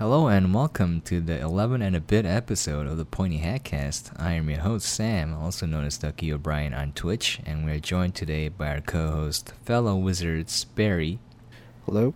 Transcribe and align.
Hello 0.00 0.28
and 0.28 0.54
welcome 0.54 1.02
to 1.02 1.20
the 1.20 1.38
11 1.38 1.82
and 1.82 1.94
a 1.94 2.00
bit 2.00 2.24
episode 2.24 2.86
of 2.86 2.96
the 2.96 3.04
Pointy 3.04 3.36
Hat 3.36 3.64
Cast. 3.64 4.10
I 4.16 4.32
am 4.32 4.48
your 4.48 4.60
host 4.60 4.88
Sam, 4.88 5.34
also 5.34 5.66
known 5.66 5.84
as 5.84 5.98
Ducky 5.98 6.32
O'Brien 6.32 6.72
on 6.72 6.92
Twitch, 6.92 7.38
and 7.44 7.66
we 7.66 7.72
are 7.72 7.80
joined 7.80 8.14
today 8.14 8.48
by 8.48 8.68
our 8.68 8.80
co-host, 8.80 9.52
fellow 9.62 9.94
wizards 9.96 10.64
Barry. 10.64 11.18
Hello. 11.84 12.14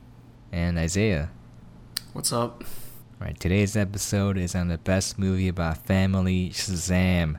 And 0.51 0.79
Isaiah. 0.79 1.29
What's 2.15 2.33
up? 2.33 2.65
All 3.21 3.27
right, 3.27 3.39
today's 3.39 3.77
episode 3.77 4.39
is 4.39 4.55
on 4.55 4.69
the 4.69 4.79
best 4.79 5.19
movie 5.19 5.49
about 5.49 5.85
family, 5.85 6.49
Shazam. 6.55 7.37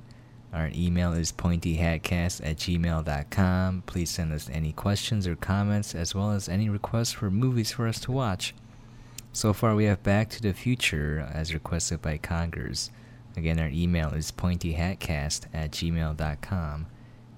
Our 0.54 0.70
email 0.76 1.14
is 1.14 1.32
pointyhatcast 1.32 2.48
at 2.48 2.58
gmail.com. 2.58 3.84
Please 3.88 4.12
send 4.12 4.32
us 4.32 4.48
any 4.54 4.74
questions 4.74 5.26
or 5.26 5.36
comments, 5.36 5.96
as 5.96 6.14
well 6.14 6.30
as 6.30 6.48
any 6.48 6.70
requests 6.70 7.14
for 7.14 7.32
movies 7.32 7.72
for 7.72 7.88
us 7.88 8.00
to 8.02 8.12
watch. 8.12 8.54
So 9.36 9.52
far, 9.52 9.76
we 9.76 9.84
have 9.84 10.02
Back 10.02 10.30
to 10.30 10.42
the 10.42 10.54
Future 10.54 11.28
uh, 11.28 11.34
as 11.34 11.54
requested 11.54 12.02
by 12.02 12.18
Congress. 12.18 12.90
Again, 13.36 13.60
our 13.60 13.68
email 13.68 14.14
is 14.14 14.32
pointyhatcast 14.32 15.48
at 15.54 15.72
gmail.com. 15.72 16.86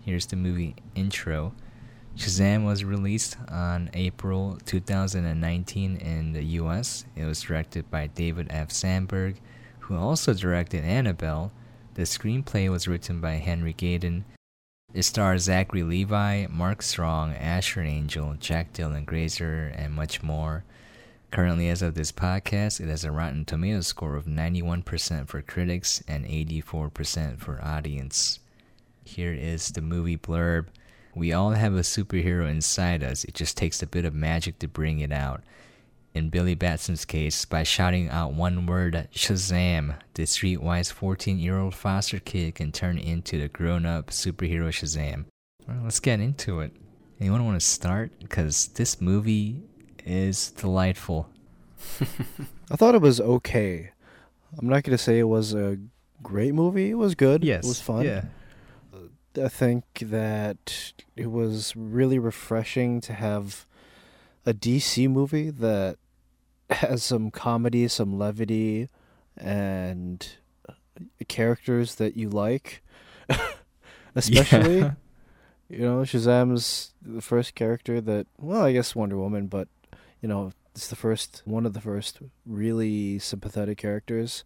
Here's 0.01 0.27
the 0.27 0.35
movie 0.35 0.75
intro. 0.93 1.55
Shazam 2.15 2.65
was 2.65 2.83
released 2.83 3.35
on 3.49 3.89
April 3.95 4.59
2019 4.65 5.97
in 5.97 6.33
the 6.33 6.43
US. 6.43 7.03
It 7.15 7.25
was 7.25 7.41
directed 7.41 7.89
by 7.89 8.05
David 8.05 8.45
F. 8.51 8.71
Sandberg, 8.71 9.37
who 9.79 9.95
also 9.97 10.35
directed 10.35 10.83
Annabelle 10.83 11.51
the 11.95 12.03
screenplay 12.03 12.69
was 12.69 12.87
written 12.87 13.19
by 13.19 13.37
Henry 13.37 13.73
Gayden. 13.73 14.23
It 14.93 15.01
stars 15.01 15.45
Zachary 15.45 15.81
Levi, 15.81 16.45
Mark 16.47 16.83
Strong, 16.83 17.33
Asher 17.33 17.81
Angel, 17.81 18.35
Jack 18.39 18.71
Dylan 18.71 19.03
Grazer, 19.03 19.73
and 19.75 19.95
much 19.95 20.21
more. 20.21 20.63
Currently, 21.31 21.69
as 21.69 21.81
of 21.81 21.93
this 21.93 22.11
podcast, 22.11 22.79
it 22.79 22.87
has 22.87 23.03
a 23.03 23.11
Rotten 23.11 23.45
Tomatoes 23.45 23.87
score 23.87 24.15
of 24.15 24.25
91% 24.25 25.27
for 25.27 25.41
critics 25.41 26.03
and 26.07 26.25
84% 26.25 27.39
for 27.39 27.63
audience. 27.63 28.39
Here 29.03 29.33
is 29.33 29.69
the 29.69 29.81
movie 29.81 30.17
blurb. 30.17 30.67
We 31.15 31.33
all 31.33 31.51
have 31.51 31.73
a 31.73 31.79
superhero 31.81 32.49
inside 32.49 33.03
us, 33.03 33.23
it 33.23 33.33
just 33.33 33.57
takes 33.57 33.81
a 33.81 33.87
bit 33.87 34.05
of 34.05 34.13
magic 34.13 34.59
to 34.59 34.67
bring 34.67 34.99
it 34.99 35.11
out 35.11 35.41
in 36.17 36.29
Billy 36.29 36.55
Batson's 36.55 37.05
case, 37.05 37.45
by 37.45 37.63
shouting 37.63 38.09
out 38.09 38.33
one 38.33 38.65
word, 38.65 39.07
Shazam, 39.13 39.95
the 40.15 40.23
streetwise 40.23 40.91
14 40.91 41.39
year 41.39 41.59
old 41.59 41.75
foster 41.75 42.19
kid 42.19 42.55
can 42.55 42.71
turn 42.71 42.97
into 42.97 43.39
the 43.39 43.47
grown 43.47 43.85
up 43.85 44.07
superhero 44.07 44.69
Shazam. 44.69 45.25
Well, 45.67 45.81
let's 45.83 45.99
get 45.99 46.19
into 46.19 46.59
it. 46.61 46.73
Anyone 47.19 47.45
want 47.45 47.59
to 47.59 47.65
start? 47.65 48.11
Because 48.19 48.67
this 48.69 48.99
movie 48.99 49.63
is 50.07 50.51
delightful. 50.51 51.29
I 52.71 52.75
thought 52.75 52.95
it 52.95 53.01
was 53.01 53.19
okay. 53.19 53.91
I'm 54.57 54.67
not 54.67 54.83
going 54.83 54.97
to 54.97 55.03
say 55.03 55.19
it 55.19 55.23
was 55.23 55.53
a 55.53 55.77
great 56.23 56.53
movie. 56.53 56.89
It 56.89 56.95
was 56.95 57.15
good. 57.15 57.43
Yes. 57.43 57.65
It 57.65 57.67
was 57.67 57.81
fun. 57.81 58.05
Yeah. 58.05 58.23
Uh, 58.93 59.45
I 59.45 59.49
think 59.49 59.83
that 60.01 60.93
it 61.15 61.31
was 61.31 61.75
really 61.75 62.17
refreshing 62.19 63.01
to 63.01 63.13
have 63.13 63.65
a 64.45 64.53
DC 64.53 65.09
movie 65.09 65.49
that 65.49 65.97
has 66.69 67.03
some 67.03 67.29
comedy, 67.29 67.87
some 67.87 68.17
levity, 68.17 68.89
and 69.35 70.27
characters 71.27 71.95
that 71.95 72.15
you 72.15 72.29
like. 72.29 72.81
Especially, 74.15 74.79
yeah. 74.79 74.91
you 75.69 75.79
know, 75.79 75.97
Shazam's 75.99 76.93
the 77.01 77.21
first 77.21 77.53
character 77.53 78.01
that, 78.01 78.25
well, 78.39 78.63
I 78.63 78.71
guess 78.71 78.95
Wonder 78.95 79.17
Woman, 79.17 79.47
but, 79.47 79.67
you 80.21 80.29
know, 80.29 80.51
it's 80.75 80.87
the 80.87 80.95
first, 80.95 81.41
one 81.45 81.65
of 81.65 81.73
the 81.73 81.81
first 81.81 82.19
really 82.45 83.19
sympathetic 83.19 83.77
characters. 83.77 84.43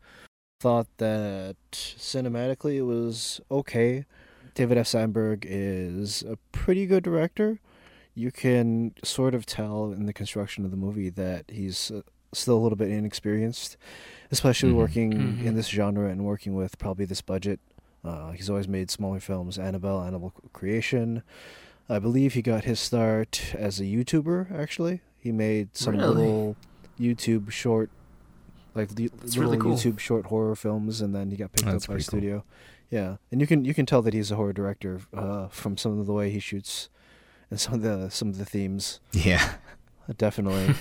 Thought 0.62 0.88
that 0.98 1.56
cinematically 1.72 2.78
it 2.78 2.84
was 2.84 3.42
okay. 3.50 4.06
David 4.54 4.78
F. 4.78 4.88
Sandberg 4.88 5.46
is 5.48 6.24
a 6.24 6.38
pretty 6.52 6.86
good 6.86 7.04
director. 7.04 7.60
You 8.14 8.32
can 8.32 8.94
sort 9.04 9.34
of 9.34 9.46
tell 9.46 9.92
in 9.92 10.06
the 10.06 10.14
construction 10.14 10.66
of 10.66 10.72
the 10.72 10.78
movie 10.78 11.10
that 11.10 11.46
he's 11.50 11.90
uh, 11.90 12.02
still 12.34 12.58
a 12.58 12.60
little 12.60 12.76
bit 12.76 12.90
inexperienced, 12.90 13.78
especially 14.30 14.70
mm-hmm. 14.70 14.78
working 14.78 15.14
mm-hmm. 15.14 15.48
in 15.48 15.56
this 15.56 15.68
genre 15.68 16.10
and 16.10 16.26
working 16.26 16.54
with 16.54 16.78
probably 16.78 17.06
this 17.06 17.22
budget. 17.22 17.60
Uh, 18.04 18.32
he's 18.32 18.50
always 18.50 18.68
made 18.68 18.90
smaller 18.90 19.20
films, 19.20 19.58
Annabelle, 19.58 20.04
Animal 20.04 20.34
Creation. 20.54 21.24
I 21.88 22.00
believe 22.00 22.34
he 22.34 22.42
got 22.42 22.64
his 22.64 22.80
start 22.80 23.54
as 23.56 23.80
a 23.80 23.84
YouTuber. 23.84 24.58
Actually, 24.58 25.02
he 25.22 25.32
made 25.32 25.76
some 25.78 25.96
really? 25.96 26.16
little 26.16 26.56
YouTube 27.00 27.52
short, 27.52 27.90
like 28.76 28.92
little 28.92 29.42
really 29.42 29.58
cool. 29.58 29.76
YouTube 29.76 30.00
short 30.00 30.26
horror 30.26 30.56
films, 30.56 31.02
and 31.02 31.16
then 31.16 31.32
he 31.32 31.38
got 31.38 31.52
picked 31.54 31.68
oh, 31.68 31.78
up 31.78 31.88
by 31.88 31.96
a 31.96 32.00
studio. 32.02 32.40
Cool. 32.40 32.46
Yeah, 32.90 33.16
and 33.32 33.40
you 33.40 33.48
can 33.48 33.64
you 33.64 33.74
can 33.74 33.86
tell 33.86 34.02
that 34.02 34.14
he's 34.14 34.32
a 34.32 34.36
horror 34.36 34.54
director 34.54 35.02
uh, 35.14 35.48
from 35.48 35.78
some 35.78 36.00
of 36.00 36.06
the 36.06 36.14
way 36.14 36.30
he 36.30 36.40
shoots 36.40 36.90
and 37.50 37.60
some 37.60 37.76
of 37.76 37.82
the 37.82 38.10
some 38.10 38.30
of 38.30 38.38
the 38.38 38.46
themes. 38.46 39.00
Yeah, 39.12 39.54
definitely. 40.18 40.76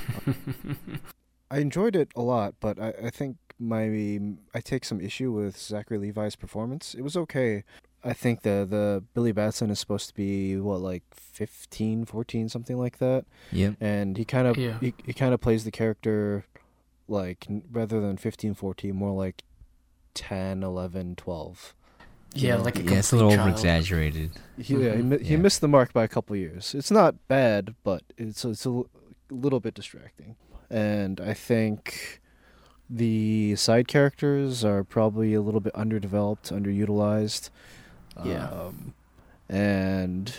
I 1.50 1.58
enjoyed 1.58 1.96
it 1.96 2.10
a 2.16 2.22
lot, 2.22 2.54
but 2.60 2.80
I, 2.80 2.94
I 3.04 3.10
think 3.10 3.36
my 3.58 4.20
I 4.54 4.60
take 4.60 4.84
some 4.84 5.00
issue 5.00 5.30
with 5.30 5.58
Zachary 5.58 5.98
Levi's 5.98 6.36
performance. 6.36 6.94
It 6.94 7.02
was 7.02 7.16
okay. 7.16 7.64
I 8.02 8.12
think 8.12 8.42
the 8.42 8.66
the 8.68 9.04
Billy 9.14 9.32
Batson 9.32 9.70
is 9.70 9.78
supposed 9.78 10.08
to 10.08 10.14
be 10.14 10.56
what 10.56 10.80
like 10.80 11.02
15, 11.12 12.04
14, 12.04 12.48
something 12.48 12.78
like 12.78 12.98
that. 12.98 13.24
Yeah. 13.52 13.72
And 13.80 14.16
he 14.16 14.24
kind 14.24 14.46
of 14.46 14.56
yeah. 14.56 14.78
he, 14.80 14.94
he 15.04 15.12
kind 15.12 15.34
of 15.34 15.40
plays 15.40 15.64
the 15.64 15.70
character 15.70 16.44
like 17.08 17.46
rather 17.70 18.00
than 18.00 18.16
15, 18.16 18.54
14, 18.54 18.94
more 18.94 19.12
like 19.12 19.42
10, 20.14 20.62
11, 20.62 21.16
12. 21.16 21.74
Yeah, 22.32 22.56
know? 22.56 22.62
like 22.62 22.78
a 22.78 22.82
yeah, 22.82 22.98
it's 22.98 23.12
a 23.12 23.16
little 23.16 23.32
over 23.32 23.48
exaggerated. 23.48 24.30
He, 24.56 24.76
yeah, 24.76 24.94
he, 24.94 25.02
he 25.18 25.32
yeah. 25.32 25.36
missed 25.36 25.60
the 25.60 25.68
mark 25.68 25.92
by 25.92 26.04
a 26.04 26.08
couple 26.08 26.36
years. 26.36 26.74
It's 26.76 26.90
not 26.90 27.16
bad, 27.26 27.74
but 27.82 28.04
it's 28.16 28.44
it's 28.44 28.64
a 28.64 28.82
little 29.30 29.60
bit 29.60 29.74
distracting 29.74 30.36
and 30.70 31.20
I 31.20 31.34
think 31.34 32.20
the 32.88 33.56
side 33.56 33.88
characters 33.88 34.64
are 34.64 34.84
probably 34.84 35.34
a 35.34 35.40
little 35.40 35.60
bit 35.60 35.74
underdeveloped, 35.74 36.50
underutilized. 36.50 37.50
Yeah. 38.24 38.48
Um, 38.48 38.94
and 39.48 40.32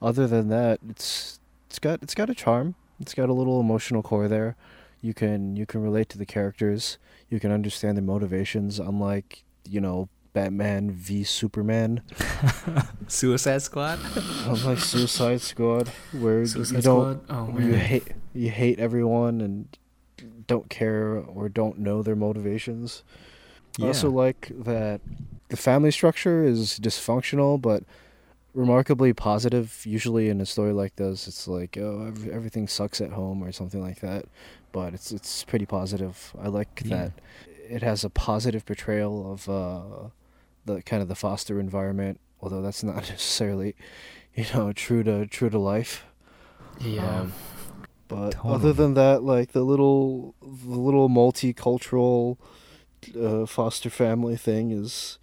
other 0.00 0.26
than 0.26 0.48
that, 0.48 0.80
it's 0.88 1.40
it's 1.68 1.78
got 1.78 2.02
it's 2.02 2.14
got 2.14 2.30
a 2.30 2.34
charm. 2.34 2.74
It's 3.00 3.14
got 3.14 3.28
a 3.28 3.32
little 3.32 3.60
emotional 3.60 4.02
core 4.02 4.28
there. 4.28 4.56
You 5.00 5.14
can 5.14 5.56
you 5.56 5.66
can 5.66 5.82
relate 5.82 6.08
to 6.10 6.18
the 6.18 6.26
characters. 6.26 6.98
You 7.28 7.40
can 7.40 7.50
understand 7.50 7.96
their 7.96 8.04
motivations. 8.04 8.78
Unlike 8.78 9.44
you 9.68 9.80
know 9.80 10.08
Batman 10.32 10.90
v 10.90 11.24
Superman, 11.24 12.02
Suicide 13.08 13.62
Squad. 13.62 13.98
Unlike 14.46 14.78
Suicide 14.78 15.40
Squad, 15.40 15.88
where 16.12 16.46
Suicide 16.46 16.76
you 16.76 16.82
don't 16.82 17.22
oh, 17.28 17.54
you 17.58 17.74
hate 17.74 18.08
you 18.32 18.50
hate 18.50 18.78
everyone 18.78 19.40
and 19.40 19.76
don't 20.46 20.70
care 20.70 21.16
or 21.16 21.48
don't 21.48 21.78
know 21.78 22.02
their 22.02 22.16
motivations. 22.16 23.02
Yeah. 23.78 23.88
Also, 23.88 24.10
like 24.10 24.50
that 24.54 25.00
the 25.48 25.56
family 25.56 25.90
structure 25.90 26.44
is 26.44 26.78
dysfunctional, 26.80 27.60
but 27.60 27.84
remarkably 28.54 29.12
positive. 29.12 29.82
Usually, 29.84 30.28
in 30.28 30.40
a 30.40 30.46
story 30.46 30.72
like 30.72 30.96
this, 30.96 31.28
it's 31.28 31.46
like 31.46 31.76
oh, 31.78 32.12
everything 32.30 32.66
sucks 32.66 33.00
at 33.00 33.12
home 33.12 33.42
or 33.42 33.52
something 33.52 33.80
like 33.80 34.00
that. 34.00 34.26
But 34.72 34.94
it's 34.94 35.12
it's 35.12 35.44
pretty 35.44 35.66
positive. 35.66 36.34
I 36.40 36.48
like 36.48 36.82
yeah. 36.84 36.96
that 36.96 37.12
it 37.68 37.82
has 37.82 38.04
a 38.04 38.10
positive 38.10 38.64
portrayal 38.64 39.32
of 39.32 39.48
uh, 39.48 40.08
the 40.64 40.82
kind 40.82 41.02
of 41.02 41.08
the 41.08 41.14
foster 41.14 41.60
environment, 41.60 42.20
although 42.40 42.62
that's 42.62 42.82
not 42.82 42.96
necessarily, 43.10 43.76
you 44.34 44.44
know, 44.54 44.72
true 44.72 45.02
to 45.04 45.26
true 45.26 45.50
to 45.50 45.58
life. 45.58 46.04
Yeah. 46.80 47.20
Um, 47.20 47.32
but 48.08 48.32
totally. 48.32 48.54
other 48.54 48.72
than 48.72 48.94
that, 48.94 49.22
like 49.22 49.52
the 49.52 49.62
little 49.62 50.34
the 50.40 50.78
little 50.78 51.08
multicultural 51.08 52.38
uh, 53.20 53.46
foster 53.46 53.90
family 53.90 54.36
thing 54.36 54.70
is 54.70 55.18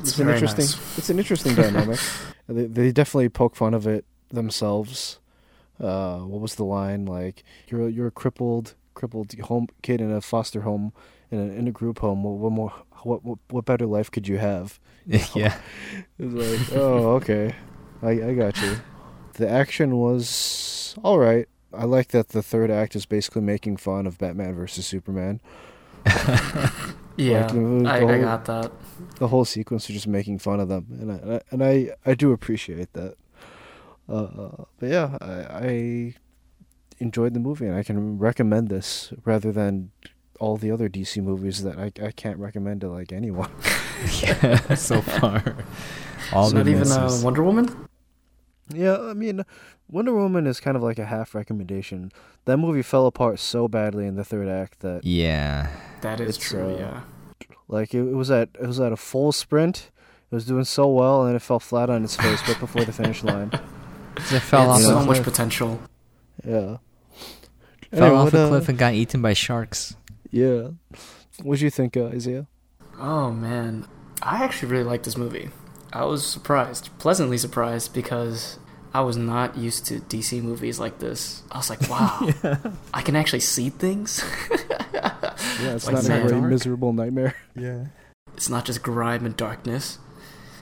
it's, 0.00 0.10
it's 0.10 0.18
an 0.18 0.28
interesting 0.28 0.64
nice. 0.64 0.98
it's 0.98 1.10
an 1.10 1.18
interesting 1.18 1.54
dynamic. 1.62 2.00
They 2.48 2.66
they 2.66 2.92
definitely 2.92 3.28
poke 3.28 3.56
fun 3.56 3.74
of 3.74 3.86
it 3.86 4.04
themselves. 4.30 5.18
Uh, 5.80 6.18
what 6.20 6.40
was 6.40 6.54
the 6.54 6.64
line 6.64 7.04
like? 7.06 7.44
You're 7.68 7.88
you're 7.88 8.06
a 8.06 8.12
crippled 8.12 8.74
crippled 8.94 9.32
home 9.40 9.68
kid 9.82 10.00
in 10.00 10.10
a 10.10 10.20
foster 10.20 10.62
home 10.62 10.92
in 11.30 11.38
a 11.38 11.52
in 11.52 11.68
a 11.68 11.72
group 11.72 11.98
home. 12.00 12.24
What, 12.24 12.38
what 12.38 12.52
more? 12.52 12.72
What, 13.02 13.24
what 13.24 13.38
what 13.50 13.64
better 13.64 13.86
life 13.86 14.10
could 14.10 14.26
you 14.26 14.38
have? 14.38 14.80
yeah. 15.06 15.58
It 16.18 16.32
was 16.32 16.60
like, 16.60 16.76
oh, 16.76 17.14
okay, 17.16 17.54
I 18.02 18.10
I 18.10 18.34
got 18.34 18.60
you. 18.60 18.76
The 19.34 19.48
action 19.48 19.96
was 19.98 20.96
all 21.02 21.18
right. 21.18 21.46
I 21.74 21.84
like 21.84 22.08
that 22.08 22.30
the 22.30 22.42
third 22.42 22.70
act 22.70 22.96
is 22.96 23.04
basically 23.04 23.42
making 23.42 23.76
fun 23.76 24.06
of 24.06 24.16
Batman 24.18 24.54
versus 24.54 24.86
Superman. 24.86 25.40
Yeah, 27.16 27.40
like, 27.40 27.52
the, 27.52 27.58
the 27.58 27.88
I, 27.88 28.00
whole, 28.00 28.10
I, 28.10 28.18
got 28.18 28.44
that. 28.46 28.72
The 29.18 29.28
whole 29.28 29.44
sequence 29.44 29.88
is 29.88 29.94
just 29.94 30.06
making 30.06 30.38
fun 30.38 30.60
of 30.60 30.68
them, 30.68 30.86
and 30.90 31.32
I 31.32 31.40
and 31.50 31.64
I, 31.64 31.90
I 32.04 32.14
do 32.14 32.32
appreciate 32.32 32.92
that. 32.92 33.16
Uh, 34.08 34.64
but 34.78 34.88
yeah, 34.88 35.18
I, 35.20 35.66
I 35.66 36.14
enjoyed 36.98 37.34
the 37.34 37.40
movie, 37.40 37.66
and 37.66 37.76
I 37.76 37.82
can 37.82 38.18
recommend 38.18 38.68
this 38.68 39.12
rather 39.24 39.52
than 39.52 39.90
all 40.38 40.56
the 40.56 40.70
other 40.70 40.88
DC 40.88 41.22
movies 41.22 41.62
that 41.62 41.78
I 41.78 41.92
I 42.04 42.10
can't 42.12 42.38
recommend 42.38 42.82
to 42.82 42.90
like 42.90 43.12
anyone. 43.12 43.50
yeah, 44.22 44.74
so 44.74 45.00
far, 45.00 45.56
all 46.32 46.44
it's 46.46 46.54
not 46.54 46.68
even 46.68 46.90
uh, 46.90 47.20
Wonder 47.22 47.42
Woman. 47.42 47.88
Yeah, 48.74 48.98
I 48.98 49.14
mean, 49.14 49.44
Wonder 49.88 50.12
Woman 50.12 50.46
is 50.46 50.60
kind 50.60 50.76
of 50.76 50.82
like 50.82 50.98
a 50.98 51.06
half 51.06 51.34
recommendation. 51.34 52.10
That 52.44 52.56
movie 52.56 52.82
fell 52.82 53.06
apart 53.06 53.38
so 53.38 53.68
badly 53.68 54.06
in 54.06 54.16
the 54.16 54.24
third 54.24 54.48
act 54.48 54.80
that 54.80 55.04
yeah, 55.04 55.70
that 56.00 56.20
is 56.20 56.36
true. 56.36 56.74
Uh, 56.74 56.78
yeah, 56.78 57.00
like 57.68 57.94
it, 57.94 58.00
it 58.00 58.14
was 58.14 58.30
at 58.30 58.48
it 58.60 58.66
was 58.66 58.80
at 58.80 58.92
a 58.92 58.96
full 58.96 59.32
sprint. 59.32 59.90
It 60.30 60.34
was 60.34 60.44
doing 60.46 60.64
so 60.64 60.88
well, 60.88 61.20
and 61.20 61.28
then 61.28 61.36
it 61.36 61.42
fell 61.42 61.60
flat 61.60 61.88
on 61.88 62.02
its 62.02 62.16
face 62.22 62.46
right 62.48 62.58
before 62.58 62.84
the 62.84 62.92
finish 62.92 63.22
line. 63.22 63.50
It 64.18 64.40
fell 64.40 64.70
off 64.70 64.80
so 64.80 65.04
much 65.04 65.22
potential. 65.22 65.78
Yeah. 66.42 66.78
Fell 67.90 68.04
anyway, 68.04 68.16
off 68.18 68.28
a 68.28 68.48
cliff 68.48 68.66
uh, 68.66 68.72
and 68.72 68.78
got 68.78 68.94
eaten 68.94 69.20
by 69.20 69.34
sharks. 69.34 69.94
Yeah. 70.30 70.68
What 71.42 71.58
do 71.58 71.64
you 71.66 71.70
think, 71.70 71.98
uh, 71.98 72.06
Isaiah? 72.06 72.46
Oh 72.98 73.30
man, 73.30 73.86
I 74.22 74.42
actually 74.42 74.72
really 74.72 74.84
liked 74.84 75.04
this 75.04 75.18
movie. 75.18 75.50
I 75.92 76.06
was 76.06 76.24
surprised, 76.26 76.88
pleasantly 76.98 77.36
surprised, 77.36 77.92
because 77.92 78.58
I 78.96 79.00
was 79.00 79.18
not 79.18 79.58
used 79.58 79.84
to 79.88 80.00
DC 80.00 80.42
movies 80.42 80.80
like 80.80 81.00
this. 81.00 81.42
I 81.52 81.58
was 81.58 81.68
like, 81.68 81.82
wow, 81.90 82.18
yeah. 82.42 82.56
I 82.94 83.02
can 83.02 83.14
actually 83.14 83.40
see 83.40 83.68
things. 83.68 84.24
yeah, 84.50 85.74
it's 85.74 85.86
like 85.86 85.96
not 85.96 86.04
a 86.06 86.28
very 86.28 86.40
miserable 86.40 86.94
nightmare. 86.94 87.36
Yeah. 87.54 87.88
It's 88.32 88.48
not 88.48 88.64
just 88.64 88.82
grime 88.82 89.26
and 89.26 89.36
darkness. 89.36 89.98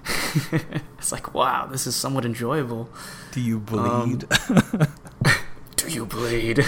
it's 0.98 1.12
like, 1.12 1.32
wow, 1.32 1.66
this 1.66 1.86
is 1.86 1.94
somewhat 1.94 2.24
enjoyable. 2.24 2.90
Do 3.30 3.40
you 3.40 3.60
bleed? 3.60 4.24
Um, 4.48 4.88
do 5.76 5.88
you 5.88 6.04
bleed? 6.04 6.58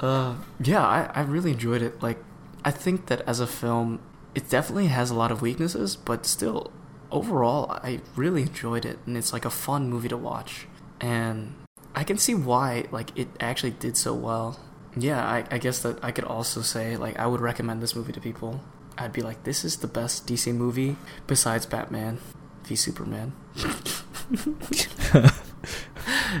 uh, 0.00 0.34
yeah, 0.60 0.84
I, 0.84 1.08
I 1.14 1.22
really 1.22 1.52
enjoyed 1.52 1.82
it. 1.82 2.02
Like, 2.02 2.18
I 2.64 2.72
think 2.72 3.06
that 3.06 3.20
as 3.28 3.38
a 3.38 3.46
film, 3.46 4.00
it 4.34 4.50
definitely 4.50 4.88
has 4.88 5.12
a 5.12 5.14
lot 5.14 5.30
of 5.30 5.40
weaknesses, 5.40 5.94
but 5.94 6.26
still, 6.26 6.72
overall, 7.12 7.70
I 7.70 8.00
really 8.16 8.42
enjoyed 8.42 8.84
it, 8.84 8.98
and 9.06 9.16
it's 9.16 9.32
like 9.32 9.44
a 9.44 9.50
fun 9.50 9.88
movie 9.88 10.08
to 10.08 10.16
watch. 10.16 10.66
And 11.00 11.54
I 11.94 12.04
can 12.04 12.18
see 12.18 12.34
why 12.34 12.86
like 12.90 13.16
it 13.16 13.28
actually 13.40 13.72
did 13.72 13.96
so 13.96 14.14
well. 14.14 14.58
Yeah, 14.96 15.24
I, 15.24 15.44
I 15.50 15.58
guess 15.58 15.80
that 15.82 16.02
I 16.02 16.10
could 16.10 16.24
also 16.24 16.60
say 16.60 16.96
like 16.96 17.18
I 17.18 17.26
would 17.26 17.40
recommend 17.40 17.82
this 17.82 17.94
movie 17.94 18.12
to 18.12 18.20
people. 18.20 18.60
I'd 18.98 19.12
be 19.12 19.22
like, 19.22 19.44
this 19.44 19.64
is 19.64 19.78
the 19.78 19.86
best 19.86 20.26
DC 20.26 20.54
movie 20.54 20.96
besides 21.26 21.64
Batman 21.66 22.18
v 22.64 22.76
Superman. 22.76 23.32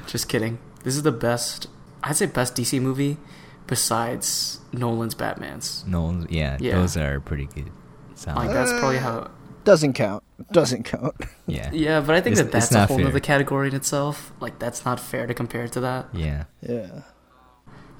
Just 0.06 0.28
kidding. 0.28 0.58
This 0.84 0.96
is 0.96 1.02
the 1.02 1.12
best. 1.12 1.68
I'd 2.02 2.16
say 2.16 2.26
best 2.26 2.54
DC 2.56 2.80
movie 2.80 3.16
besides 3.66 4.60
Nolan's 4.72 5.14
Batman's. 5.14 5.84
Nolan's, 5.86 6.30
yeah, 6.30 6.56
yeah. 6.60 6.74
those 6.76 6.96
are 6.96 7.20
pretty 7.20 7.46
good. 7.46 7.70
Sound. 8.14 8.38
Like 8.38 8.50
that's 8.50 8.72
probably 8.72 8.98
how. 8.98 9.30
Doesn't 9.64 9.92
count. 9.92 10.24
Doesn't 10.50 10.84
count. 10.84 11.14
Yeah. 11.46 11.70
Yeah, 11.72 12.00
but 12.00 12.14
I 12.14 12.20
think 12.20 12.34
it's, 12.34 12.42
that 12.42 12.52
that's 12.52 12.72
a 12.72 12.86
whole 12.86 12.98
fair. 12.98 13.08
other 13.08 13.20
category 13.20 13.68
in 13.68 13.74
itself. 13.74 14.32
Like 14.40 14.58
that's 14.58 14.84
not 14.84 15.00
fair 15.00 15.26
to 15.26 15.34
compare 15.34 15.66
to 15.68 15.80
that. 15.80 16.08
Yeah. 16.12 16.44
Yeah. 16.60 17.02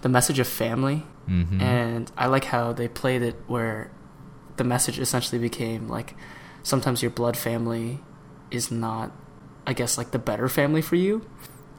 The 0.02 0.08
message 0.08 0.38
of 0.38 0.48
family, 0.48 1.04
mm-hmm. 1.28 1.60
and 1.60 2.10
I 2.16 2.26
like 2.26 2.44
how 2.44 2.72
they 2.72 2.88
played 2.88 3.22
it 3.22 3.36
where 3.46 3.92
the 4.56 4.64
message 4.64 4.98
essentially 4.98 5.38
became 5.38 5.88
like 5.88 6.16
sometimes 6.62 7.02
your 7.02 7.10
blood 7.10 7.36
family 7.36 8.00
is 8.50 8.70
not, 8.70 9.12
I 9.66 9.72
guess, 9.72 9.96
like 9.96 10.10
the 10.10 10.18
better 10.18 10.48
family 10.48 10.82
for 10.82 10.96
you, 10.96 11.24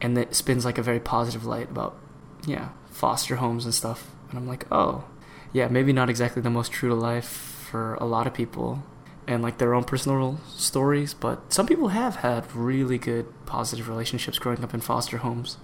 and 0.02 0.18
it 0.18 0.36
spins 0.36 0.64
like 0.64 0.78
a 0.78 0.84
very 0.84 1.00
positive 1.00 1.46
light 1.46 1.70
about 1.70 1.98
yeah 2.46 2.70
foster 2.90 3.38
homes 3.38 3.66
and 3.66 3.74
stuff. 3.74 4.12
And 4.30 4.40
I'm 4.40 4.48
like, 4.48 4.66
oh, 4.72 5.04
yeah, 5.52 5.68
maybe 5.68 5.92
not 5.92 6.10
exactly 6.10 6.42
the 6.42 6.50
most 6.50 6.72
true 6.72 6.90
to 6.90 6.96
life 6.96 7.28
for 7.28 7.96
a 7.96 8.06
lot 8.06 8.26
of 8.26 8.34
people 8.34 8.84
and 9.28 9.42
like 9.42 9.58
their 9.58 9.74
own 9.74 9.84
personal 9.84 10.40
stories, 10.48 11.14
but 11.14 11.54
some 11.54 11.66
people 11.68 11.90
have 11.90 12.18
had 12.18 12.54
really 12.56 12.98
good 12.98 13.26
positive 13.46 13.88
relationships 13.88 14.38
growing 14.40 14.64
up 14.64 14.74
in 14.74 14.80
foster 14.82 15.18
homes. 15.18 15.58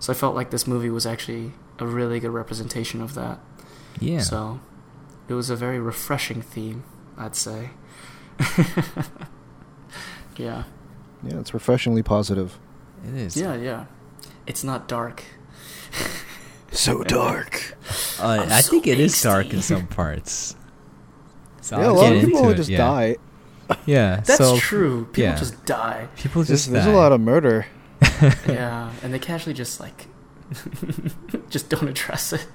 So 0.00 0.12
I 0.12 0.16
felt 0.16 0.34
like 0.34 0.50
this 0.50 0.66
movie 0.66 0.90
was 0.90 1.06
actually 1.06 1.52
a 1.78 1.86
really 1.86 2.20
good 2.20 2.30
representation 2.30 3.00
of 3.00 3.14
that. 3.14 3.38
Yeah. 4.00 4.20
So 4.20 4.60
it 5.28 5.34
was 5.34 5.50
a 5.50 5.56
very 5.56 5.78
refreshing 5.78 6.42
theme, 6.42 6.84
I'd 7.16 7.36
say. 7.36 7.70
yeah. 10.36 10.64
Yeah, 11.22 11.38
it's 11.40 11.54
refreshingly 11.54 12.02
positive. 12.02 12.58
It 13.06 13.14
is. 13.14 13.36
Yeah, 13.36 13.54
yeah. 13.54 13.86
It's 14.46 14.64
not 14.64 14.88
dark. 14.88 15.24
so 16.70 17.02
dark. 17.04 17.76
Uh, 18.16 18.46
I 18.48 18.60
so 18.60 18.70
think 18.70 18.86
it 18.86 18.98
angsty. 18.98 19.02
is 19.02 19.22
dark 19.22 19.52
in 19.52 19.60
some 19.60 19.88
parts. 19.88 20.54
So 21.64 21.78
yeah, 21.78 21.90
a 21.90 21.92
lot 21.92 22.12
of 22.12 22.22
people 22.22 22.52
just 22.52 22.68
yeah. 22.68 22.76
die. 22.76 23.16
Yeah, 23.86 24.16
that's 24.16 24.36
so, 24.36 24.58
true. 24.58 25.06
People 25.06 25.24
yeah. 25.24 25.36
just 25.36 25.64
die. 25.64 26.08
People 26.14 26.44
just 26.44 26.70
there's, 26.70 26.84
there's 26.84 26.94
a 26.94 26.98
lot 26.98 27.12
of 27.12 27.22
murder. 27.22 27.64
yeah, 28.46 28.92
and 29.02 29.14
they 29.14 29.18
casually 29.18 29.54
just 29.54 29.80
like 29.80 30.06
just 31.48 31.70
don't 31.70 31.88
address 31.88 32.34
it. 32.34 32.46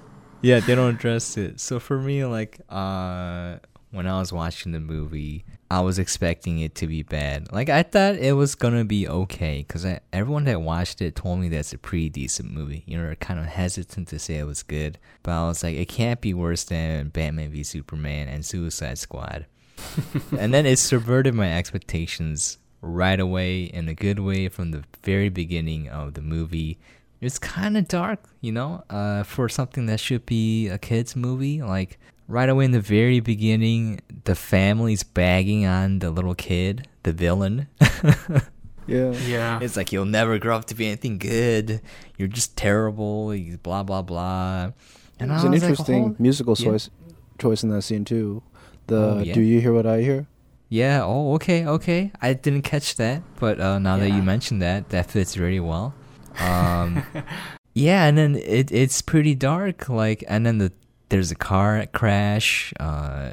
Yeah, 0.43 0.59
they 0.59 0.75
don't 0.75 0.93
address 0.93 1.37
it. 1.37 1.59
So 1.59 1.79
for 1.79 1.97
me, 1.97 2.23
like, 2.23 2.61
uh, 2.69 3.57
when 3.91 4.05
I 4.05 4.19
was 4.19 4.31
watching 4.31 4.71
the 4.71 4.79
movie, 4.79 5.45
I 5.71 5.81
was 5.81 5.97
expecting 5.97 6.59
it 6.59 6.75
to 6.75 6.87
be 6.87 7.03
bad. 7.03 7.51
Like 7.51 7.69
I 7.69 7.83
thought 7.83 8.15
it 8.15 8.33
was 8.33 8.55
gonna 8.55 8.85
be 8.85 9.07
okay 9.07 9.65
because 9.67 9.85
everyone 10.13 10.45
that 10.45 10.61
watched 10.61 11.01
it 11.01 11.15
told 11.15 11.39
me 11.39 11.49
that's 11.49 11.73
a 11.73 11.77
pretty 11.77 12.09
decent 12.09 12.51
movie. 12.51 12.83
You 12.85 12.99
know, 12.99 13.13
kind 13.15 13.39
of 13.39 13.47
hesitant 13.47 14.07
to 14.09 14.19
say 14.19 14.37
it 14.37 14.45
was 14.45 14.63
good, 14.63 14.99
but 15.23 15.31
I 15.31 15.47
was 15.47 15.63
like, 15.63 15.75
it 15.75 15.87
can't 15.87 16.21
be 16.21 16.33
worse 16.33 16.63
than 16.63 17.09
Batman 17.09 17.51
v 17.51 17.63
Superman 17.63 18.27
and 18.27 18.45
Suicide 18.45 18.97
Squad. 18.97 19.45
and 20.37 20.53
then 20.53 20.65
it 20.65 20.77
subverted 20.77 21.33
my 21.33 21.57
expectations 21.57 22.57
right 22.81 23.19
away 23.19 23.63
in 23.63 23.87
a 23.87 23.93
good 23.93 24.19
way 24.19 24.49
from 24.49 24.71
the 24.71 24.83
very 25.03 25.29
beginning 25.29 25.89
of 25.89 26.13
the 26.13 26.21
movie. 26.21 26.77
It's 27.21 27.39
kind 27.39 27.77
of 27.77 27.87
dark, 27.87 28.19
you 28.39 28.51
know, 28.51 28.83
uh, 28.89 29.23
for 29.23 29.49
something 29.49 29.87
that 29.87 29.99
should 29.99 30.25
be 30.25 30.67
a 30.67 30.77
kids 30.77 31.15
movie. 31.15 31.61
Like 31.61 31.99
right 32.29 32.47
away 32.47 32.65
in 32.65 32.71
the 32.71 32.79
very 32.79 33.19
beginning, 33.19 33.99
the 34.23 34.35
family's 34.35 35.03
bagging 35.03 35.65
on 35.65 35.99
the 35.99 36.11
little 36.11 36.35
kid, 36.35 36.87
the 37.03 37.11
villain. 37.11 37.67
yeah. 38.87 39.11
Yeah. 39.11 39.59
It's 39.61 39.75
like 39.75 39.91
you'll 39.91 40.05
never 40.05 40.37
grow 40.37 40.55
up 40.55 40.65
to 40.65 40.75
be 40.75 40.85
anything 40.85 41.17
good. 41.17 41.81
You're 42.17 42.29
just 42.29 42.55
terrible. 42.55 43.35
Blah 43.63 43.83
blah 43.83 44.03
blah. 44.03 44.71
And 45.19 45.31
it 45.31 45.33
was 45.33 45.43
an 45.43 45.53
interesting 45.53 46.03
like, 46.03 46.11
oh, 46.13 46.15
musical 46.19 46.55
yeah. 46.57 46.65
choice 46.65 46.89
choice 47.39 47.63
in 47.63 47.69
that 47.69 47.81
scene 47.81 48.05
too. 48.05 48.41
The 48.87 48.97
oh, 48.97 49.19
yeah. 49.19 49.33
"Do 49.33 49.41
you 49.41 49.59
hear 49.59 49.73
what 49.73 49.85
I 49.85 50.01
hear?" 50.01 50.27
Yeah. 50.69 51.01
Oh, 51.03 51.33
okay, 51.35 51.65
okay. 51.65 52.11
I 52.21 52.33
didn't 52.33 52.61
catch 52.61 52.95
that, 52.95 53.23
but 53.39 53.59
uh, 53.59 53.79
now 53.79 53.95
yeah. 53.95 54.03
that 54.03 54.09
you 54.11 54.21
mentioned 54.21 54.61
that, 54.61 54.89
that 54.89 55.09
fits 55.09 55.35
really 55.35 55.59
well. 55.59 55.95
Um, 56.39 57.03
yeah, 57.73 58.05
and 58.05 58.17
then 58.17 58.35
it 58.35 58.71
it's 58.71 59.01
pretty 59.01 59.35
dark. 59.35 59.89
Like, 59.89 60.23
and 60.27 60.45
then 60.45 60.59
the 60.59 60.71
there's 61.09 61.31
a 61.31 61.35
car 61.35 61.85
crash. 61.91 62.73
Uh, 62.79 63.31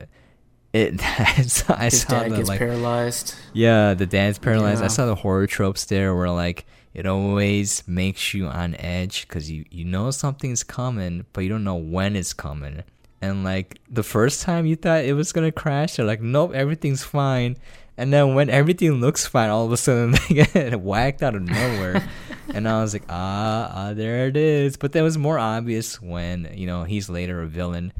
it 0.72 0.94
I 1.02 1.32
His 1.34 1.52
saw 1.52 1.84
dad 2.10 2.32
the 2.32 2.36
gets 2.36 2.48
like 2.48 2.58
paralyzed. 2.58 3.34
Yeah, 3.52 3.94
the 3.94 4.06
dad's 4.06 4.38
paralyzed. 4.38 4.80
Yeah. 4.80 4.86
I 4.86 4.88
saw 4.88 5.06
the 5.06 5.14
horror 5.14 5.46
tropes 5.46 5.84
there 5.84 6.14
where 6.14 6.30
like 6.30 6.66
it 6.92 7.06
always 7.06 7.86
makes 7.86 8.34
you 8.34 8.46
on 8.46 8.74
edge 8.76 9.26
because 9.28 9.50
you 9.50 9.64
you 9.70 9.84
know 9.84 10.10
something's 10.10 10.62
coming, 10.62 11.24
but 11.32 11.42
you 11.42 11.48
don't 11.48 11.64
know 11.64 11.76
when 11.76 12.16
it's 12.16 12.32
coming. 12.32 12.82
And 13.22 13.44
like 13.44 13.78
the 13.90 14.02
first 14.02 14.42
time 14.42 14.66
you 14.66 14.76
thought 14.76 15.04
it 15.04 15.14
was 15.14 15.32
gonna 15.32 15.52
crash, 15.52 15.96
they're 15.96 16.06
like, 16.06 16.20
nope, 16.20 16.52
everything's 16.54 17.04
fine. 17.04 17.56
And 17.98 18.12
then 18.12 18.34
when 18.34 18.50
everything 18.50 18.92
looks 19.00 19.26
fine, 19.26 19.48
all 19.48 19.64
of 19.64 19.72
a 19.72 19.76
sudden 19.76 20.10
they 20.28 20.44
get 20.44 20.80
whacked 20.80 21.22
out 21.22 21.34
of 21.34 21.42
nowhere. 21.42 22.06
and 22.54 22.68
I 22.68 22.80
was 22.80 22.92
like, 22.92 23.04
ah, 23.08 23.70
ah, 23.72 23.92
there 23.94 24.26
it 24.26 24.36
is. 24.36 24.76
But 24.76 24.92
that 24.92 25.02
was 25.02 25.18
more 25.18 25.38
obvious 25.38 26.00
when, 26.00 26.50
you 26.54 26.66
know, 26.66 26.84
he's 26.84 27.08
later 27.08 27.42
a 27.42 27.46
villain. 27.46 27.92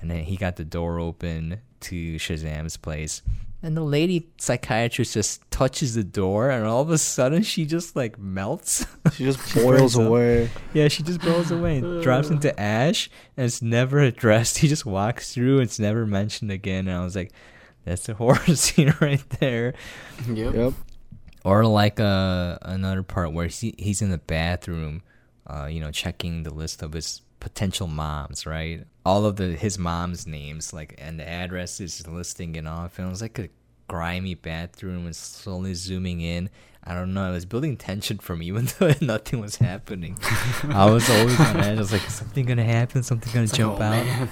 And 0.00 0.10
then 0.10 0.24
he 0.24 0.36
got 0.36 0.56
the 0.56 0.64
door 0.64 1.00
open 1.00 1.60
to 1.80 2.16
Shazam's 2.16 2.76
place. 2.76 3.22
And 3.62 3.74
the 3.74 3.82
lady 3.82 4.28
psychiatrist 4.36 5.14
just 5.14 5.50
touches 5.50 5.94
the 5.94 6.04
door, 6.04 6.50
and 6.50 6.66
all 6.66 6.82
of 6.82 6.90
a 6.90 6.98
sudden 6.98 7.42
she 7.42 7.64
just 7.64 7.96
like 7.96 8.18
melts. 8.18 8.84
She 9.14 9.24
just 9.24 9.54
boils 9.54 9.96
away. 9.96 10.50
Yeah, 10.74 10.88
she 10.88 11.02
just 11.02 11.22
boils 11.22 11.50
away 11.50 11.78
and 11.78 12.02
drops 12.02 12.28
into 12.28 12.58
ash, 12.60 13.08
and 13.38 13.46
it's 13.46 13.62
never 13.62 14.00
addressed. 14.00 14.58
He 14.64 14.68
just 14.68 14.84
walks 14.84 15.32
through, 15.32 15.54
and 15.54 15.62
it's 15.62 15.78
never 15.78 16.04
mentioned 16.04 16.50
again. 16.50 16.88
And 16.88 16.98
I 16.98 17.02
was 17.04 17.16
like, 17.16 17.32
that's 17.86 18.06
a 18.10 18.14
horror 18.14 18.36
scene 18.54 18.92
right 19.00 19.24
there. 19.40 19.72
Yep. 20.28 20.54
Yep. 20.54 20.72
Or 21.44 21.66
like 21.66 22.00
uh, 22.00 22.58
another 22.62 23.02
part 23.02 23.32
where 23.32 23.48
he, 23.48 23.74
he's 23.78 24.00
in 24.00 24.10
the 24.10 24.18
bathroom, 24.18 25.02
uh, 25.46 25.66
you 25.66 25.78
know, 25.78 25.90
checking 25.90 26.42
the 26.42 26.52
list 26.52 26.82
of 26.82 26.94
his 26.94 27.20
potential 27.38 27.86
moms, 27.86 28.46
right? 28.46 28.84
All 29.04 29.26
of 29.26 29.36
the 29.36 29.48
his 29.48 29.78
mom's 29.78 30.26
names, 30.26 30.72
like, 30.72 30.94
and 30.96 31.20
the 31.20 31.28
address 31.28 31.80
is 31.80 32.08
listing 32.08 32.56
it 32.56 32.66
off, 32.66 32.98
and 32.98 33.06
it 33.06 33.10
was 33.10 33.20
like 33.20 33.38
a 33.38 33.50
grimy 33.86 34.34
bathroom 34.34 35.04
and 35.04 35.14
slowly 35.14 35.74
zooming 35.74 36.22
in. 36.22 36.48
I 36.82 36.94
don't 36.94 37.12
know. 37.12 37.30
It 37.30 37.34
was 37.34 37.44
building 37.44 37.76
tension 37.76 38.18
for 38.18 38.34
me, 38.36 38.46
even 38.48 38.68
though 38.78 38.94
nothing 39.02 39.40
was 39.40 39.56
happening. 39.56 40.18
I 40.70 40.90
was 40.90 41.08
always 41.10 41.38
on 41.38 41.58
edge. 41.58 41.76
I 41.76 41.80
was 41.80 41.92
like, 41.92 42.06
"Is 42.06 42.14
something 42.14 42.46
gonna 42.46 42.64
happen? 42.64 43.02
Something 43.02 43.32
gonna 43.34 43.44
It's 43.44 43.52
like, 43.52 43.58
jump 43.58 43.80
oh, 43.80 43.82
out?" 43.82 44.06
man. 44.06 44.30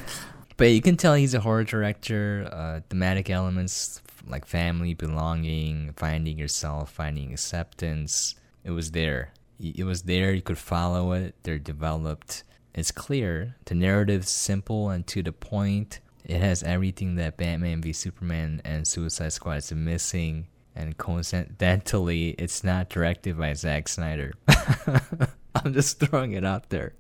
But 0.57 0.67
you 0.67 0.81
can 0.81 0.97
tell 0.97 1.15
he's 1.15 1.35
a 1.35 1.41
horror 1.41 1.65
director. 1.65 2.49
Uh, 2.51 2.81
thematic 2.89 3.29
elements 3.29 4.01
like 4.27 4.47
family, 4.47 4.95
belonging, 4.95 5.93
finding 5.97 6.39
yourself, 6.39 6.91
finding 6.91 7.33
acceptance. 7.33 8.35
It 8.65 8.71
was 8.71 8.93
there. 8.93 9.33
It 9.61 9.85
was 9.85 10.03
there. 10.03 10.33
You 10.33 10.43
could 10.43 10.59
follow 10.59 11.13
it. 11.13 11.35
They're 11.43 11.59
developed. 11.59 12.45
It's 12.75 12.91
clear. 12.91 13.57
The 13.67 13.75
narrative's 13.75 14.31
simple 14.31 14.91
and 14.91 15.07
to 15.09 15.23
the 15.23 15.33
point. 15.33 16.01
It 16.25 16.41
has 16.41 16.63
everything 16.63 17.17
that 17.17 17.37
Batman 17.37 17.83
v 17.83 17.93
Superman 17.93 18.63
and 18.65 18.87
Suicide 18.87 19.33
Squad 19.33 19.59
is 19.59 19.73
missing. 19.73 20.47
And 20.75 20.97
coincidentally, 20.97 22.31
it's 22.31 22.65
not 22.65 22.89
directed 22.89 23.37
by 23.39 23.53
Zack 23.55 23.89
Snyder. 23.89 24.33
I'm 25.55 25.75
just 25.75 26.01
throwing 26.01 26.33
it 26.33 26.45
out 26.45 26.71
there 26.71 26.95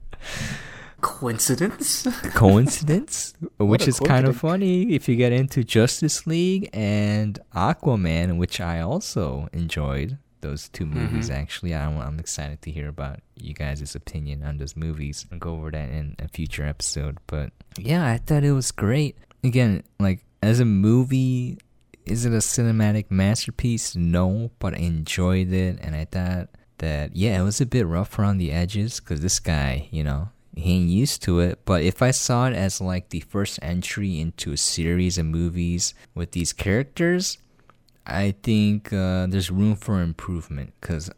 Coincidence? 1.02 2.06
coincidence? 2.35 3.35
Which 3.59 3.87
is 3.87 4.00
kind 4.00 4.26
of 4.26 4.37
funny 4.37 4.94
if 4.94 5.09
you 5.09 5.16
get 5.16 5.32
into 5.32 5.62
justice 5.64 6.26
league 6.26 6.71
and 6.73 7.38
aquaman 7.54 8.38
which 8.38 8.61
i 8.61 8.80
also 8.80 9.49
enjoyed. 9.52 10.16
Those 10.40 10.68
two 10.71 10.87
movies 10.87 11.28
Mhm. 11.30 11.35
actually 11.42 11.73
I'm, 11.75 11.99
i'm 11.99 12.18
excited 12.18 12.62
to 12.62 12.71
hear 12.71 12.88
about 12.88 13.21
you 13.37 13.52
guys' 13.54 13.94
opinion 13.94 14.42
on 14.42 14.59
those 14.59 14.75
movies. 14.76 15.26
I'll 15.30 15.38
go 15.38 15.52
over 15.54 15.71
that 15.71 15.88
in 15.90 16.16
a 16.18 16.28
future 16.28 16.64
episode 16.64 17.18
but 17.26 17.50
yeah 17.78 18.06
i 18.06 18.16
thought 18.18 18.42
it 18.44 18.52
was 18.52 18.71
great. 18.73 19.16
Again 19.44 19.82
like 20.00 20.21
as 20.42 20.59
a 20.61 20.64
movie 20.64 21.59
is 22.06 22.25
it 22.26 22.32
a 22.32 22.38
cinematic 22.42 23.06
masterpiece? 23.11 23.94
No 23.97 24.50
but 24.59 24.75
i 24.75 24.78
enjoyed 24.78 25.52
it 25.52 25.78
and 25.82 25.94
i 25.94 26.04
thought 26.04 26.49
that 26.78 27.14
yeah 27.14 27.38
it 27.40 27.44
was 27.44 27.61
a 27.61 27.66
bit 27.66 27.87
rough 27.87 28.18
around 28.18 28.38
the 28.38 28.50
edges 28.50 28.99
because 28.99 29.21
this 29.21 29.38
guy 29.40 29.88
you 29.92 30.02
know 30.02 30.28
he 30.56 30.75
ain't 30.76 30.88
used 30.90 31.23
to 31.23 31.40
it 31.40 31.59
but 31.64 31.82
if 31.82 32.02
i 32.02 32.11
saw 32.11 32.47
it 32.47 32.54
as 32.54 32.80
like 32.80 33.09
the 33.09 33.21
first 33.21 33.59
entry 33.62 34.21
into 34.21 34.52
a 34.52 34.56
series 34.56 35.16
of 35.18 35.25
movies 35.26 35.94
with 36.14 36.32
these 36.32 36.52
characters 36.52 37.38
i 38.06 38.35
think 38.42 38.92
uh, 38.92 39.26
there's 39.26 39.50
room 39.50 39.75
for 39.76 40.02
improvement 40.02 40.73
because 40.80 41.11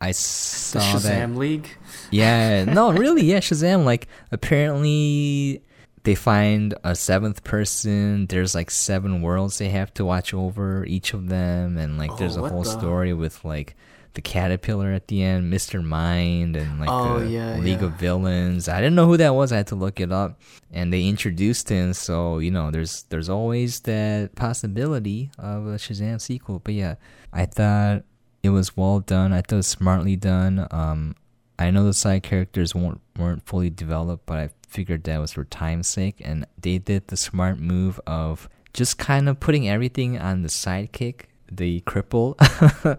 i 0.00 0.08
The 0.08 0.12
saw 0.14 0.80
Shazam 0.80 1.02
that 1.02 1.30
League? 1.38 1.68
yeah, 2.10 2.64
no, 2.78 2.92
really, 2.92 3.22
yeah, 3.22 3.40
Shazam. 3.40 3.84
Like, 3.86 4.06
apparently, 4.30 5.62
they 6.04 6.14
find 6.14 6.74
a 6.84 6.94
seventh 6.94 7.42
person. 7.44 8.26
There's 8.26 8.54
like 8.54 8.70
seven 8.70 9.22
worlds 9.22 9.56
they 9.58 9.70
have 9.70 9.92
to 9.94 10.04
watch 10.04 10.34
over 10.34 10.84
each 10.84 11.14
of 11.14 11.28
them, 11.28 11.78
and 11.78 11.96
like, 11.98 12.12
Oh, 12.12 12.16
there's 12.16 12.36
a 12.36 12.46
whole 12.48 12.62
the- 12.62 12.70
story 12.70 13.12
with 13.14 13.42
like 13.44 13.74
the 14.16 14.20
caterpillar 14.22 14.92
at 14.92 15.06
the 15.08 15.22
end, 15.22 15.48
Mister 15.48 15.80
Mind, 15.80 16.56
and 16.56 16.80
like 16.80 16.88
Oh, 16.90 17.20
the 17.20 17.28
yeah, 17.28 17.56
League 17.58 17.80
yeah. 17.80 17.86
of 17.86 17.92
Villains. 17.94 18.68
I 18.68 18.80
didn't 18.80 18.96
know 18.96 19.06
who 19.06 19.16
that 19.18 19.34
was. 19.34 19.52
I 19.52 19.58
had 19.58 19.68
to 19.68 19.76
look 19.76 20.00
it 20.00 20.10
up, 20.10 20.40
and 20.72 20.92
they 20.92 21.06
introduced 21.06 21.68
him. 21.68 21.92
So 21.94 22.38
you 22.38 22.50
know, 22.50 22.70
there's 22.72 23.04
there's 23.10 23.28
always 23.28 23.80
that 23.80 24.34
possibility 24.34 25.30
of 25.38 25.66
a 25.68 25.76
Shazam 25.76 26.20
sequel. 26.20 26.58
But 26.58 26.74
yeah, 26.74 26.96
I 27.32 27.46
thought 27.46 28.02
it 28.42 28.50
was 28.50 28.76
well 28.76 29.00
done. 29.00 29.32
I 29.32 29.36
thought 29.42 29.52
it 29.52 29.56
was 29.56 29.66
smartly 29.68 30.16
done. 30.16 30.66
Um, 30.72 31.14
I 31.58 31.70
know 31.70 31.84
the 31.84 31.94
side 31.94 32.22
characters 32.24 32.74
weren't 32.74 33.00
weren't 33.18 33.46
fully 33.46 33.70
developed, 33.70 34.26
but 34.26 34.38
I 34.38 34.50
figured 34.68 35.04
that 35.04 35.18
was 35.18 35.32
for 35.32 35.44
time's 35.44 35.88
sake, 35.88 36.16
and 36.24 36.46
they 36.60 36.78
did 36.78 37.08
the 37.08 37.16
smart 37.16 37.58
move 37.58 38.00
of 38.06 38.48
just 38.72 38.98
kind 38.98 39.28
of 39.28 39.40
putting 39.40 39.68
everything 39.68 40.18
on 40.18 40.42
the 40.42 40.48
sidekick, 40.48 41.22
the 41.50 41.80
cripple. 41.82 42.34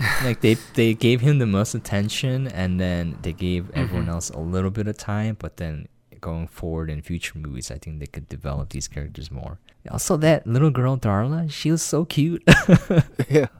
like 0.24 0.40
they 0.40 0.54
they 0.74 0.94
gave 0.94 1.20
him 1.20 1.38
the 1.38 1.46
most 1.46 1.74
attention, 1.74 2.48
and 2.48 2.80
then 2.80 3.18
they 3.22 3.32
gave 3.32 3.70
everyone 3.72 4.06
Mhm. 4.06 4.12
else 4.14 4.30
a 4.30 4.38
little 4.40 4.70
bit 4.70 4.86
of 4.88 4.96
time. 4.96 5.36
But 5.38 5.56
then 5.58 5.88
going 6.20 6.46
forward 6.48 6.90
in 6.90 7.02
future 7.02 7.38
movies, 7.38 7.70
I 7.70 7.78
think 7.78 7.98
they 8.00 8.06
could 8.06 8.28
develop 8.28 8.70
these 8.70 8.88
characters 8.88 9.30
more. 9.30 9.58
Also, 9.90 10.16
that 10.18 10.46
little 10.46 10.70
girl 10.70 10.96
Darla, 10.98 11.50
she 11.50 11.70
was 11.70 11.82
so 11.82 12.04
cute. 12.04 12.42
yeah. 13.30 13.46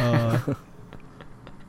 Uh, 0.00 0.54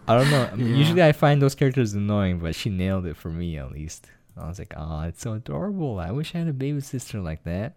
I 0.08 0.16
don't 0.18 0.32
know. 0.32 0.50
I 0.52 0.56
mean, 0.56 0.70
Yeah. 0.70 0.76
Usually 0.78 1.04
I 1.04 1.12
find 1.12 1.42
those 1.42 1.54
characters 1.54 1.94
annoying, 1.94 2.40
but 2.40 2.56
she 2.56 2.70
nailed 2.70 3.06
it 3.06 3.16
for 3.18 3.30
me 3.30 3.58
at 3.58 3.72
least. 3.72 4.08
I 4.38 4.48
was 4.48 4.58
like, 4.58 4.74
oh, 4.78 5.02
it's 5.02 5.22
so 5.22 5.34
adorable. 5.34 6.00
I 6.00 6.12
wish 6.12 6.34
I 6.34 6.40
had 6.40 6.48
a 6.48 6.54
baby 6.54 6.80
sister 6.82 7.20
like 7.20 7.44
that. 7.44 7.76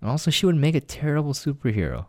And 0.00 0.10
also, 0.10 0.30
she 0.30 0.46
would 0.46 0.56
make 0.56 0.74
a 0.74 0.80
terrible 0.80 1.34
superhero. 1.34 2.06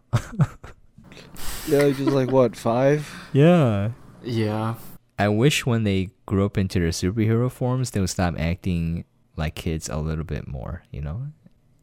Yeah, 1.67 1.89
just 1.89 2.01
like 2.11 2.31
what, 2.31 2.55
five? 2.55 3.11
yeah. 3.33 3.91
Yeah. 4.23 4.75
I 5.19 5.29
wish 5.29 5.65
when 5.65 5.83
they 5.83 6.09
grew 6.25 6.45
up 6.45 6.57
into 6.57 6.79
their 6.79 6.89
superhero 6.89 7.51
forms, 7.51 7.91
they 7.91 7.99
would 7.99 8.09
stop 8.09 8.35
acting 8.37 9.05
like 9.35 9.55
kids 9.55 9.89
a 9.89 9.97
little 9.97 10.23
bit 10.23 10.47
more, 10.47 10.83
you 10.91 11.01
know? 11.01 11.27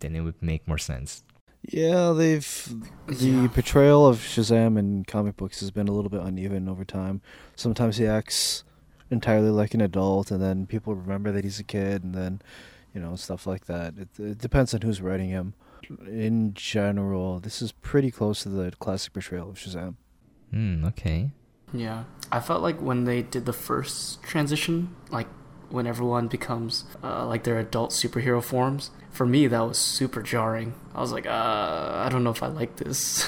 Then 0.00 0.14
it 0.14 0.21
would 0.21 0.41
make 0.43 0.69
more 0.69 0.79
sense. 0.79 1.25
Yeah, 1.62 2.12
they've 2.12 2.75
the 3.07 3.14
Yeah. 3.26 3.49
portrayal 3.49 4.07
of 4.07 4.19
Shazam 4.19 4.79
in 4.79 5.05
comic 5.05 5.37
books 5.37 5.61
has 5.61 5.71
been 5.71 5.88
a 5.88 5.93
little 5.93 6.11
bit 6.11 6.21
uneven 6.21 6.69
over 6.69 6.85
time. 6.85 7.23
Sometimes 7.57 7.97
he 7.97 8.07
acts 8.07 8.64
entirely 9.11 9.50
like 9.50 9.73
an 9.75 9.81
adult, 9.81 10.31
and 10.31 10.43
then 10.43 10.67
people 10.67 10.95
remember 10.95 11.33
that 11.33 11.43
he's 11.45 11.59
a 11.59 11.64
kid, 11.64 12.05
and 12.05 12.14
then 12.14 12.43
you 12.95 13.00
know 13.00 13.17
stuff 13.17 13.47
like 13.47 13.64
that. 13.64 13.95
It, 13.97 14.09
it 14.21 14.38
depends 14.38 14.75
on 14.75 14.83
who's 14.83 15.00
writing 15.00 15.31
him. 15.31 15.55
In 16.07 16.53
general, 16.55 17.41
this 17.41 17.61
is 17.62 17.73
pretty 17.73 18.11
close 18.11 18.43
to 18.43 18.49
the 18.49 18.71
classic 18.73 19.12
portrayal 19.12 19.50
of 19.50 19.57
Shazam. 19.57 19.95
Hmm, 20.50 20.85
okay. 20.87 21.31
Yeah. 21.73 22.05
I 22.31 22.41
felt 22.41 22.62
like 22.62 22.81
when 22.81 23.05
they 23.05 23.23
did 23.23 23.45
the 23.47 23.53
first 23.53 24.23
transition, 24.23 24.95
like 25.11 25.26
when 25.71 25.87
everyone 25.87 26.29
becomes 26.29 26.85
uh, 27.03 27.26
like 27.26 27.45
their 27.45 27.59
adult 27.59 27.91
superhero 27.91 28.43
forms, 28.43 28.91
for 29.11 29.26
me 29.26 29.47
that 29.49 29.61
was 29.61 29.79
super 29.79 30.23
jarring. 30.23 30.75
I 30.95 31.00
was 31.00 31.12
like, 31.12 31.26
uh, 31.26 31.31
I 32.05 32.09
don't 32.11 32.23
know 32.25 32.31
if 32.31 32.43
I 32.43 32.47
like 32.49 32.76
this. 32.76 33.26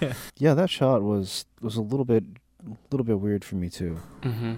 yeah. 0.00 0.12
Yeah, 0.36 0.54
that 0.54 0.70
shot 0.70 1.02
was 1.02 1.44
was 1.60 1.76
a 1.76 1.82
little 1.82 2.04
bit 2.04 2.24
a 2.66 2.76
little 2.90 3.04
bit 3.04 3.20
weird 3.20 3.44
for 3.44 3.56
me 3.56 3.68
too. 3.68 3.98
hmm 4.22 4.54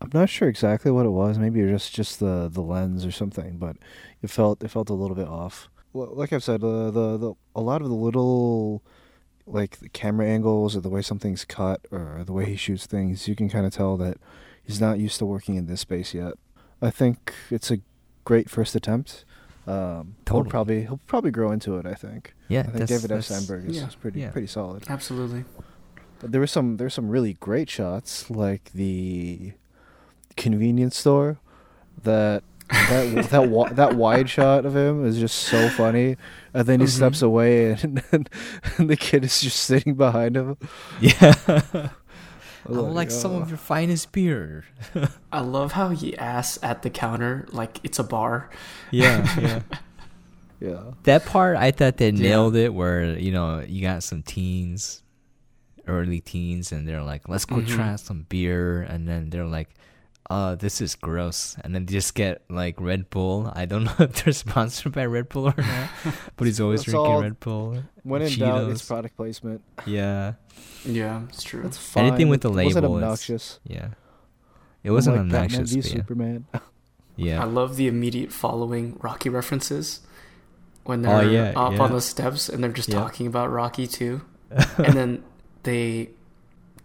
I'm 0.00 0.10
not 0.12 0.28
sure 0.28 0.48
exactly 0.48 0.90
what 0.90 1.06
it 1.06 1.10
was. 1.10 1.38
Maybe 1.38 1.60
it 1.60 1.70
was 1.70 1.82
just 1.82 1.94
just 1.94 2.20
the 2.20 2.48
the 2.52 2.60
lens 2.60 3.06
or 3.06 3.12
something, 3.12 3.56
but 3.58 3.76
it 4.20 4.30
felt 4.30 4.62
it 4.62 4.68
felt 4.68 4.90
a 4.90 4.94
little 4.94 5.14
bit 5.14 5.28
off. 5.28 5.68
Well, 5.92 6.10
like 6.14 6.32
I've 6.32 6.42
said, 6.44 6.62
uh, 6.64 6.90
the 6.90 7.16
the 7.18 7.34
a 7.54 7.60
lot 7.60 7.82
of 7.82 7.88
the 7.88 7.94
little 7.94 8.82
like 9.46 9.78
the 9.80 9.88
camera 9.88 10.26
angles 10.26 10.76
or 10.76 10.80
the 10.80 10.88
way 10.88 11.02
something's 11.02 11.44
cut 11.44 11.84
or 11.90 12.22
the 12.24 12.32
way 12.32 12.44
he 12.46 12.56
shoots 12.56 12.86
things, 12.86 13.26
you 13.28 13.34
can 13.34 13.48
kind 13.48 13.66
of 13.66 13.72
tell 13.72 13.96
that 13.96 14.16
he's 14.62 14.80
not 14.80 14.98
used 15.00 15.18
to 15.18 15.26
working 15.26 15.56
in 15.56 15.66
this 15.66 15.80
space 15.80 16.14
yet. 16.14 16.34
I 16.80 16.90
think 16.90 17.34
it's 17.50 17.70
a 17.70 17.78
great 18.24 18.48
first 18.48 18.74
attempt. 18.74 19.24
Um, 19.66 20.16
Totally. 20.24 20.42
He'll 20.44 20.50
probably 20.50 20.82
he'll 20.82 21.00
probably 21.06 21.30
grow 21.30 21.50
into 21.52 21.76
it. 21.76 21.86
I 21.86 21.94
think. 21.94 22.34
Yeah, 22.48 22.60
I 22.60 22.62
think 22.64 22.72
that's- 22.74 22.88
David 22.88 23.12
F. 23.12 23.26
that's- 23.26 23.26
Sandberg 23.26 23.68
is, 23.70 23.76
yeah. 23.76 23.88
is 23.88 23.94
pretty 23.96 24.20
Yeah. 24.20 24.30
pretty 24.30 24.46
solid. 24.48 24.84
Absolutely. 24.88 25.44
But 26.20 26.32
there 26.32 26.40
were 26.40 26.46
some 26.46 26.76
there's 26.78 26.94
some 26.94 27.08
really 27.08 27.34
great 27.34 27.68
shots, 27.68 28.30
like 28.30 28.70
the 28.72 29.52
convenience 30.36 30.96
store. 30.96 31.38
That 32.04 32.42
that 32.72 33.28
that 33.30 33.76
that 33.76 33.94
wide 33.96 34.28
shot 34.30 34.64
of 34.64 34.74
him 34.74 35.04
is 35.04 35.18
just 35.18 35.36
so 35.38 35.68
funny, 35.70 36.16
and 36.54 36.66
then 36.66 36.80
he 36.80 36.86
Mhm. 36.86 36.90
steps 36.90 37.22
away, 37.22 37.72
and, 37.82 38.02
and, 38.12 38.28
the 38.78 38.96
kid 38.96 39.24
is 39.24 39.40
just 39.40 39.58
sitting 39.60 39.94
behind 39.94 40.36
him. 40.36 40.56
Yeah. 41.00 41.34
I 42.64 42.68
was 42.70 42.78
would 42.78 42.92
like 42.94 43.10
some 43.10 43.32
"Oh." 43.32 43.42
of 43.42 43.48
your 43.48 43.58
finest 43.58 44.12
beer. 44.12 44.64
I 45.32 45.40
love 45.40 45.72
how 45.72 45.88
he 45.90 46.16
asks 46.16 46.62
at 46.62 46.82
the 46.82 46.90
counter 46.90 47.46
like 47.50 47.80
it's 47.82 47.98
a 47.98 48.04
bar. 48.04 48.50
yeah, 48.90 49.26
yeah. 49.40 49.60
Yeah, 50.60 50.92
That 51.02 51.26
part, 51.26 51.56
I 51.56 51.72
thought 51.72 51.96
they 51.96 52.10
Yeah. 52.10 52.22
nailed 52.22 52.54
it. 52.54 52.72
Where 52.72 53.18
you 53.18 53.32
know 53.32 53.64
you 53.66 53.82
got 53.82 54.04
some 54.04 54.22
teens, 54.22 55.02
early 55.88 56.20
teens, 56.20 56.70
and 56.70 56.86
they're 56.86 57.02
like, 57.02 57.28
"Let's 57.28 57.44
go 57.44 57.56
Mhm. 57.56 57.66
try 57.66 57.96
some 57.96 58.26
beer," 58.28 58.80
and 58.82 59.08
then 59.08 59.30
they're 59.30 59.44
like, 59.44 59.70
"Uh, 60.30 60.54
this 60.54 60.80
is 60.80 60.94
gross," 60.94 61.56
and 61.62 61.74
then 61.74 61.86
just 61.86 62.14
get 62.14 62.42
like 62.48 62.80
Red 62.80 63.10
Bull. 63.10 63.50
I 63.54 63.64
don't 63.66 63.84
know 63.88 63.94
if 64.00 64.24
they're 64.24 64.32
sponsored 64.32 64.92
by 64.92 65.04
Red 65.06 65.28
Bull 65.28 65.48
or 65.48 65.54
not, 65.56 65.88
but 66.36 66.46
he's 66.46 66.60
always 66.60 66.80
That's 66.80 66.92
drinking 66.92 67.12
all- 67.12 67.22
Red 67.22 67.40
Bull. 67.40 67.82
when 68.04 68.22
in 68.22 68.38
doubt, 68.38 68.70
it's 68.70 68.84
product 68.84 69.16
placement. 69.16 69.62
Yeah, 69.86 70.34
Yeah, 70.84 71.22
it's 71.28 71.42
true. 71.42 71.62
That's 71.62 71.76
fine. 71.78 72.06
Anything 72.06 72.28
with 72.28 72.40
It 72.40 72.48
the 72.48 72.50
wasn't 72.52 72.74
label 72.84 72.94
obnoxious. 72.96 73.60
yeah. 73.64 73.88
It 74.84 74.90
wasn't 74.90 75.16
Unlike 75.16 75.32
Batman 75.50 75.60
obnoxious. 75.60 75.86
v 75.86 75.90
yeah. 75.90 75.96
Superman. 75.96 76.46
yeah. 77.16 77.40
I 77.42 77.44
love 77.44 77.76
the 77.76 77.86
immediate 77.86 78.32
following 78.32 78.96
Rocky 79.00 79.28
references 79.28 80.00
when 80.84 81.06
Oh, 81.06 81.18
they're 81.18 81.30
yeah, 81.30 81.52
up 81.54 81.74
yeah. 81.74 81.82
on 81.82 81.92
the 81.92 82.00
steps 82.00 82.48
and 82.48 82.64
they're 82.64 82.72
just 82.72 82.88
Yeah. 82.88 82.98
talking 82.98 83.28
about 83.28 83.50
Rocky 83.52 83.86
too. 83.86 84.22
and 84.50 84.94
then 84.94 85.24
they 85.62 86.10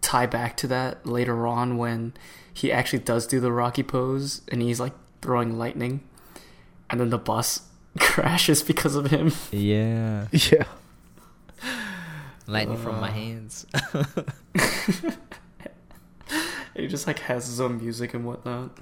tie 0.02 0.28
back 0.28 0.56
to 0.58 0.68
that 0.68 1.08
later 1.08 1.48
on 1.48 1.78
when 1.78 2.14
he 2.58 2.72
actually 2.72 3.00
does 3.00 3.28
do 3.28 3.40
the 3.40 3.52
Rocky 3.52 3.84
pose 3.84 4.42
and 4.52 4.62
he's 4.62 4.80
like 4.80 4.94
throwing 5.22 5.58
lightning 5.58 6.02
and 6.90 7.00
then 7.00 7.10
the 7.12 7.18
bus 7.18 7.62
crashes 8.00 8.64
because 8.64 8.96
of 8.96 9.08
him. 9.12 9.32
yeah. 9.52 10.28
yeah, 10.32 10.66
lightning 12.48 12.78
from 12.78 13.00
my 13.00 13.10
Uh. 13.10 13.14
hands. 13.14 13.66
He 16.76 16.86
just 16.88 17.08
like 17.08 17.20
has 17.20 17.48
his 17.48 17.60
own 17.60 17.78
music 17.82 18.14
and 18.14 18.24
whatnot. 18.26 18.78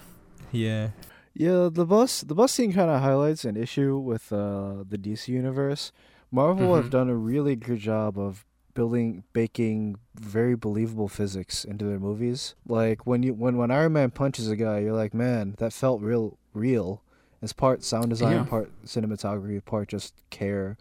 yeah. 0.52 0.90
Yeah, 1.34 1.70
the 1.72 1.86
bus 1.86 2.22
the 2.22 2.36
bus 2.36 2.52
scene 2.54 2.72
kind 2.74 2.90
of 2.90 3.02
highlights 3.02 3.44
an 3.46 3.56
issue 3.58 3.98
with 3.98 4.32
uh, 4.34 4.84
the 4.88 4.98
DC 4.98 5.28
universe. 5.30 5.92
Marvel 6.32 6.76
have 6.76 6.86
Mhm. 6.88 6.90
done 6.92 7.10
a 7.10 7.16
really 7.16 7.56
good 7.56 7.80
job 7.80 8.18
of 8.18 8.46
building 8.76 9.24
baking 9.34 9.96
very 10.14 10.56
believable 10.56 11.08
physics 11.08 11.66
into 11.66 11.86
their 11.86 11.98
movies. 12.00 12.54
Like 12.68 13.08
when 13.08 13.24
you 13.24 13.34
when 13.34 13.58
when 13.58 13.72
Iron 13.72 13.94
Man 13.94 14.12
punches 14.12 14.48
a 14.50 14.56
guy, 14.56 14.80
you're 14.80 14.94
like, 14.94 15.16
man, 15.16 15.56
that 15.58 15.74
felt 15.74 16.02
real 16.02 16.38
real. 16.54 17.02
It's 17.42 17.54
part 17.54 17.84
sound 17.84 18.10
design, 18.12 18.34
Yeah. 18.38 18.44
part 18.44 18.70
cinematography, 18.86 19.64
part 19.66 19.88
just 19.90 20.14
care 20.30 20.78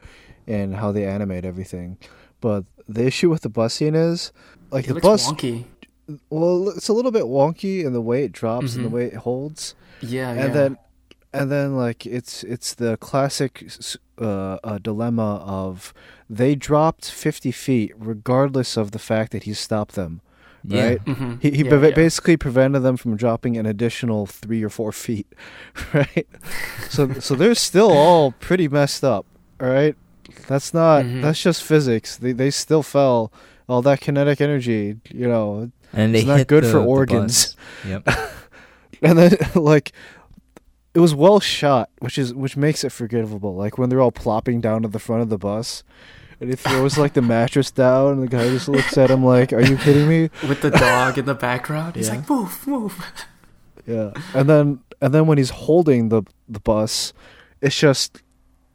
and 0.46 0.76
how 0.76 0.92
they 0.92 1.06
animate 1.06 1.44
everything. 1.46 1.96
But 2.42 2.64
the 2.88 3.04
issue 3.06 3.30
with 3.30 3.40
the 3.42 3.48
bus 3.48 3.72
scene 3.74 3.94
is 3.94 4.30
like 4.70 4.86
It 4.88 4.92
the 4.94 5.00
bus 5.00 5.26
wonky. 5.32 5.64
well 6.30 6.68
it's 6.70 6.88
a 6.88 6.92
little 6.92 7.10
bit 7.10 7.24
wonky 7.24 7.84
in 7.84 7.92
the 7.94 8.00
way 8.00 8.24
it 8.24 8.32
drops 8.32 8.74
and 8.74 8.84
Mhm. 8.84 8.88
the 8.90 8.94
way 8.94 9.04
it 9.06 9.14
holds 9.14 9.74
Yeah, 10.02 10.08
yeah. 10.10 10.30
and 10.30 10.38
yeah. 10.48 10.48
then 10.54 10.78
and 11.34 11.50
then 11.50 11.76
like 11.76 12.06
it's 12.06 12.42
it's 12.44 12.74
the 12.74 12.96
classic 12.98 13.66
uh, 14.20 14.56
uh, 14.64 14.78
dilemma 14.78 15.42
of 15.44 15.92
they 16.30 16.54
dropped 16.54 17.10
50 17.10 17.50
feet 17.52 17.92
regardless 17.98 18.76
of 18.76 18.92
the 18.92 18.98
fact 18.98 19.32
that 19.32 19.42
he 19.42 19.52
stopped 19.54 19.94
them 19.94 20.20
Yeah. 20.62 20.86
right 20.88 21.04
Mhm. 21.04 21.42
he, 21.42 21.50
he 21.50 21.64
Yeah, 21.64 21.70
ba- 21.70 21.88
yeah. 21.90 21.94
basically 21.94 22.36
prevented 22.36 22.82
them 22.82 22.96
from 22.96 23.16
dropping 23.16 23.56
an 23.58 23.66
additional 23.66 24.26
three 24.26 24.62
or 24.62 24.70
four 24.70 24.92
feet 25.04 25.26
right 25.92 26.26
so 26.88 27.12
so 27.20 27.34
they're 27.34 27.54
still 27.70 27.90
all 27.92 28.32
pretty 28.32 28.68
messed 28.68 29.04
up 29.04 29.26
all 29.60 29.68
right 29.68 29.96
that's 30.48 30.72
not 30.72 31.04
Mhm. 31.04 31.20
that's 31.22 31.42
just 31.42 31.62
physics 31.62 32.16
they, 32.16 32.32
they 32.32 32.50
still 32.50 32.82
fell 32.82 33.30
all 33.68 33.82
that 33.82 34.00
kinetic 34.00 34.40
energy 34.40 34.96
you 35.10 35.28
know 35.28 35.70
And 35.92 36.14
they 36.14 36.20
it's 36.20 36.28
not 36.28 36.46
good 36.46 36.64
the- 36.64 36.70
for 36.72 36.80
the 36.80 36.86
organs. 36.86 37.56
Yep. 37.86 38.02
and 39.02 39.18
then 39.18 39.32
like 39.54 39.92
it 40.94 41.00
was 41.00 41.14
well 41.14 41.40
shot 41.40 41.90
which 42.00 42.16
is 42.18 42.32
which 42.34 42.56
makes 42.56 42.84
it 42.84 42.92
forgivable 42.92 43.54
like 43.54 43.78
when 43.78 43.88
they're 43.90 44.00
all 44.00 44.12
plopping 44.12 44.60
down 44.60 44.82
to 44.82 44.88
the 44.88 44.98
front 44.98 45.22
of 45.22 45.28
the 45.28 45.38
bus 45.38 45.82
and 46.40 46.50
he 46.50 46.56
throws 46.56 46.96
like 46.98 47.12
the 47.14 47.22
mattress 47.34 47.70
down 47.70 48.12
and 48.14 48.22
the 48.22 48.28
guy 48.28 48.48
just 48.48 48.68
looks 48.68 48.96
at 48.98 49.10
him 49.10 49.24
like 49.24 49.52
are 49.52 49.60
you 49.62 49.76
kidding 49.76 50.08
me 50.08 50.30
with 50.48 50.60
the 50.62 50.70
dog 50.70 51.16
in 51.18 51.24
the 51.26 51.34
background. 51.34 51.96
He's 51.96 52.08
Yeah. 52.08 52.16
like, 52.16 52.30
move, 52.30 52.66
move. 52.66 53.06
yeah 53.86 54.12
and 54.34 54.48
then 54.48 54.80
and 55.00 55.12
then 55.12 55.26
when 55.26 55.36
he's 55.38 55.50
holding 55.50 56.08
the 56.08 56.22
the 56.48 56.60
bus 56.60 57.12
it's 57.60 57.78
just 57.78 58.22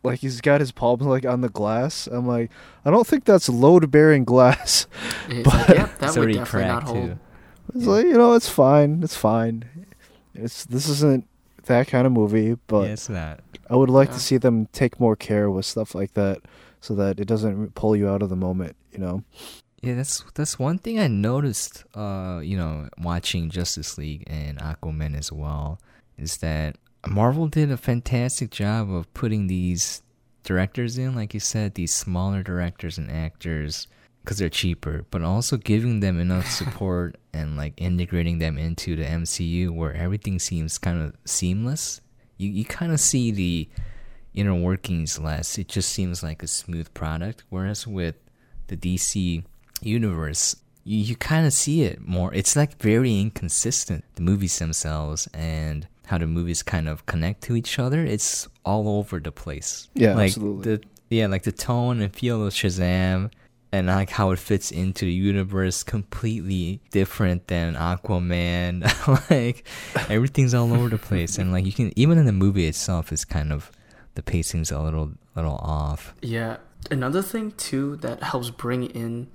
like 0.03 0.19
he's 0.19 0.39
got 0.39 0.59
his 0.61 0.71
palms 0.71 1.01
like 1.03 1.25
on 1.25 1.41
the 1.41 1.49
glass 1.49 2.07
i'm 2.07 2.27
like 2.27 2.51
i 2.85 2.91
don't 2.91 3.07
think 3.07 3.25
that's 3.25 3.49
load 3.49 3.89
bearing 3.91 4.23
glass 4.23 4.85
He's 5.27 5.43
But- 5.43 5.53
like, 5.53 5.69
yep, 5.69 5.97
that 5.99 6.07
it's 6.09 6.17
would 6.17 6.23
already 6.25 6.33
definitely 6.37 6.67
not 6.67 6.83
cracked 6.83 6.87
hold. 6.95 7.09
too. 7.09 7.19
it's 7.75 7.85
Yeah. 7.85 7.91
like 7.91 8.05
you 8.05 8.13
know 8.17 8.33
it's 8.33 8.49
fine 8.49 9.01
it's 9.03 9.15
fine 9.15 9.65
it's 10.35 10.65
this 10.65 10.87
isn't 10.87 11.25
that 11.63 11.87
kind 11.87 12.05
of 12.07 12.13
movie 12.13 12.55
but 12.67 12.87
yeah, 12.87 12.93
it's 12.93 13.09
not. 13.09 13.39
I 13.69 13.75
would 13.75 13.89
like 13.89 14.09
Yeah. 14.09 14.13
to 14.15 14.19
see 14.19 14.37
them 14.37 14.67
take 14.71 14.99
more 14.99 15.15
care 15.15 15.49
with 15.51 15.65
stuff 15.65 15.93
like 15.95 16.13
that, 16.15 16.41
so 16.81 16.95
that 16.95 17.19
it 17.19 17.25
doesn't 17.25 17.75
pull 17.75 17.95
you 17.95 18.07
out 18.09 18.21
of 18.21 18.29
the 18.29 18.35
moment. 18.35 18.75
You 18.91 18.99
know. 18.99 19.23
Yeah, 19.81 19.95
that's 19.95 20.23
that's 20.33 20.59
one 20.59 20.77
thing 20.79 20.99
I 20.99 21.07
noticed. 21.07 21.85
Uh, 21.95 22.41
you 22.43 22.57
know, 22.57 22.89
watching 22.97 23.49
Justice 23.49 23.97
League 23.97 24.23
and 24.27 24.57
Aquaman 24.59 25.17
as 25.17 25.31
well, 25.31 25.79
is 26.17 26.37
that 26.37 26.75
Marvel 27.07 27.47
did 27.47 27.71
a 27.71 27.77
fantastic 27.77 28.49
job 28.51 28.91
of 28.91 29.11
putting 29.13 29.47
these 29.47 30.01
directors 30.43 30.97
in, 30.97 31.15
like 31.15 31.33
you 31.33 31.39
said, 31.39 31.75
these 31.75 31.93
smaller 31.93 32.43
directors 32.43 32.97
and 32.97 33.09
actors, 33.09 33.87
because 34.29 34.37
they're 34.37 34.47
cheaper, 34.47 35.03
but 35.09 35.23
also 35.23 35.57
giving 35.57 36.01
them 36.01 36.19
enough 36.19 36.47
support 36.47 37.17
and 37.33 37.57
like 37.57 37.73
integrating 37.77 38.37
them 38.37 38.59
into 38.59 38.95
the 38.95 39.03
MCU 39.03 39.71
where 39.71 39.95
everything 39.95 40.37
seems 40.37 40.77
kind 40.77 41.01
of 41.01 41.15
seamless. 41.25 41.99
You 42.37 42.51
you 42.51 42.63
kind 42.63 42.91
of 42.91 42.99
see 42.99 43.31
the 43.31 43.67
inner 44.35 44.53
workings 44.53 45.17
less. 45.17 45.57
It 45.57 45.67
just 45.67 45.89
seems 45.89 46.21
like 46.21 46.43
a 46.43 46.47
smooth 46.47 46.93
product. 46.93 47.43
Whereas 47.49 47.87
with 47.87 48.17
the 48.67 48.77
DC 48.77 49.43
universe, 49.81 50.57
you, 50.83 50.99
you 50.99 51.15
kind 51.15 51.47
of 51.47 51.51
see 51.51 51.81
it 51.81 51.99
more. 51.99 52.31
It's 52.31 52.55
like 52.55 52.79
very 52.79 53.19
inconsistent. 53.19 54.05
The 54.13 54.21
movies 54.21 54.59
themselves 54.59 55.27
and 55.33 55.87
how 56.05 56.19
the 56.19 56.27
movies 56.27 56.61
kind 56.61 56.87
of 56.87 57.07
connect 57.07 57.41
to 57.45 57.55
each 57.55 57.79
other. 57.79 58.05
It's 58.05 58.47
all 58.63 58.87
over 58.99 59.19
the 59.19 59.31
place. 59.31 59.89
Yeah, 59.95 60.13
like 60.13 60.27
absolutely. 60.27 60.75
The, 60.75 60.83
yeah, 61.09 61.25
like 61.25 61.41
the 61.41 61.51
tone 61.51 61.99
and 61.99 62.15
feel 62.15 62.45
of 62.45 62.53
Shazam 62.53 63.31
and 63.71 63.87
like 63.87 64.09
how 64.09 64.31
it 64.31 64.39
fits 64.39 64.71
into 64.71 65.05
the 65.05 65.11
universe 65.11 65.83
completely 65.83 66.81
different 66.91 67.47
than 67.47 67.75
Aquaman. 67.75 68.83
like 69.29 69.67
everything's 70.09 70.53
all 70.53 70.73
over 70.73 70.89
the 70.89 70.97
place 70.97 71.37
and 71.37 71.51
like 71.51 71.65
you 71.65 71.71
can 71.73 71.91
even 71.95 72.17
in 72.17 72.25
the 72.25 72.31
movie 72.31 72.65
itself 72.67 73.11
is 73.11 73.25
kind 73.25 73.51
of 73.53 73.71
the 74.15 74.23
pacing's 74.23 74.71
a 74.71 74.79
little 74.81 75.11
little 75.35 75.55
off. 75.57 76.13
Yeah. 76.21 76.57
Another 76.89 77.21
thing 77.21 77.51
too 77.51 77.97
that 77.97 78.23
helps 78.23 78.49
bring 78.49 78.83
in, 78.85 79.27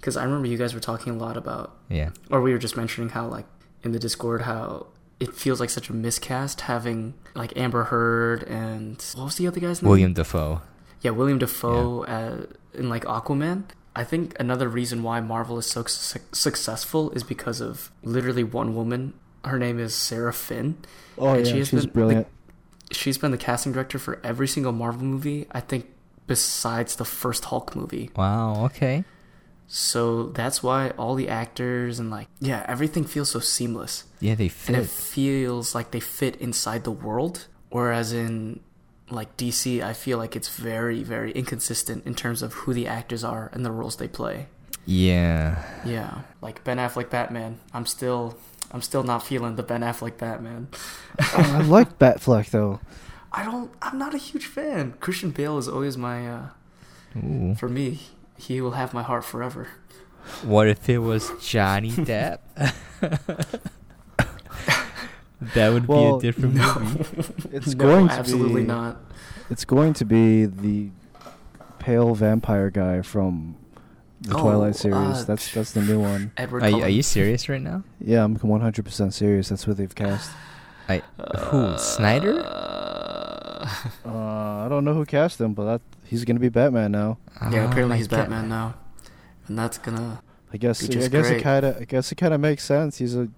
because 0.00 0.16
I 0.16 0.24
remember 0.24 0.48
you 0.48 0.58
guys 0.58 0.74
were 0.74 0.80
talking 0.80 1.12
a 1.14 1.16
lot 1.16 1.36
about, 1.36 1.76
Yeah. 1.88 2.10
or 2.30 2.40
we 2.42 2.52
were 2.52 2.58
just 2.58 2.76
mentioning 2.76 3.10
how 3.10 3.26
like 3.28 3.46
in 3.84 3.92
the 3.92 3.98
Discord 3.98 4.42
how 4.42 4.88
it 5.20 5.34
feels 5.34 5.60
like 5.60 5.70
such 5.70 5.88
a 5.88 5.92
miscast 5.92 6.62
having 6.62 7.14
like 7.34 7.56
Amber 7.56 7.84
Heard 7.84 8.42
and 8.44 9.02
what 9.14 9.24
was 9.24 9.36
the 9.36 9.46
other 9.46 9.60
guy's 9.60 9.80
name? 9.82 9.88
William 9.88 10.12
Dafoe. 10.12 10.60
Yeah, 11.00 11.12
William 11.12 11.38
Dafoe 11.38 12.02
uh, 12.04 12.46
in 12.74 12.88
like 12.88 13.04
Aquaman. 13.04 13.64
I 13.94 14.04
think 14.04 14.36
another 14.38 14.68
reason 14.68 15.02
why 15.02 15.20
Marvel 15.20 15.58
is 15.58 15.66
so 15.66 15.84
su- 15.84 16.20
successful 16.32 17.10
is 17.12 17.22
because 17.24 17.60
of 17.60 17.90
literally 18.02 18.44
one 18.44 18.74
woman. 18.74 19.14
Her 19.44 19.58
name 19.58 19.78
is 19.78 19.94
Sarah 19.94 20.32
Finn. 20.32 20.76
Oh 21.16 21.28
And 21.34 21.46
yeah, 21.46 21.52
she 21.52 21.58
has 21.58 21.68
she's 21.68 21.84
been- 21.86 21.92
brilliant. 21.92 22.26
She's 22.90 23.18
been 23.18 23.32
the 23.32 23.38
casting 23.38 23.72
director 23.72 23.98
for 23.98 24.18
every 24.24 24.48
single 24.48 24.72
Marvel 24.72 25.02
movie, 25.04 25.46
I 25.52 25.60
think, 25.60 25.86
besides 26.26 26.96
the 26.96 27.04
first 27.04 27.44
Hulk 27.46 27.76
movie. 27.76 28.10
Wow, 28.16 28.64
okay. 28.66 29.04
So 29.66 30.28
that's 30.28 30.62
why 30.62 30.90
all 30.96 31.14
the 31.14 31.28
actors 31.28 31.98
and 31.98 32.10
like, 32.10 32.28
yeah, 32.40 32.64
everything 32.66 33.04
feels 33.04 33.30
so 33.30 33.40
seamless. 33.40 34.04
Yeah, 34.20 34.34
they 34.34 34.50
And 34.66 34.76
it 34.76 34.86
feels 34.88 35.74
like 35.74 35.90
they 35.90 36.00
fit 36.00 36.36
inside 36.36 36.84
the 36.84 36.90
world. 36.90 37.46
Whereas 37.68 38.14
in 38.14 38.60
like 39.10 39.36
DC, 39.36 39.82
I 39.82 39.92
feel 39.92 40.18
like 40.18 40.36
it's 40.36 40.48
very, 40.48 41.02
very 41.02 41.32
inconsistent 41.32 42.06
in 42.06 42.14
terms 42.14 42.42
of 42.42 42.52
who 42.54 42.74
the 42.74 42.86
actors 42.86 43.24
are 43.24 43.50
and 43.52 43.64
the 43.64 43.70
roles 43.72 43.96
they 43.96 44.08
play. 44.08 44.46
Yeah. 44.86 45.62
Yeah, 45.84 46.22
like 46.40 46.64
Ben 46.64 46.78
Affleck 46.78 47.10
Batman. 47.10 47.58
I'm 47.74 47.86
still, 47.86 48.38
I'm 48.72 48.82
still 48.82 49.02
not 49.02 49.22
feeling 49.24 49.56
the 49.56 49.62
Ben 49.62 49.82
Affleck 49.82 50.16
Batman. 50.18 50.68
Oh, 51.20 51.52
I 51.54 51.60
like 51.62 51.98
Batfleck 51.98 52.50
though. 52.50 52.80
I 53.32 53.44
don't. 53.44 53.70
I'm 53.82 53.98
not 53.98 54.14
a 54.14 54.18
huge 54.18 54.46
fan. 54.46 54.94
Christian 55.00 55.30
Bale 55.30 55.58
is 55.58 55.68
always 55.68 55.96
my. 55.98 56.26
uh 56.28 56.46
Ooh. 57.16 57.54
For 57.54 57.68
me, 57.68 58.00
he 58.38 58.60
will 58.60 58.72
have 58.72 58.94
my 58.94 59.02
heart 59.02 59.24
forever. 59.24 59.68
What 60.42 60.68
if 60.68 60.88
it 60.88 60.98
was 60.98 61.30
Johnny 61.40 61.90
Depp? 61.90 62.38
that 65.54 65.72
would 65.72 65.86
Well, 65.86 66.18
be 66.18 66.28
a 66.28 66.32
different 66.32 66.54
no. 66.54 66.74
movie. 66.80 67.32
It's 67.56 67.74
No, 67.74 67.84
going 67.86 68.08
to 68.08 68.14
absolutely 68.14 68.62
be, 68.62 68.66
not. 68.68 68.96
It's 69.50 69.64
going 69.64 69.94
to 69.94 70.04
be 70.04 70.44
the 70.46 70.90
pale 71.78 72.14
vampire 72.14 72.70
guy 72.70 73.02
from 73.02 73.56
the 74.20 74.34
Oh, 74.36 74.42
Twilight 74.42 74.74
series. 74.76 74.96
uh, 74.96 75.24
that's 75.26 75.52
that's 75.54 75.72
the 75.72 75.80
new 75.82 76.00
one. 76.00 76.32
Edward. 76.36 76.62
Are 76.64 76.68
you, 76.70 76.82
are 76.82 76.88
you 76.88 77.02
serious 77.02 77.48
right 77.48 77.62
now? 77.62 77.84
Yeah, 78.00 78.24
I'm 78.24 78.36
100% 78.36 79.12
serious. 79.12 79.48
That's 79.48 79.66
what 79.66 79.76
they've 79.76 79.94
cast. 79.94 80.30
I 80.88 81.02
who 81.50 81.76
Snyder? 81.78 82.40
Uh, 82.44 83.68
Uh, 84.04 84.64
I 84.64 84.66
don't 84.68 84.84
know 84.84 84.94
who 84.94 85.04
cast 85.04 85.40
him, 85.40 85.52
but 85.54 85.64
that, 85.66 85.80
he's 86.04 86.24
gonna 86.24 86.40
be 86.40 86.48
Batman 86.48 86.92
now. 86.92 87.18
yeah, 87.40 87.46
Oh 87.46 87.48
apparently 87.66 87.84
my 87.88 87.96
he's 87.96 88.08
God. 88.08 88.18
Batman 88.18 88.48
now, 88.48 88.74
and 89.46 89.58
that's 89.58 89.78
gonna. 89.78 90.22
I 90.52 90.56
guess 90.56 90.82
Which 90.82 90.96
I 90.96 91.00
is 91.00 91.08
guess 91.08 91.26
it 91.28 91.42
kind 91.42 91.66
of 91.66 91.76
I 91.76 91.84
guess 91.84 92.10
it 92.10 92.14
kind 92.14 92.32
of 92.32 92.40
makes 92.40 92.64
sense. 92.64 92.98
He's 92.98 93.14
a 93.14 93.28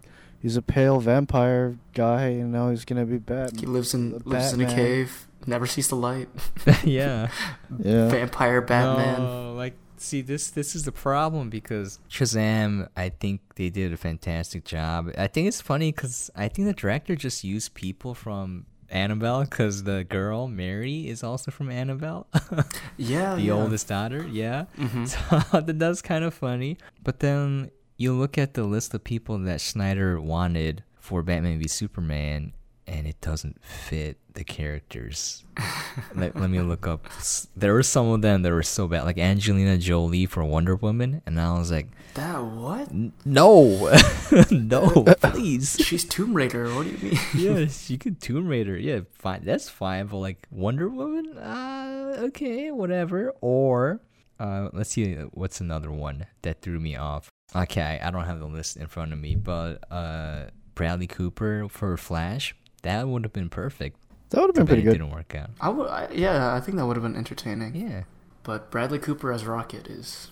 he's 0.40 0.56
a 0.56 0.62
pale 0.62 1.00
vampire 1.00 1.76
guy, 1.94 2.22
and 2.40 2.50
now 2.52 2.70
he's 2.70 2.84
gonna 2.84 3.06
be 3.06 3.18
bad. 3.18 3.58
He 3.60 3.66
lives 3.66 3.94
in 3.94 4.20
lives 4.24 4.52
in 4.52 4.60
a 4.60 4.66
cave, 4.74 5.28
never 5.46 5.66
sees 5.66 5.88
the 5.88 5.96
light. 5.96 6.28
yeah. 6.84 7.28
Yeah. 7.78 8.08
Vampire 8.08 8.60
Batman. 8.60 9.20
No, 9.22 9.54
like 9.54 9.74
see 9.96 10.22
this 10.22 10.50
this 10.50 10.74
is 10.74 10.84
the 10.84 10.92
problem 10.92 11.50
because 11.50 11.98
Shazam, 12.10 12.88
I 12.96 13.10
think 13.10 13.40
they 13.56 13.68
did 13.70 13.92
a 13.92 13.96
fantastic 13.96 14.64
job. 14.64 15.12
I 15.16 15.26
think 15.28 15.46
it's 15.48 15.60
funny 15.60 15.92
because 15.92 16.30
I 16.34 16.48
think 16.48 16.66
the 16.66 16.74
director 16.74 17.14
just 17.14 17.44
used 17.44 17.74
people 17.74 18.14
from 18.14 18.66
Annabelle 18.88 19.44
because 19.44 19.84
the 19.84 20.02
girl 20.04 20.48
Mary 20.48 21.06
is 21.08 21.22
also 21.22 21.50
from 21.52 21.70
Annabelle, 21.70 22.26
Yeah, 22.96 23.36
the 23.36 23.42
yeah. 23.42 23.52
oldest 23.52 23.86
daughter. 23.88 24.26
Yeah, 24.26 24.64
Mhm. 24.76 25.06
so 25.06 25.60
that 25.60 25.78
that's 25.78 26.02
kind 26.02 26.24
of 26.24 26.34
funny. 26.34 26.76
But 27.04 27.20
then 27.20 27.70
you 28.00 28.14
look 28.14 28.38
at 28.38 28.54
the 28.54 28.64
list 28.64 28.94
of 28.94 29.04
people 29.04 29.36
that 29.36 29.60
Snyder 29.60 30.18
wanted 30.18 30.82
for 30.98 31.22
Batman 31.22 31.58
v 31.58 31.68
Superman, 31.68 32.54
and 32.86 33.06
it 33.06 33.20
doesn't 33.20 33.62
fit. 33.62 34.16
the 34.32 34.42
characters. 34.42 35.44
let, 36.14 36.34
let 36.34 36.48
me 36.48 36.60
look 36.60 36.86
up. 36.86 37.06
There 37.54 37.74
were 37.74 37.82
some 37.82 38.08
of 38.08 38.22
them 38.22 38.40
that 38.40 38.52
were 38.52 38.62
so 38.62 38.88
bad, 38.88 39.04
like 39.04 39.18
Angelina 39.18 39.76
Jolie 39.76 40.24
for 40.24 40.42
Wonder 40.42 40.76
Woman, 40.76 41.20
and 41.26 41.38
I 41.38 41.58
was 41.58 41.70
like, 41.70 41.88
That 42.14 42.42
what? 42.42 42.88
No, 43.26 43.92
no, 44.50 45.04
please. 45.20 45.76
She's 45.78 46.06
Tomb 46.06 46.32
Raider. 46.32 46.72
What 46.74 46.84
do 46.84 46.92
you 46.92 46.98
mean? 47.10 47.20
yes, 47.36 47.84
she 47.84 47.98
could 47.98 48.18
Tomb 48.18 48.48
Raider. 48.48 48.78
Yeah, 48.78 49.00
fine. 49.12 49.44
That's 49.44 49.68
fine. 49.68 50.06
But 50.06 50.16
like 50.18 50.46
Wonder 50.50 50.88
Woman, 50.88 51.36
uh, 51.36 52.16
okay, 52.28 52.70
whatever. 52.70 53.34
Or 53.42 54.00
uh, 54.38 54.70
let's 54.72 54.88
see, 54.88 55.12
what's 55.32 55.60
another 55.60 55.90
one 55.90 56.24
that 56.40 56.62
threw 56.62 56.80
me 56.80 56.96
off? 56.96 57.28
Okay, 57.54 57.98
I 58.02 58.10
don't 58.10 58.24
have 58.26 58.38
the 58.38 58.46
list 58.46 58.76
in 58.76 58.86
front 58.86 59.12
of 59.12 59.18
me, 59.18 59.34
but 59.34 59.84
uh, 59.90 60.44
Bradley 60.74 61.06
Cooper 61.08 61.66
for 61.68 61.96
Flash, 61.96 62.54
that 62.82 63.08
would 63.08 63.24
have 63.24 63.32
been 63.32 63.48
perfect. 63.48 63.96
That 64.30 64.40
would 64.40 64.48
have 64.48 64.54
been 64.54 64.64
bad 64.66 64.68
pretty 64.68 64.82
it 64.82 64.84
good. 64.84 64.92
Didn't 64.92 65.10
work 65.10 65.34
out. 65.34 65.50
I 65.60 65.68
would. 65.70 65.88
I, 65.88 66.08
yeah, 66.12 66.54
I 66.54 66.60
think 66.60 66.76
that 66.78 66.86
would 66.86 66.96
have 66.96 67.02
been 67.02 67.16
entertaining. 67.16 67.74
Yeah, 67.74 68.04
But 68.44 68.70
Bradley 68.70 69.00
Cooper 69.00 69.32
as 69.32 69.44
Rocket 69.44 69.88
is 69.88 70.30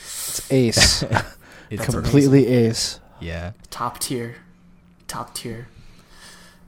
It's 0.00 0.50
ace. 0.50 1.02
it's 1.70 1.84
That's 1.84 1.94
Completely 1.94 2.46
ace. 2.46 3.00
yeah. 3.20 3.52
top 3.70 3.98
tier, 3.98 4.36
top 5.08 5.34
tier, 5.34 5.68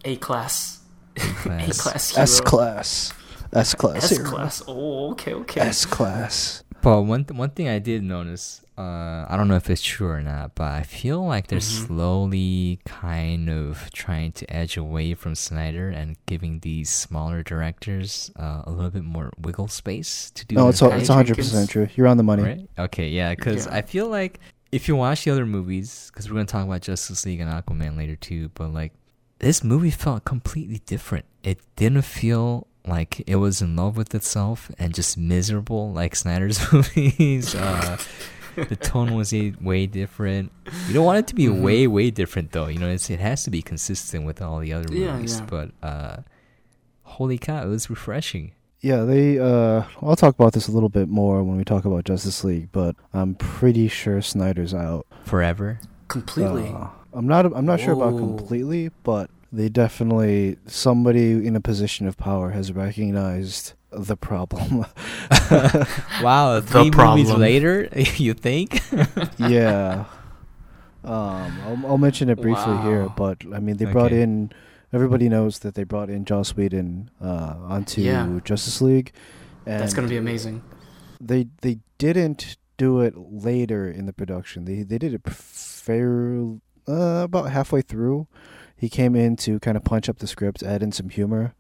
A 0.04 0.16
class, 0.16 0.80
A 1.16 1.20
class. 1.20 1.80
class. 1.80 2.18
S 2.18 2.40
class. 2.42 3.12
S 3.54 3.74
class. 3.74 4.12
S 4.12 4.18
class. 4.18 4.62
Oh, 4.68 5.12
okay, 5.12 5.32
okay. 5.32 5.60
S 5.62 5.86
class. 5.86 6.62
But 6.82 7.02
one 7.02 7.24
th- 7.24 7.38
one 7.38 7.50
thing 7.50 7.68
I 7.68 7.78
did 7.78 8.02
notice, 8.02 8.60
uh, 8.76 9.24
I 9.28 9.34
don't 9.36 9.46
know 9.48 9.54
if 9.54 9.70
it's 9.70 9.82
true 9.82 10.08
or 10.08 10.20
not, 10.22 10.54
but 10.56 10.72
I 10.72 10.82
feel 10.82 11.24
like 11.24 11.46
they're 11.46 11.60
Mhm. 11.60 11.86
slowly 11.86 12.80
kind 12.84 13.48
of 13.48 13.88
trying 13.92 14.32
to 14.32 14.52
edge 14.52 14.76
away 14.76 15.14
from 15.14 15.34
Snyder 15.34 15.88
and 15.90 16.16
giving 16.26 16.60
these 16.60 16.90
smaller 16.90 17.42
directors 17.42 18.30
uh, 18.36 18.62
a 18.64 18.70
little 18.70 18.90
bit 18.90 19.04
more 19.04 19.30
wiggle 19.38 19.68
space 19.68 20.30
to 20.32 20.44
do. 20.46 20.56
No, 20.56 20.62
their 20.62 20.70
it's 20.70 20.82
all, 20.82 20.92
it's 20.92 21.08
100 21.08 21.36
percent 21.36 21.70
true. 21.70 21.88
You're 21.94 22.08
on 22.08 22.16
the 22.16 22.22
money. 22.24 22.42
right? 22.42 22.68
Okay, 22.78 23.08
yeah, 23.10 23.34
because 23.34 23.66
Yeah. 23.66 23.76
I 23.76 23.82
feel 23.82 24.08
like 24.08 24.40
if 24.72 24.88
you 24.88 24.96
watch 24.96 25.24
the 25.24 25.30
other 25.30 25.46
movies, 25.46 26.10
because 26.12 26.28
we're 26.28 26.34
gonna 26.34 26.46
talk 26.46 26.64
about 26.66 26.80
Justice 26.82 27.24
League 27.24 27.40
and 27.40 27.48
Aquaman 27.50 27.96
later 27.96 28.16
too, 28.16 28.50
but 28.54 28.72
like 28.72 28.92
this 29.38 29.62
movie 29.62 29.90
felt 29.92 30.24
completely 30.24 30.80
different. 30.86 31.26
It 31.44 31.60
didn't 31.76 32.02
feel 32.02 32.66
like 32.86 33.22
it 33.26 33.36
was 33.36 33.62
in 33.62 33.76
love 33.76 33.96
with 33.96 34.14
itself 34.14 34.70
and 34.78 34.92
just 34.94 35.16
miserable 35.16 35.92
like 35.92 36.16
Snyder's 36.16 36.60
movies. 36.72 37.54
Uh, 37.54 37.96
the 38.56 38.76
tone 38.76 39.14
was 39.14 39.32
way 39.60 39.86
different. 39.86 40.52
You 40.88 40.94
don't 40.94 41.04
want 41.04 41.18
it 41.18 41.26
to 41.28 41.34
be 41.34 41.46
Mhm. 41.46 41.62
way 41.62 41.86
way 41.86 42.10
different 42.10 42.52
though. 42.52 42.66
You 42.68 42.78
know, 42.78 42.88
it's, 42.88 43.10
it 43.10 43.20
has 43.20 43.44
to 43.44 43.50
be 43.50 43.62
consistent 43.62 44.24
with 44.26 44.40
all 44.42 44.58
the 44.60 44.72
other 44.72 44.88
movies. 44.92 45.38
yeah. 45.40 45.46
But 45.48 45.70
uh, 45.82 46.16
holy 47.02 47.38
cow, 47.38 47.64
it 47.64 47.68
was 47.68 47.90
refreshing. 47.90 48.52
Yeah, 48.80 49.04
they. 49.04 49.38
Uh, 49.38 49.84
I'll 50.02 50.16
talk 50.16 50.34
about 50.34 50.52
this 50.52 50.68
a 50.68 50.72
little 50.72 50.90
bit 50.90 51.08
more 51.08 51.42
when 51.42 51.56
we 51.56 51.64
talk 51.64 51.86
about 51.86 52.04
Justice 52.04 52.44
League, 52.44 52.68
but 52.70 52.96
I'm 53.14 53.34
pretty 53.34 53.88
sure 53.88 54.20
Snyder's 54.20 54.74
out. 54.74 55.06
Forever. 55.24 55.80
Completely. 56.08 56.68
Uh, 56.68 56.88
I'm 57.14 57.26
not. 57.26 57.46
I'm 57.46 57.64
not 57.64 57.80
sure 57.80 57.94
about 57.94 58.18
completely, 58.18 58.90
but 59.02 59.30
they 59.50 59.70
definitely 59.70 60.58
somebody 60.66 61.46
in 61.46 61.56
a 61.56 61.60
position 61.60 62.06
of 62.06 62.18
power 62.18 62.50
has 62.50 62.72
recognized 62.72 63.72
the 63.96 64.16
problem. 64.16 64.86
Wow, 66.22 66.60
The 66.60 66.66
three 66.66 66.82
movies 66.84 66.92
problem. 66.92 67.40
later, 67.40 67.88
you 68.16 68.34
think? 68.34 68.80
yeah. 69.38 70.04
Um, 71.04 71.12
I'll, 71.66 71.86
I'll 71.86 71.98
mention 71.98 72.28
it 72.30 72.40
briefly 72.40 72.76
here, 72.78 73.08
but 73.16 73.42
I 73.52 73.60
mean, 73.60 73.76
they 73.76 73.84
brought 73.86 74.06
Okay. 74.12 74.22
in. 74.22 74.52
Everybody 74.92 75.28
knows 75.28 75.58
that 75.60 75.74
they 75.74 75.82
brought 75.84 76.08
in 76.08 76.24
Joss 76.24 76.54
Whedon 76.56 77.10
uh, 77.20 77.56
onto 77.68 78.00
Yeah. 78.00 78.38
Justice 78.44 78.80
League. 78.80 79.12
And 79.66 79.80
That's 79.82 79.92
gonna 79.92 80.08
be 80.08 80.16
amazing. 80.16 80.62
They 81.20 81.48
they 81.62 81.78
didn't 81.98 82.56
do 82.76 83.00
it 83.00 83.14
later 83.16 83.90
in 83.90 84.06
the 84.06 84.12
production. 84.12 84.64
They 84.66 84.82
they 84.82 84.98
did 84.98 85.12
it 85.14 85.28
fair 85.28 86.38
uh, 86.88 87.22
about 87.24 87.50
halfway 87.50 87.82
through. 87.82 88.28
He 88.76 88.88
came 88.88 89.14
in 89.16 89.36
to 89.38 89.58
kind 89.60 89.76
of 89.76 89.84
punch 89.84 90.08
up 90.08 90.18
the 90.18 90.26
script, 90.26 90.62
add 90.62 90.82
in 90.82 90.92
some 90.92 91.08
humor, 91.08 91.54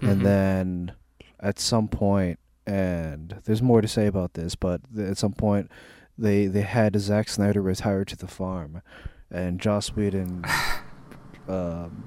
and 0.00 0.20
Mhm. 0.20 0.24
then 0.24 0.92
at 1.42 1.58
some 1.58 1.88
point, 1.88 2.38
and 2.66 3.40
there's 3.44 3.60
more 3.60 3.80
to 3.82 3.88
say 3.88 4.06
about 4.06 4.34
this, 4.34 4.54
but 4.54 4.80
at 4.98 5.18
some 5.18 5.32
point, 5.32 5.70
they 6.16 6.46
they 6.46 6.60
had 6.62 6.98
Zack 7.00 7.28
Snyder 7.28 7.60
retire 7.60 8.04
to 8.04 8.16
the 8.16 8.28
farm, 8.28 8.80
and 9.30 9.60
Joss 9.60 9.88
Whedon 9.96 10.44
um, 11.48 12.04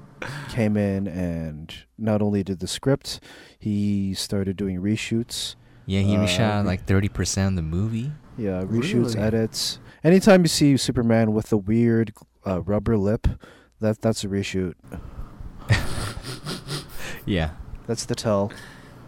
came 0.48 0.76
in 0.76 1.06
and 1.06 1.74
not 1.98 2.22
only 2.22 2.42
did 2.42 2.60
the 2.60 2.66
script, 2.66 3.20
he 3.58 4.14
started 4.14 4.56
doing 4.56 4.80
reshoots. 4.80 5.54
Yeah, 5.84 6.00
he 6.00 6.16
Uh, 6.16 6.20
reshot 6.20 6.60
re- 6.62 6.66
like 6.66 6.84
thirty 6.86 7.08
percent 7.08 7.50
of 7.50 7.56
the 7.56 7.62
movie. 7.62 8.12
Yeah, 8.38 8.62
reshoots, 8.64 9.14
Really? 9.14 9.18
edits. 9.18 9.78
Anytime 10.04 10.42
you 10.42 10.48
see 10.48 10.76
Superman 10.76 11.32
with 11.32 11.48
the 11.48 11.56
weird 11.58 12.12
uh, 12.46 12.62
rubber 12.62 12.96
lip, 12.96 13.26
that 13.80 14.00
that's 14.00 14.24
a 14.24 14.28
reshoot. 14.28 14.74
Yeah, 17.28 17.50
That's 17.88 18.04
the 18.04 18.14
tell. 18.14 18.52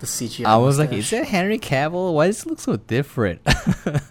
The 0.00 0.06
CGI. 0.06 0.44
I 0.46 0.56
was 0.56 0.78
like, 0.78 0.92
is 0.92 1.11
that 1.11 1.26
Henry 1.26 1.58
Cavill? 1.58 2.14
Why 2.14 2.26
does 2.26 2.42
it 2.42 2.46
look 2.48 2.61
so 2.61 2.76
different? 2.76 3.40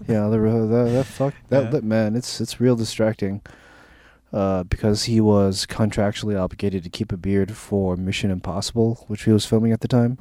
Yeah, 0.07 0.29
the, 0.29 0.37
that 0.39 0.89
that 0.93 1.05
fuck 1.05 1.33
that 1.49 1.63
Yeah. 1.65 1.69
lip 1.69 1.83
man, 1.83 2.15
it's 2.15 2.39
it's 2.41 2.59
real 2.61 2.75
distracting. 2.75 3.41
Uh, 4.33 4.63
because 4.63 5.03
he 5.03 5.21
was 5.21 5.65
contractually 5.65 6.37
obligated 6.39 6.83
to 6.83 6.89
keep 6.89 7.11
a 7.13 7.17
beard 7.17 7.55
for 7.55 7.95
Mission 7.95 8.29
Impossible, 8.29 9.05
which 9.07 9.23
he 9.23 9.31
was 9.31 9.45
filming 9.45 9.71
at 9.71 9.79
the 9.81 9.87
time. 9.87 10.17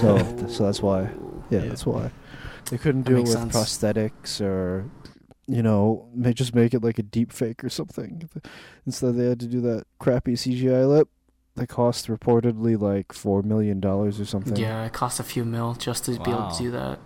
So, 0.00 0.18
th- 0.18 0.50
so 0.50 0.64
that's 0.64 0.82
why. 0.82 1.02
Yeah, 1.50 1.62
Yeah. 1.62 1.68
that's 1.68 1.86
why 1.86 2.10
they 2.70 2.76
couldn't 2.78 3.04
That 3.04 3.10
do 3.10 3.16
it 3.18 3.20
with 3.22 3.30
sense. 3.32 3.54
prosthetics 3.56 4.40
or, 4.42 4.84
you 5.46 5.62
know, 5.62 6.06
may 6.14 6.34
just 6.34 6.54
make 6.54 6.74
it 6.74 6.82
like 6.82 6.98
a 6.98 7.02
deep 7.02 7.32
fake 7.32 7.64
or 7.64 7.70
something. 7.70 8.28
Instead, 8.84 9.16
they 9.16 9.26
had 9.28 9.40
to 9.40 9.46
do 9.46 9.60
that 9.62 9.84
crappy 9.98 10.34
CGI 10.34 10.86
lip 10.88 11.08
that 11.56 11.68
cost 11.68 12.06
reportedly 12.06 12.80
like 12.80 13.12
four 13.12 13.42
million 13.42 13.80
dollars 13.80 14.20
or 14.20 14.24
something. 14.24 14.56
Yeah, 14.56 14.84
it 14.84 14.92
cost 14.92 15.18
a 15.20 15.22
few 15.22 15.44
mil 15.44 15.74
just 15.74 16.04
to 16.04 16.18
be 16.20 16.30
able 16.30 16.50
to 16.50 16.58
do 16.58 16.70
that. 16.70 16.98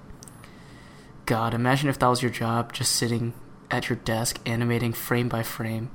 God, 1.26 1.54
imagine 1.54 1.88
if 1.88 1.98
that 2.00 2.08
was 2.08 2.22
your 2.22 2.30
job, 2.30 2.72
just 2.72 2.92
sitting 2.96 3.32
at 3.70 3.88
your 3.88 3.96
desk, 3.96 4.40
animating 4.44 4.92
frame 4.92 5.28
by 5.28 5.42
frame, 5.44 5.90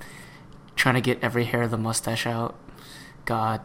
trying 0.76 0.96
to 0.96 1.02
get 1.02 1.22
every 1.22 1.44
hair 1.46 1.64
of 1.64 1.72
the 1.72 1.78
mustache 1.78 2.26
out. 2.26 2.56
God, 3.26 3.60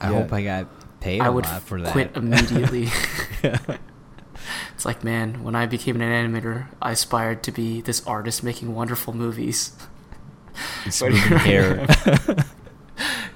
I 0.00 0.10
Yeah. 0.10 0.16
hope 0.16 0.32
I 0.32 0.42
got 0.42 0.66
paid 1.00 1.20
I 1.20 1.26
a 1.26 1.32
would 1.32 1.44
lot 1.46 1.62
for 1.62 1.80
that. 1.80 1.92
quit 1.92 2.10
immediately. 2.16 2.88
it's 3.42 4.84
like, 4.84 5.04
man, 5.04 5.44
when 5.44 5.54
I 5.54 5.66
became 5.66 6.00
an 6.00 6.02
animator, 6.32 6.66
I 6.82 6.90
aspired 6.92 7.42
to 7.44 7.52
be 7.52 7.80
this 7.80 8.04
artist 8.06 8.42
making 8.42 8.74
wonderful 8.74 9.14
movies. 9.14 9.72
It's 10.84 10.98
But 11.00 11.12
moving 11.12 11.38
hair. 11.38 11.86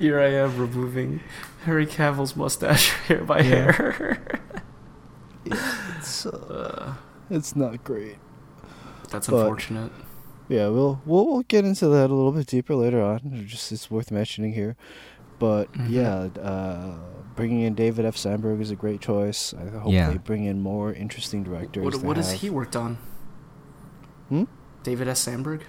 Here 0.04 0.20
I 0.20 0.34
am 0.34 0.58
removing 0.58 1.20
Harry 1.64 1.86
Cavill's 1.86 2.36
mustache 2.36 2.90
hair 3.08 3.24
by 3.24 3.38
Yeah. 3.40 3.72
hair. 3.72 4.18
It's, 5.46 6.26
uh, 6.26 6.30
Uh, 6.30 6.94
it's 7.30 7.56
not 7.56 7.82
great. 7.82 8.16
that's 9.10 9.28
But- 9.28 9.36
unfortunate. 9.40 9.92
Yeah, 10.50 10.68
we'll 10.68 11.00
we'll 11.06 11.26
we'll 11.26 11.42
get 11.44 11.64
into 11.64 11.88
that 11.88 12.10
a 12.10 12.14
little 12.14 12.32
bit 12.32 12.46
deeper 12.46 12.74
later 12.74 13.00
on. 13.02 13.20
It's 13.32 13.50
Just 13.50 13.72
it's 13.72 13.90
worth 13.90 14.10
mentioning 14.10 14.52
here. 14.52 14.76
But 15.38 15.72
Mhm. 15.72 15.88
yeah, 15.88 16.42
uh, 16.42 16.96
bringing 17.34 17.62
in 17.62 17.72
David 17.74 18.04
F. 18.04 18.14
Sandberg 18.18 18.60
is 18.60 18.70
a 18.70 18.76
great 18.76 19.00
choice. 19.00 19.54
I 19.54 19.70
hope 19.78 19.90
Yeah. 19.90 20.10
they 20.10 20.18
bring 20.18 20.44
in 20.44 20.60
more 20.60 20.92
interesting 20.92 21.44
directors. 21.44 21.82
What, 21.82 22.04
what 22.04 22.16
has 22.18 22.30
he 22.42 22.50
worked 22.50 22.76
on? 22.76 22.98
Hmm? 24.28 24.44
David 24.82 25.08
S. 25.08 25.20
Sandberg? 25.20 25.62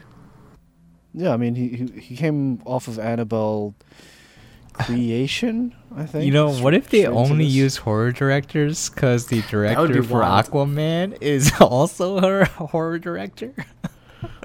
Yeah, 1.13 1.31
I 1.33 1.37
mean 1.37 1.55
he 1.55 1.69
he, 1.69 1.85
he 2.01 2.15
came 2.17 2.61
off 2.65 2.89
of 2.89 2.99
Annabelle 2.99 3.75
Creation, 4.77 5.73
I 5.95 6.05
think. 6.05 6.25
You 6.25 6.31
know, 6.31 6.51
what 6.51 6.73
if 6.73 6.89
they 6.89 7.05
only 7.05 7.45
use 7.45 7.77
horror 7.77 8.11
directors? 8.11 8.89
Because 8.89 9.27
the 9.27 9.41
director 9.49 9.87
be 9.87 10.01
for 10.01 10.19
wild. 10.19 10.45
Aquaman 10.47 11.17
is 11.21 11.51
also 11.61 12.17
a 12.17 12.45
horror 12.45 12.99
director. 12.99 13.53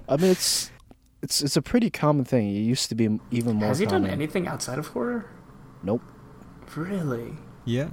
I 0.08 0.16
mean, 0.16 0.30
it's 0.30 0.70
it's 1.22 1.42
it's 1.42 1.56
a 1.56 1.62
pretty 1.62 1.90
common 1.90 2.24
thing. 2.24 2.48
It 2.48 2.60
used 2.60 2.88
to 2.90 2.94
be 2.94 3.18
even 3.30 3.56
more 3.56 3.68
Has 3.68 3.78
he 3.80 3.86
common. 3.86 4.02
done 4.02 4.10
anything 4.10 4.46
outside 4.46 4.78
of 4.78 4.88
horror? 4.88 5.30
Nope. 5.82 6.02
Really? 6.76 7.32
Yeah. 7.64 7.88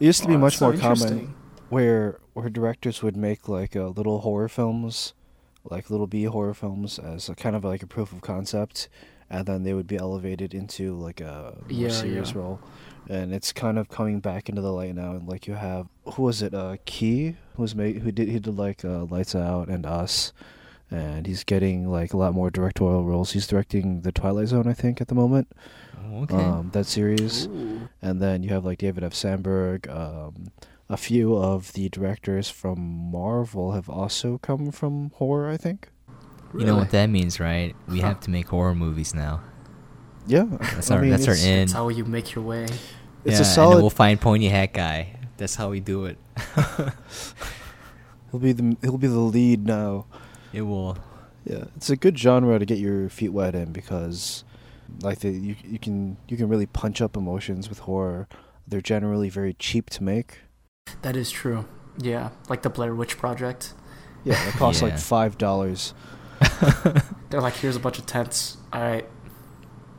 It 0.00 0.06
used 0.06 0.22
to 0.22 0.28
be 0.28 0.34
Oh, 0.34 0.38
much 0.38 0.58
that's 0.58 0.80
so 0.80 0.86
more 0.88 0.94
common. 0.96 1.34
where 1.68 2.18
where 2.34 2.48
directors 2.50 3.02
would 3.02 3.16
make 3.16 3.48
like 3.48 3.76
uh, 3.76 3.88
little 3.88 4.20
horror 4.20 4.48
films, 4.48 5.14
like 5.64 5.88
little 5.90 6.06
B 6.06 6.24
horror 6.24 6.54
films, 6.54 6.98
as 6.98 7.28
a 7.28 7.34
kind 7.34 7.54
of 7.56 7.64
like 7.64 7.82
a 7.82 7.86
proof 7.86 8.12
of 8.12 8.20
concept, 8.20 8.88
and 9.30 9.46
then 9.46 9.62
they 9.64 9.72
would 9.74 9.86
be 9.86 9.96
elevated 9.96 10.54
into 10.54 10.94
like 10.96 11.20
a 11.20 11.54
more 11.60 11.64
Yeah, 11.68 11.88
serious 11.90 12.32
yeah. 12.32 12.38
role. 12.38 12.60
And 13.08 13.32
it's 13.32 13.52
kind 13.52 13.78
of 13.78 13.88
coming 13.88 14.18
back 14.20 14.48
into 14.48 14.60
the 14.62 14.72
light 14.72 14.94
now. 14.94 15.12
And 15.12 15.28
like 15.28 15.46
you 15.46 15.54
have 15.54 15.86
who 16.14 16.22
was 16.24 16.42
it? 16.42 16.54
Uh, 16.54 16.76
Key 16.86 17.36
who 17.54 17.62
was 17.62 17.74
made 17.74 17.98
who 17.98 18.10
did 18.10 18.28
he 18.28 18.38
did 18.40 18.56
like 18.58 18.84
uh, 18.84 19.04
Lights 19.04 19.34
Out 19.34 19.68
and 19.68 19.86
Us, 19.86 20.32
and 20.90 21.26
he's 21.26 21.44
getting 21.44 21.88
like 21.90 22.12
a 22.12 22.16
lot 22.16 22.34
more 22.34 22.50
directorial 22.50 23.04
roles. 23.04 23.32
He's 23.32 23.46
directing 23.46 24.00
the 24.02 24.12
Twilight 24.12 24.48
Zone, 24.48 24.66
I 24.66 24.72
think, 24.74 25.00
at 25.00 25.08
the 25.08 25.14
moment. 25.14 25.48
okay. 26.14 26.34
Um, 26.36 26.70
that 26.72 26.86
series, 26.86 27.46
Ooh. 27.46 27.88
and 28.02 28.20
then 28.20 28.42
you 28.42 28.50
have 28.50 28.64
like 28.64 28.78
David 28.78 29.04
F. 29.04 29.14
Sandberg. 29.14 29.88
Um, 29.88 30.48
a 30.88 30.96
few 30.96 31.36
of 31.36 31.72
the 31.72 31.88
directors 31.88 32.48
from 32.48 32.78
Marvel 33.10 33.72
have 33.72 33.88
also 33.90 34.38
come 34.38 34.70
from 34.72 35.10
horror. 35.14 35.48
I 35.48 35.56
think. 35.56 35.90
You 36.54 36.64
know 36.64 36.76
what 36.76 36.90
that 36.90 37.06
means, 37.08 37.38
right? 37.40 37.74
We 37.88 38.00
Huh. 38.00 38.08
have 38.08 38.20
to 38.20 38.30
make 38.30 38.48
horror 38.48 38.74
movies 38.74 39.14
now. 39.14 39.40
Yeah, 40.26 40.44
That's 40.48 40.90
I 40.90 40.96
our 40.96 41.02
mean, 41.02 41.10
that's 41.10 41.26
our 41.28 41.34
it's, 41.34 41.44
in. 41.44 41.58
That's 41.60 41.72
how 41.72 41.88
you 41.88 42.04
make 42.04 42.34
your 42.34 42.44
way. 42.44 42.64
It's 43.24 43.36
yeah, 43.36 43.40
a 43.40 43.44
solid. 43.44 43.72
and 43.74 43.82
we'll 43.82 43.90
find 43.90 44.20
pointy 44.20 44.48
hat 44.48 44.72
guy. 44.72 45.16
That's 45.36 45.54
how 45.54 45.70
we 45.70 45.80
do 45.80 46.06
it. 46.06 46.18
He'll 48.30 48.40
be 48.40 48.52
the 48.52 48.76
he'll 48.82 48.98
be 48.98 49.06
the 49.06 49.18
lead 49.18 49.66
now. 49.66 50.06
it 50.52 50.62
will. 50.62 50.98
Yeah, 51.44 51.64
it's 51.76 51.90
a 51.90 51.96
good 51.96 52.18
genre 52.18 52.58
to 52.58 52.64
get 52.66 52.78
your 52.78 53.08
feet 53.08 53.28
wet 53.32 53.54
in 53.54 53.72
because, 53.72 54.42
like, 55.00 55.20
the, 55.20 55.30
you 55.30 55.54
you 55.64 55.78
can 55.78 56.16
you 56.28 56.36
can 56.36 56.48
really 56.48 56.66
punch 56.66 57.00
up 57.00 57.16
emotions 57.16 57.68
with 57.68 57.80
horror. 57.80 58.26
They're 58.66 58.80
generally 58.80 59.28
very 59.30 59.54
cheap 59.54 59.90
to 59.90 60.02
make. 60.02 60.38
That 61.02 61.14
is 61.16 61.30
true. 61.30 61.66
Yeah, 61.98 62.30
like 62.48 62.62
the 62.62 62.70
Blair 62.70 62.94
Witch 62.96 63.16
Project. 63.16 63.74
Yeah, 64.24 64.48
it 64.48 64.54
costs 64.54 64.82
Yeah. 64.82 64.88
like 64.88 64.98
five 64.98 65.38
dollars. 65.38 65.94
They're 67.30 67.40
like, 67.40 67.54
here's 67.54 67.76
a 67.76 67.80
bunch 67.80 67.98
of 67.98 68.06
tents. 68.06 68.56
All 68.72 68.80
right, 68.80 69.06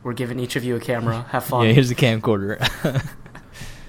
we're 0.02 0.12
giving 0.14 0.38
each 0.40 0.56
of 0.56 0.64
you 0.64 0.76
a 0.76 0.80
camera. 0.80 1.26
Have 1.30 1.44
fun. 1.50 1.66
Yeah, 1.66 1.72
here's 1.72 1.88
the 1.88 1.94
camcorder. 1.94 2.58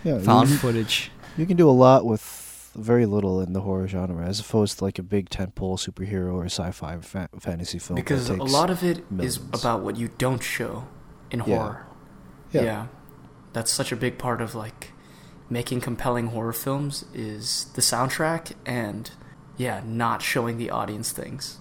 Yeah, 0.02 0.18
Found 0.20 0.48
you, 0.50 0.56
footage. 0.56 1.12
you 1.38 1.46
can 1.46 1.58
do 1.58 1.70
a 1.70 1.72
lot 1.72 2.06
with 2.06 2.72
very 2.74 3.06
little 3.06 3.42
in 3.42 3.52
the 3.52 3.60
horror 3.60 3.86
genre, 3.86 4.26
as 4.26 4.40
opposed 4.40 4.78
to 4.78 4.86
like 4.86 4.98
a 4.98 5.04
big 5.04 5.30
tentpole 5.30 5.78
superhero 5.78 6.36
or 6.36 6.46
sci-fi 6.46 6.98
fa- 7.02 7.28
fantasy 7.38 7.80
film. 7.80 7.96
because 7.96 8.30
a 8.30 8.36
lot 8.36 8.70
of 8.70 8.82
it 8.82 9.00
is 9.00 9.12
millions. 9.12 9.40
about 9.62 9.82
what 9.82 9.98
you 9.98 10.10
don't 10.18 10.42
show 10.42 10.88
in 11.32 11.40
Yeah. 11.40 11.46
horror. 11.58 11.86
Yeah. 12.54 12.88
That's 13.52 13.70
such 13.72 13.92
a 13.92 13.98
big 13.98 14.18
part 14.18 14.40
of 14.40 14.56
like 14.56 14.94
making 15.50 15.82
compelling 15.82 16.28
horror 16.28 16.54
films 16.54 17.04
is 17.14 17.66
the 17.74 17.82
soundtrack 17.82 18.54
and 18.66 19.12
yeah, 19.58 19.82
not 19.86 20.22
showing 20.22 20.58
the 20.58 20.70
audience 20.70 21.12
things. 21.12 21.58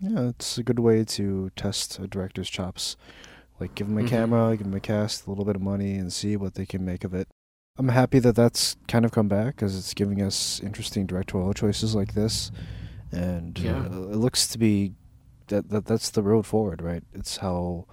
Yeah, 0.00 0.28
it's 0.28 0.56
a 0.58 0.62
good 0.62 0.78
way 0.78 1.04
to 1.04 1.50
test 1.56 1.98
a 1.98 2.06
director's 2.06 2.48
chops. 2.48 2.96
Like, 3.58 3.74
give 3.74 3.86
them 3.88 3.98
a 3.98 4.02
Mhm. 4.02 4.08
camera, 4.08 4.56
give 4.56 4.64
them 4.66 4.74
a 4.74 4.80
cast, 4.80 5.26
a 5.26 5.30
little 5.30 5.44
bit 5.44 5.56
of 5.56 5.62
money, 5.62 5.94
and 5.96 6.10
see 6.12 6.36
what 6.36 6.54
they 6.54 6.64
can 6.64 6.84
make 6.84 7.04
of 7.04 7.12
it. 7.12 7.28
I'm 7.76 7.88
happy 7.88 8.18
that 8.20 8.34
that's 8.34 8.76
kind 8.88 9.04
of 9.04 9.12
come 9.12 9.28
back 9.28 9.56
because 9.56 9.76
it's 9.76 9.92
giving 9.94 10.22
us 10.22 10.60
interesting 10.60 11.06
directorial 11.06 11.52
choices 11.52 11.94
like 11.94 12.14
this, 12.14 12.50
and 13.12 13.58
Yeah. 13.58 13.80
uh, 13.84 14.08
it 14.10 14.16
looks 14.16 14.46
to 14.48 14.58
be 14.58 14.94
that, 15.48 15.68
that 15.70 15.84
that's 15.84 16.10
the 16.10 16.22
road 16.22 16.46
forward, 16.46 16.80
right? 16.80 17.02
It's 17.12 17.38
how 17.38 17.86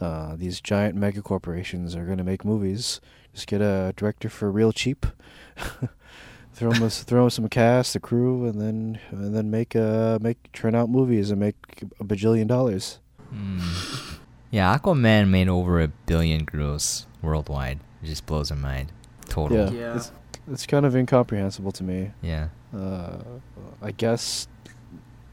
uh, 0.00 0.36
these 0.36 0.60
giant 0.60 0.94
mega 0.94 1.22
corporations 1.22 1.96
are 1.96 2.04
going 2.04 2.18
to 2.18 2.24
make 2.24 2.44
movies. 2.44 3.00
Just 3.32 3.46
get 3.46 3.62
a 3.62 3.94
director 3.96 4.28
for 4.28 4.50
real 4.52 4.70
cheap, 4.72 5.06
throw 6.56 6.70
him 6.72 6.82
a, 6.82 6.90
throw 6.90 7.28
some 7.28 7.48
cast, 7.48 7.94
a 7.94 8.00
crew, 8.00 8.46
and 8.46 8.60
then 8.60 8.98
and 9.10 9.34
then 9.36 9.50
make 9.50 9.76
uh 9.76 10.18
make 10.20 10.50
turn 10.52 10.74
out 10.74 10.88
movies 10.88 11.30
and 11.30 11.38
make 11.38 11.54
a 12.00 12.04
bajillion 12.04 12.46
dollars. 12.46 12.98
Hmm. 13.30 13.60
Yeah, 14.50 14.76
Aquaman 14.76 15.28
made 15.28 15.48
over 15.48 15.82
a 15.82 15.88
billion 15.88 16.44
gross 16.44 17.06
worldwide. 17.20 17.80
It 18.02 18.06
just 18.06 18.24
blows 18.26 18.50
my 18.50 18.56
mind. 18.56 18.92
Total. 19.28 19.70
Yeah, 19.72 19.78
Yeah. 19.78 19.96
It's, 19.96 20.12
it's 20.50 20.66
kind 20.66 20.86
of 20.86 20.94
incomprehensible 20.96 21.72
to 21.72 21.84
me. 21.84 22.12
Yeah. 22.22 22.48
Uh, 22.74 23.18
I 23.82 23.90
guess 23.90 24.48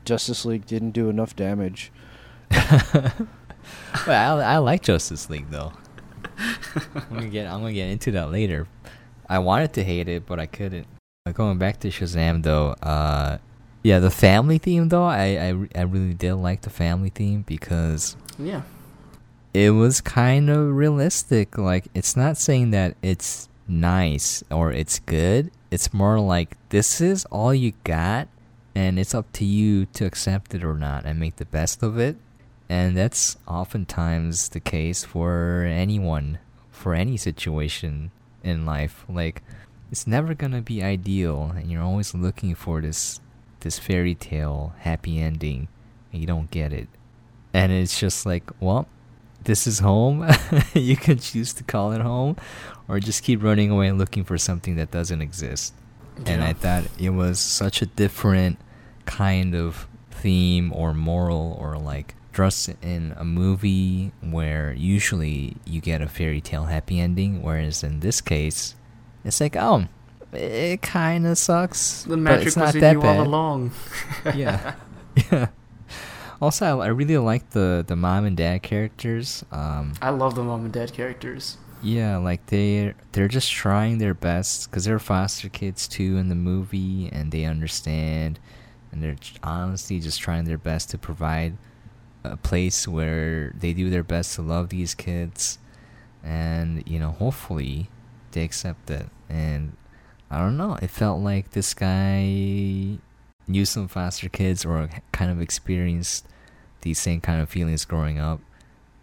Justice 0.03 0.43
League 0.43 0.65
didn't 0.65 0.91
do 0.91 1.09
enough 1.09 1.35
damage. 1.35 1.91
well, 2.51 4.41
I, 4.41 4.55
I 4.55 4.57
like 4.57 4.81
Justice 4.81 5.29
League 5.29 5.49
though. 5.49 5.71
I'm 6.37 7.03
gonna 7.13 7.29
get 7.29 7.47
I'm 7.47 7.61
gonna 7.61 7.73
get 7.73 7.89
into 7.89 8.11
that 8.11 8.29
later. 8.31 8.67
I 9.29 9.39
wanted 9.39 9.73
to 9.73 9.83
hate 9.83 10.09
it, 10.09 10.25
but 10.25 10.39
I 10.39 10.47
couldn't. 10.47 10.87
Going 11.31 11.57
back 11.57 11.79
to 11.79 11.87
Shazam 11.87 12.43
though, 12.43 12.71
uh, 12.83 13.37
yeah, 13.81 13.99
the 13.99 14.11
family 14.11 14.57
theme 14.57 14.89
though, 14.89 15.05
I 15.05 15.37
I, 15.37 15.67
I 15.73 15.81
really 15.83 16.13
did 16.13 16.33
like 16.35 16.63
the 16.63 16.69
family 16.69 17.07
theme 17.11 17.43
because 17.47 18.17
Yeah. 18.37 18.63
it 19.53 19.69
was 19.69 20.01
kind 20.01 20.49
of 20.49 20.75
realistic. 20.75 21.57
Like 21.57 21.87
it's 21.93 22.17
not 22.17 22.35
saying 22.35 22.71
that 22.71 22.97
it's 23.01 23.47
nice 23.69 24.43
or 24.51 24.73
it's 24.73 24.99
good. 24.99 25.49
It's 25.71 25.93
more 25.93 26.19
like 26.19 26.57
this 26.69 26.99
is 26.99 27.23
all 27.31 27.53
you 27.53 27.71
got 27.85 28.27
and 28.75 28.99
it's 28.99 29.15
up 29.15 29.31
to 29.39 29.45
you 29.45 29.85
to 29.95 30.03
accept 30.05 30.53
it 30.53 30.61
or 30.65 30.73
not 30.73 31.05
and 31.05 31.21
make 31.21 31.37
the 31.37 31.45
best 31.45 31.81
of 31.81 31.97
it. 31.97 32.17
And 32.67 32.97
that's 32.97 33.37
oftentimes 33.47 34.49
the 34.49 34.59
case 34.59 35.05
for 35.05 35.63
anyone, 35.63 36.39
for 36.69 36.93
any 36.93 37.15
situation 37.15 38.11
in 38.43 38.65
life. 38.65 39.05
Like 39.07 39.41
it's 39.93 40.07
never 40.07 40.33
to 40.33 40.59
be 40.59 40.81
ideal 40.81 41.53
and 41.55 41.71
you're 41.71 41.83
always 41.83 42.15
looking 42.15 42.55
for 42.55 42.81
this 42.81 43.19
this 43.59 43.77
fairy 43.77 44.15
tale 44.15 44.73
happy 44.79 45.19
ending 45.21 45.67
and 46.11 46.19
you 46.19 46.25
don't 46.25 46.49
get 46.49 46.73
it. 46.73 46.87
And 47.53 47.71
it's 47.71 47.99
just 47.99 48.25
like, 48.25 48.49
well, 48.59 48.87
this 49.43 49.67
is 49.67 49.77
home. 49.77 50.27
you 50.73 50.97
can 50.97 51.19
choose 51.19 51.53
to 51.53 51.63
call 51.63 51.91
it 51.91 52.01
home 52.01 52.37
or 52.87 52.99
just 52.99 53.21
keep 53.21 53.43
running 53.43 53.69
away 53.69 53.87
and 53.87 53.99
looking 53.99 54.23
for 54.23 54.35
something 54.35 54.77
that 54.77 54.89
doesn't 54.89 55.21
exist. 55.21 55.75
And 56.25 56.43
I 56.43 56.53
thought 56.53 56.85
it 56.97 57.11
was 57.11 57.39
such 57.39 57.83
a 57.83 57.85
different 57.85 58.57
kind 59.05 59.53
of 59.53 59.87
theme 60.09 60.73
or 60.73 60.95
moral 60.95 61.55
or 61.61 61.77
like 61.77 62.15
dressed 62.31 62.69
in 62.81 63.13
a 63.15 63.23
movie 63.23 64.11
where 64.21 64.73
usually 64.73 65.57
you 65.65 65.81
get 65.81 66.01
a 66.01 66.07
fairy 66.07 66.41
tale 66.41 66.65
happy 66.65 66.99
ending, 66.99 67.43
whereas 67.43 67.83
in 67.83 67.99
this 67.99 68.21
case, 68.21 68.73
it's 69.23 69.39
like, 69.41 69.55
oh, 69.55 69.85
it 70.31 70.81
kind 70.81 71.25
of 71.27 71.37
sucks. 71.37 72.03
The 72.03 72.17
but 72.17 72.19
magic 72.19 72.47
it's 72.47 72.55
was 72.57 72.57
not 72.57 72.75
in 72.75 72.81
that 72.81 72.91
you 72.93 73.01
bad. 73.01 73.19
all 73.19 73.25
along. 73.27 73.71
yeah, 74.35 74.75
yeah. 75.31 75.47
Also, 76.41 76.81
I, 76.81 76.85
I 76.85 76.87
really 76.87 77.17
like 77.17 77.51
the 77.51 77.85
the 77.87 77.95
mom 77.95 78.25
and 78.25 78.35
dad 78.35 78.63
characters. 78.63 79.45
Um, 79.51 79.93
I 80.01 80.09
love 80.09 80.35
the 80.35 80.43
mom 80.43 80.65
and 80.65 80.73
dad 80.73 80.91
characters. 80.91 81.57
yeah, 81.81 82.17
like 82.17 82.47
they 82.47 82.93
they're 83.13 83.29
just 83.29 83.49
trying 83.51 83.99
their 83.99 84.13
best 84.13 84.69
because 84.69 84.83
they're 84.85 84.99
foster 84.99 85.47
kids 85.47 85.87
too 85.87 86.17
in 86.17 86.27
the 86.29 86.35
movie, 86.35 87.09
and 87.13 87.31
they 87.31 87.45
understand, 87.45 88.39
and 88.91 89.01
they're 89.01 89.15
honestly 89.41 89.99
just 90.01 90.19
trying 90.19 90.43
their 90.43 90.57
best 90.57 90.89
to 90.89 90.97
provide 90.97 91.55
a 92.25 92.35
place 92.35 92.87
where 92.89 93.53
they 93.57 93.71
do 93.71 93.89
their 93.89 94.03
best 94.03 94.35
to 94.35 94.41
love 94.41 94.67
these 94.69 94.93
kids, 94.95 95.59
and 96.21 96.83
you 96.85 96.99
know 96.99 97.11
hopefully 97.11 97.89
they 98.33 98.43
accept 98.43 98.89
it. 98.89 99.07
And 99.29 99.75
I 100.29 100.39
don't 100.39 100.57
know, 100.57 100.77
it 100.81 100.89
felt 100.89 101.21
like 101.21 101.51
this 101.51 101.73
guy 101.73 102.97
knew 103.47 103.65
some 103.65 103.87
foster 103.87 104.29
kids 104.29 104.65
or 104.65 104.89
kind 105.11 105.31
of 105.31 105.41
experienced 105.41 106.27
these 106.81 106.99
same 106.99 107.21
kind 107.21 107.41
of 107.41 107.49
feelings 107.49 107.85
growing 107.85 108.19
up, 108.19 108.41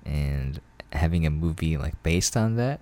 and 0.04 0.60
having 0.92 1.24
a 1.26 1.30
movie 1.30 1.76
like 1.76 2.00
based 2.02 2.36
on 2.36 2.56
that, 2.56 2.80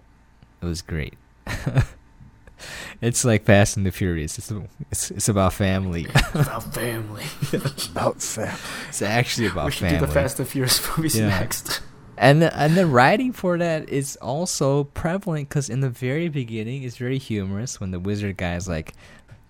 it 0.61 0.67
was 0.67 0.83
great. 0.83 1.15
it's 3.01 3.25
like 3.25 3.45
Fast 3.45 3.77
and 3.77 3.87
the 3.87 3.91
Furious. 3.93 4.39
It's 4.39 4.53
it's, 4.91 5.11
it's 5.13 5.29
about 5.29 5.53
family. 5.53 6.07
About 6.35 6.75
family. 6.75 7.25
About 7.93 8.21
family. 8.23 8.59
it's 8.89 9.03
actually 9.03 9.47
about 9.47 9.67
we 9.67 9.71
should 9.73 9.81
family. 9.89 9.99
do 10.01 10.07
the 10.07 10.13
Fast 10.13 10.39
and 10.41 10.49
Furious 10.49 10.85
movies 10.97 11.17
Yeah. 11.17 11.29
next. 11.29 11.81
And 12.19 12.43
the, 12.43 12.57
and 12.57 12.77
the 12.77 12.87
writing 12.87 13.33
for 13.33 13.57
that 13.59 13.89
is 13.89 14.17
also 14.17 14.85
prevalent 14.85 15.49
because 15.49 15.69
in 15.71 15.81
the 15.81 15.91
very 15.91 16.29
beginning 16.29 16.83
it's 16.83 16.97
very 16.97 17.19
humorous 17.19 17.81
when 17.81 17.91
the 17.91 18.01
wizard 18.01 18.37
guy's 18.37 18.69
like, 18.69 18.95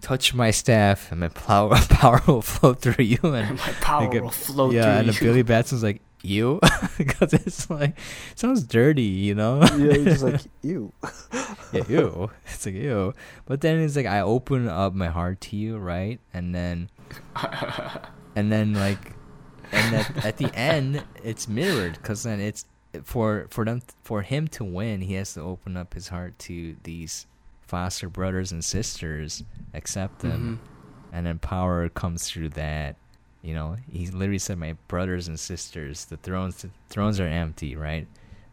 "Touch 0.01 0.35
my 0.35 0.51
staff 0.51 1.11
and 1.11 1.21
my 1.21 1.29
power 1.29 1.77
power 1.89 2.21
will 2.27 2.43
flow 2.43 2.75
through 2.75 3.05
you." 3.05 3.19
And 3.23 3.59
My 3.59 3.73
power 3.81 4.07
like 4.07 4.15
a- 4.19 4.23
will 4.23 4.31
flow 4.31 4.71
yeah, 4.71 4.83
through 4.83 4.93
and 4.93 5.07
you. 5.09 5.13
the 5.15 5.21
Billy 5.25 5.43
Batson's 5.43 5.83
like, 5.83 6.01
"You," 6.23 6.61
because 6.99 7.33
it's 7.33 7.69
like 7.71 7.91
it 8.33 8.39
sounds 8.39 8.63
dirty, 8.65 9.03
you 9.03 9.35
know? 9.35 9.63
Yeah, 9.63 9.77
you're 9.77 10.05
just 10.05 10.23
like 10.29 10.41
you. 10.63 10.93
yeah, 11.73 11.83
you. 11.89 12.31
It's 12.47 12.67
like 12.67 12.75
you. 12.75 13.15
But 13.47 13.61
then 13.61 13.79
it's 13.81 13.97
like 13.97 14.07
I 14.07 14.21
open 14.21 14.69
up 14.69 14.95
my 14.95 15.09
heart 15.09 15.41
to 15.43 15.57
you, 15.57 15.79
right? 15.79 16.21
And 16.35 16.55
then 16.55 16.91
and 18.37 18.53
then 18.53 18.75
like 18.75 19.15
and 19.73 19.95
at, 19.97 20.25
at 20.25 20.37
the 20.39 20.55
end 20.55 21.03
it's 21.23 21.49
mirrored 21.49 21.95
because 21.95 22.23
then 22.23 22.41
it's 22.41 22.65
for 23.05 23.47
for 23.51 23.65
them 23.65 23.83
for 24.03 24.23
him 24.23 24.49
to 24.49 24.65
win 24.65 25.01
he 25.03 25.15
has 25.15 25.35
to 25.35 25.41
open 25.41 25.77
up 25.77 25.95
his 25.95 26.09
heart 26.09 26.39
to 26.39 26.77
these 26.85 27.27
foster 27.63 28.09
brothers 28.09 28.51
and 28.51 28.65
sisters 28.65 29.45
accept 29.75 30.21
them 30.21 30.59
Mhm. 30.59 31.15
and 31.17 31.27
then 31.27 31.39
power 31.39 31.89
comes 31.89 32.29
through 32.31 32.49
that 32.51 32.97
you 33.41 33.55
know? 33.55 33.77
He 33.91 34.09
literally 34.09 34.39
said 34.41 34.59
my 34.59 34.73
brothers 34.89 35.29
and 35.29 35.39
sisters 35.39 36.07
the 36.07 36.17
thrones 36.17 36.63
the 36.63 36.71
thrones 36.89 37.21
are 37.21 37.27
empty 37.29 37.77
right? 37.77 38.07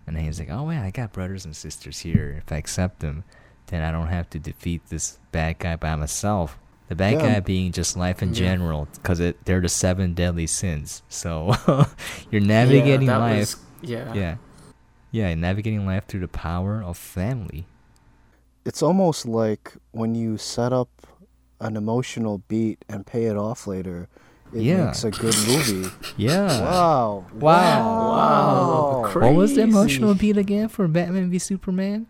And 0.05 0.15
then 0.15 0.23
he's 0.25 0.39
like 0.39 0.49
oh 0.51 0.65
man 0.67 0.83
i 0.83 0.91
got 0.91 1.11
brothers 1.13 1.45
and 1.45 1.55
sisters 1.55 1.99
here. 1.99 2.35
If 2.45 2.51
i 2.51 2.57
accept 2.57 2.99
them 2.99 3.23
then 3.67 3.81
i 3.81 3.91
don't 3.91 4.07
have 4.09 4.29
to 4.31 4.39
defeat 4.39 4.81
this 4.89 5.17
bad 5.31 5.57
guy 5.59 5.75
by 5.75 5.95
myself 5.95 6.59
the 6.87 6.95
bad 6.95 7.13
Yeah. 7.13 7.33
guy 7.33 7.39
being 7.39 7.71
just 7.71 7.97
life 7.97 8.21
in 8.21 8.29
Yeah. 8.29 8.35
general 8.35 8.87
because 8.95 9.19
they're 9.45 9.61
the 9.61 9.69
seven 9.69 10.13
deadly 10.13 10.47
sins 10.47 11.01
so 11.09 11.55
you're 12.31 12.41
navigating 12.41 13.07
yeah, 13.07 13.17
life 13.17 13.39
Was, 13.39 13.57
yeah. 13.81 14.13
yeah 14.13 14.35
Yeah, 15.11 15.33
navigating 15.33 15.85
life 15.85 16.05
through 16.07 16.21
the 16.21 16.27
power 16.27 16.83
of 16.83 16.97
family. 16.97 17.65
It's 18.65 18.83
almost 18.83 19.25
like 19.25 19.73
when 19.91 20.13
you 20.15 20.37
set 20.37 20.73
up 20.73 20.89
an 21.61 21.77
emotional 21.77 22.43
beat 22.49 22.83
and 22.89 23.05
pay 23.05 23.25
it 23.31 23.37
off 23.37 23.65
later, 23.65 24.09
it 24.53 24.61
Yeah. 24.63 24.85
makes 24.87 25.03
a 25.05 25.11
good 25.11 25.35
movie. 25.47 25.87
Yeah. 26.17 26.47
wow. 26.61 27.25
Wow. 27.33 28.11
Wow. 28.11 29.11
What 29.13 29.35
was 29.35 29.55
the 29.55 29.61
emotional 29.61 30.15
beat 30.15 30.35
again 30.35 30.67
for 30.67 30.87
Batman 30.89 31.29
v 31.31 31.39
Superman? 31.39 32.07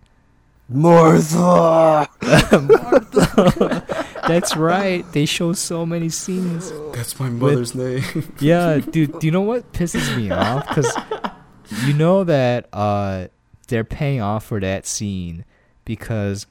Martha! 0.67 2.09
That's 4.27 4.55
right. 4.55 5.05
They 5.13 5.25
show 5.25 5.53
so 5.53 5.85
many 5.85 6.09
scenes. 6.09 6.71
That's 6.93 7.19
my 7.19 7.29
mother's 7.29 7.75
name. 7.75 8.03
Yeah, 8.39 8.77
dude. 8.79 9.19
Do 9.19 9.27
you 9.27 9.31
know 9.31 9.41
what 9.41 9.71
pisses 9.73 10.15
me 10.17 10.31
off? 10.31 10.67
Because 10.67 10.95
you 11.85 11.93
know 11.93 12.23
that 12.23 12.67
uh, 12.73 13.27
they're 13.67 13.83
paying 13.83 14.21
off 14.21 14.45
for 14.45 14.59
that 14.59 14.85
scene 14.85 15.45
because 15.85 16.47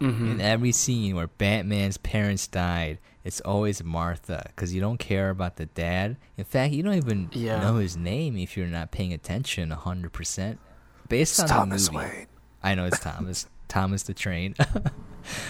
hmm 0.00 0.26
in 0.28 0.40
every 0.40 0.72
scene 0.72 1.14
where 1.14 1.28
Batman's 1.28 1.96
parents 1.98 2.46
died, 2.46 2.98
it's 3.22 3.40
always 3.42 3.82
Martha 3.84 4.42
because 4.48 4.74
you 4.74 4.80
don't 4.80 4.98
care 4.98 5.30
about 5.30 5.56
the 5.56 5.66
dad. 5.66 6.16
In 6.36 6.44
fact, 6.44 6.72
you 6.74 6.82
don't 6.82 6.94
even 6.94 7.30
Yeah. 7.32 7.60
know 7.60 7.76
his 7.76 7.96
name 7.96 8.36
if 8.36 8.56
you're 8.56 8.66
not 8.66 8.90
paying 8.90 9.12
attention 9.12 9.70
hundred 9.70 10.12
percent. 10.12 10.58
Based 11.08 11.34
It's 11.34 11.40
on 11.40 11.48
Thomas 11.48 11.86
the 11.88 11.92
movie, 11.92 12.06
Wayne. 12.06 12.26
I 12.62 12.74
know 12.74 12.86
it's 12.86 12.98
Thomas. 12.98 13.46
Thomas 13.74 14.02
the 14.04 14.14
Train. 14.14 14.54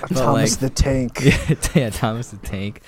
But, 0.09 0.17
Thomas 0.17 0.53
like- 0.53 0.61
the 0.61 0.71
Tank. 0.71 1.19
yeah, 1.21 1.55
yeah, 1.75 1.91
Thomas 1.91 2.29
the 2.31 2.37
Tank. 2.39 2.81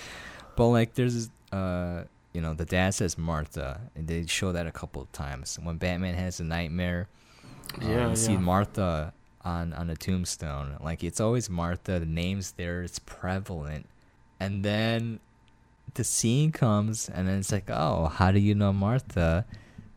But 0.57 0.69
like, 0.69 0.95
there's 0.95 1.15
this, 1.15 1.31
uh, 1.53 2.05
you 2.33 2.41
know, 2.41 2.55
the 2.55 2.65
dad 2.65 2.95
says 2.95 3.19
Martha, 3.19 3.81
and 3.97 4.07
they 4.07 4.25
show 4.27 4.53
that 4.53 4.67
a 4.69 4.71
couple 4.71 5.03
of 5.03 5.11
times. 5.11 5.59
When 5.61 5.79
Batman 5.79 6.15
has 6.15 6.39
a 6.39 6.45
nightmare, 6.45 7.09
uh, 7.83 7.87
Yeah, 7.89 8.11
you 8.11 8.17
see. 8.17 8.37
Martha 8.37 9.13
on 9.45 9.73
on 9.73 9.91
a 9.91 9.97
tombstone. 9.97 10.77
Like 10.81 11.03
it's 11.03 11.21
always 11.21 11.51
Martha. 11.51 11.99
The 11.99 12.07
name's 12.07 12.53
there. 12.53 12.83
It's 12.83 13.01
prevalent. 13.01 13.87
And 14.39 14.63
then 14.65 15.19
the 15.95 16.05
scene 16.05 16.53
comes, 16.53 17.09
and 17.09 17.27
then 17.27 17.39
it's 17.41 17.51
like, 17.51 17.69
oh, 17.69 18.07
how 18.15 18.31
do 18.31 18.39
you 18.39 18.55
know 18.55 18.73
Martha? 18.73 19.45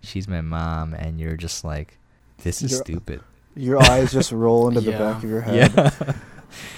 She's 0.02 0.28
my 0.28 0.42
mom, 0.42 0.94
and 0.96 1.20
you're 1.20 1.38
just 1.38 1.64
like, 1.64 1.98
this 2.44 2.62
is 2.64 2.72
You're- 2.72 2.84
stupid. 2.84 3.22
Your 3.60 3.82
eyes 3.84 4.12
just 4.12 4.32
roll 4.32 4.68
into 4.70 4.82
the 4.82 4.92
back 4.94 5.24
of 5.24 5.30
your 5.30 5.42
head. 5.42 5.72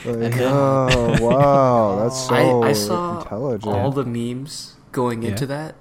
Yeah. 0.03 0.11
Like, 0.11 0.33
then- 0.33 0.51
oh, 0.51 1.17
wow. 1.21 2.03
That's 2.03 2.19
so 2.27 2.63
I 2.63 2.73
saw 2.73 3.19
intelligent. 3.21 3.73
all 3.73 3.91
the 3.91 4.03
memes 4.03 4.75
going 4.91 5.21
Yeah. 5.21 5.29
into 5.29 5.45
that, 5.45 5.75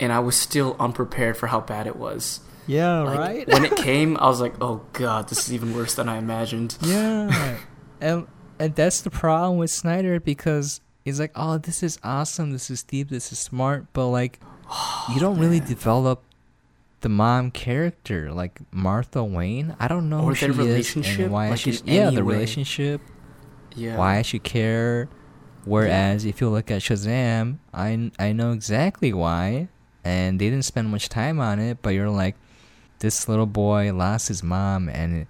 and 0.00 0.12
I 0.12 0.18
was 0.18 0.34
still 0.34 0.74
unprepared 0.80 1.36
for 1.36 1.46
how 1.46 1.60
bad 1.60 1.86
it 1.86 1.94
was. 1.96 2.40
yeah, 2.66 3.00
Like, 3.02 3.18
right. 3.18 3.48
when 3.48 3.64
it 3.66 3.76
came, 3.88 4.16
I 4.16 4.26
was 4.26 4.40
like, 4.40 4.54
"Oh 4.60 4.82
God, 4.94 5.28
this 5.28 5.46
is 5.46 5.52
even 5.52 5.74
worse 5.76 5.94
than 5.94 6.08
I 6.08 6.16
imagined." 6.18 6.76
Yeah, 6.82 7.58
and 8.00 8.26
and 8.58 8.74
that's 8.74 9.00
the 9.02 9.10
problem 9.10 9.58
with 9.58 9.70
Snyder 9.70 10.18
because 10.20 10.80
he's 11.04 11.20
like, 11.20 11.32
oh, 11.36 11.58
this 11.58 11.82
is 11.84 11.98
awesome, 12.02 12.50
this 12.52 12.68
is 12.70 12.82
deep, 12.82 13.10
this 13.10 13.30
is 13.32 13.38
smart, 13.38 13.86
but 13.92 14.08
like, 14.08 14.40
you 15.14 15.20
don't 15.20 15.38
really 15.38 15.60
develop 15.60 16.22
the 17.00 17.08
mom 17.08 17.50
character, 17.50 18.30
like 18.32 18.60
Martha 18.72 19.22
Wayne. 19.24 19.74
I 19.80 19.88
don't 19.88 20.08
know 20.08 20.20
Or 20.20 20.28
who 20.30 20.34
she 20.34 20.46
their 20.48 20.66
is 20.66 20.96
and 20.96 21.32
why 21.32 21.50
like, 21.50 21.66
in 21.66 21.78
yeah, 21.86 22.10
the 22.10 22.24
way. 22.24 22.34
relationship, 22.34 23.00
Yeah. 23.74 23.96
why 23.96 24.22
should 24.22 24.42
care. 24.42 25.08
Whereas 25.64 26.24
if 26.24 26.40
you 26.40 26.48
look 26.48 26.70
at 26.70 26.80
Shazam, 26.82 27.58
I 27.74 28.10
I 28.18 28.32
know 28.32 28.52
exactly 28.52 29.12
why, 29.12 29.68
and 30.04 30.40
they 30.40 30.48
didn't 30.50 30.64
spend 30.64 30.88
much 30.90 31.08
time 31.08 31.38
on 31.40 31.58
it. 31.58 31.78
But 31.82 31.90
you're 31.90 32.08
like, 32.10 32.36
this 33.00 33.28
little 33.28 33.46
boy 33.46 33.92
lost 33.92 34.28
his 34.28 34.42
mom, 34.42 34.88
and 34.88 35.26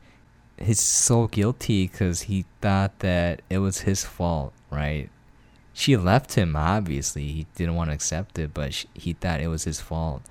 he's 0.56 0.80
so 0.80 1.26
guilty 1.26 1.88
because 1.88 2.22
he 2.22 2.44
thought 2.60 3.00
that 3.00 3.42
it 3.50 3.58
was 3.58 3.80
his 3.80 4.04
fault, 4.04 4.52
right? 4.70 5.08
She 5.72 5.96
left 5.96 6.34
him. 6.34 6.54
Obviously, 6.56 7.26
he 7.28 7.46
didn't 7.56 7.74
want 7.74 7.90
to 7.90 7.94
accept 7.94 8.38
it, 8.38 8.54
but 8.54 8.74
sh 8.74 8.86
he 8.94 9.14
thought 9.14 9.40
it 9.40 9.48
was 9.48 9.64
his 9.64 9.80
fault, 9.80 10.22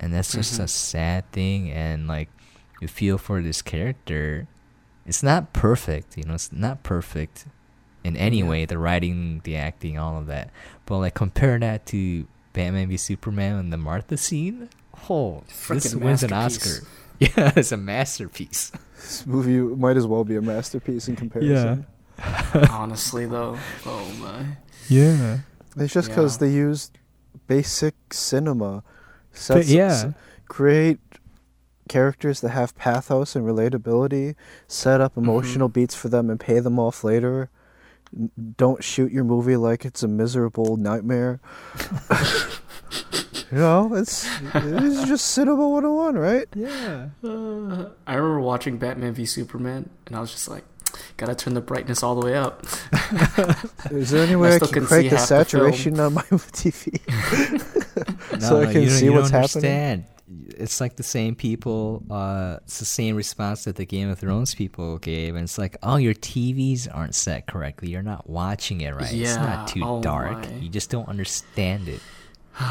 and 0.00 0.12
that's 0.12 0.32
just 0.32 0.58
a 0.58 0.64
Mhm. 0.64 0.68
sad 0.68 1.30
thing. 1.32 1.70
And 1.70 2.08
like, 2.08 2.28
you 2.80 2.88
feel 2.88 3.18
for 3.18 3.40
this 3.42 3.62
character. 3.62 4.48
It's 5.06 5.22
not 5.22 5.52
perfect, 5.52 6.16
you 6.16 6.24
know. 6.24 6.34
It's 6.34 6.52
not 6.52 6.82
perfect 6.82 7.46
in 8.04 8.16
any 8.16 8.38
Yeah. 8.38 8.48
way. 8.48 8.64
The 8.64 8.78
writing, 8.78 9.40
the 9.44 9.56
acting, 9.56 9.98
all 9.98 10.18
of 10.18 10.26
that. 10.26 10.50
But 10.86 10.98
like, 10.98 11.14
compare 11.14 11.58
that 11.58 11.86
to 11.86 12.26
Batman 12.52 12.88
v 12.88 12.96
Superman 12.96 13.56
and 13.56 13.72
the 13.72 13.76
Martha 13.76 14.16
scene. 14.16 14.68
Oh, 15.08 15.42
this 15.46 15.86
Frickin' 15.94 16.00
wins 16.00 16.22
an. 16.22 16.32
Oscar. 16.32 16.86
Yeah, 17.20 17.52
it's 17.54 17.70
a 17.70 17.76
masterpiece. 17.76 18.72
This 18.96 19.26
movie 19.26 19.58
might 19.60 19.98
as 19.98 20.06
well 20.06 20.24
be 20.24 20.36
a 20.36 20.40
masterpiece 20.40 21.06
in 21.06 21.16
comparison. 21.16 21.84
yeah 22.18 22.66
Honestly, 22.70 23.26
though, 23.26 23.58
oh 23.84 24.10
my. 24.18 24.56
Yeah. 24.88 25.40
It's 25.76 25.92
just 25.92 26.08
because 26.08 26.36
Yeah. 26.40 26.46
they 26.48 26.54
used 26.54 26.96
basic 27.46 27.94
cinema. 28.14 28.82
Sets, 29.32 29.68
yeah. 29.70 29.86
s- 29.86 30.06
create 30.48 30.98
characters 31.88 32.40
that 32.40 32.50
have 32.50 32.76
pathos 32.76 33.34
and 33.34 33.44
relatability, 33.46 34.34
set 34.68 35.00
up 35.00 35.14
Mhm. 35.14 35.22
emotional 35.24 35.68
beats 35.68 35.94
for 35.94 36.08
them, 36.08 36.30
and 36.30 36.38
pay 36.38 36.60
them 36.60 36.78
off 36.78 37.02
later. 37.04 37.50
Don't 38.56 38.82
shoot 38.82 39.12
your 39.12 39.24
movie 39.24 39.56
like 39.56 39.84
it's 39.84 40.02
a 40.02 40.08
miserable 40.08 40.76
nightmare. 40.76 41.40
you 43.52 43.58
know, 43.58 43.94
it's 43.94 44.28
it's 44.54 45.04
just 45.04 45.26
cinema 45.26 45.68
101, 45.68 46.16
right? 46.18 46.48
Yeah. 46.54 47.08
Uh, 47.22 47.90
I 48.06 48.14
remember 48.14 48.40
watching 48.40 48.78
Batman 48.78 49.14
v 49.14 49.24
Superman, 49.26 49.88
and 50.06 50.16
I 50.16 50.20
was 50.20 50.32
just 50.32 50.48
like, 50.48 50.64
"Gotta 51.16 51.34
turn 51.36 51.54
the 51.54 51.60
brightness 51.60 52.02
all 52.02 52.14
the 52.18 52.26
way 52.26 52.34
up." 52.36 52.64
Is 53.92 54.10
there 54.10 54.24
any 54.24 54.34
way 54.36 54.54
I, 54.54 54.56
still 54.56 54.68
can 54.68 54.80
can 54.82 54.86
crank 54.86 55.10
the 55.10 55.16
half 55.16 55.28
the 55.28 55.44
saturation 55.44 56.00
on 56.00 56.14
my 56.14 56.22
TV? 56.32 57.00
No, 58.32 58.38
So 58.40 58.60
I 58.62 58.72
can 58.72 58.82
you 58.82 58.88
don't- 58.88 58.98
see 58.98 59.08
what's 59.10 59.30
happening? 59.30 59.70
understand. 59.70 60.04
It's 60.56 60.80
like 60.80 60.94
the 60.94 61.02
same 61.02 61.34
people. 61.34 62.04
Uh, 62.08 62.58
it's 62.62 62.78
the 62.78 62.84
same 62.84 63.16
response 63.16 63.64
that 63.64 63.74
the 63.74 63.84
Game 63.86 64.08
of 64.08 64.18
Thrones 64.20 64.54
people 64.54 64.98
gave, 64.98 65.34
and 65.34 65.42
it's 65.42 65.58
like, 65.58 65.76
oh, 65.82 65.96
your 65.96 66.14
TVs 66.14 66.86
aren't 66.92 67.16
set 67.16 67.48
correctly. 67.48 67.90
You're 67.90 68.02
not 68.04 68.30
watching 68.30 68.80
it 68.80 68.94
right. 68.94 69.12
it's 69.12 69.34
not 69.34 69.66
too 69.66 69.82
oh 69.84 70.00
dark. 70.00 70.48
my. 70.48 70.56
You 70.58 70.68
just 70.68 70.88
don't 70.88 71.08
understand 71.08 71.88
it. 71.88 72.00
you 72.60 72.66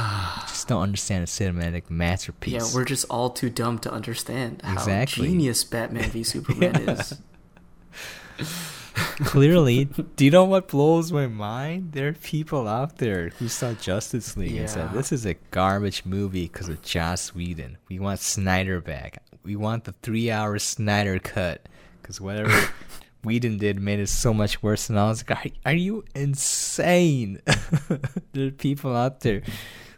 just 0.48 0.70
don't 0.70 0.84
understand 0.84 1.24
a 1.24 1.28
cinematic 1.28 1.90
masterpiece. 1.90 2.54
Yeah, 2.54 2.68
we're 2.74 2.86
just 2.86 3.06
all 3.10 3.30
too 3.30 3.50
dumb 3.50 3.78
to 3.80 3.92
understand 3.92 4.62
how 4.64 4.74
Exactly. 4.74 5.28
genius 5.28 5.64
Batman 5.66 6.10
v 6.12 6.24
Superman 6.24 6.82
Yeah. 6.88 6.92
is. 8.40 8.76
Clearly, 9.26 9.86
do 10.16 10.26
you 10.26 10.32
know 10.32 10.46
what 10.46 10.68
blows 10.68 11.12
my 11.12 11.28
mind? 11.28 11.92
There 11.94 12.08
are 12.10 12.14
people 12.14 12.68
out 12.68 12.98
there 12.98 13.30
who 13.30 13.48
saw 13.48 13.74
Justice 13.74 14.38
League 14.38 14.56
and 14.56 14.70
said 14.70 14.92
this 14.94 15.12
is 15.12 15.26
a 15.26 15.36
garbage 15.52 16.06
movie 16.06 16.48
because 16.48 16.70
of 16.70 16.82
Joss 16.82 17.34
Whedon. 17.34 17.78
We 17.90 18.00
want 18.00 18.20
Snyder 18.20 18.82
back. 18.82 19.22
We 19.44 19.56
want 19.56 19.86
the 19.86 19.94
three-hour 20.02 20.60
Snyder 20.60 21.20
cut 21.20 21.68
because 22.02 22.20
whatever 22.22 22.70
Whedon 23.24 23.58
did 23.58 23.82
made 23.82 24.00
it 24.00 24.08
so 24.08 24.34
much 24.34 24.64
worse. 24.64 24.90
And 24.90 25.00
I 25.00 25.08
was 25.08 25.28
like, 25.28 25.46
are, 25.66 25.72
are 25.72 25.76
you 25.76 26.06
insane? 26.16 27.42
there 28.34 28.48
are 28.48 28.52
people 28.52 28.96
out 28.96 29.22
there 29.22 29.42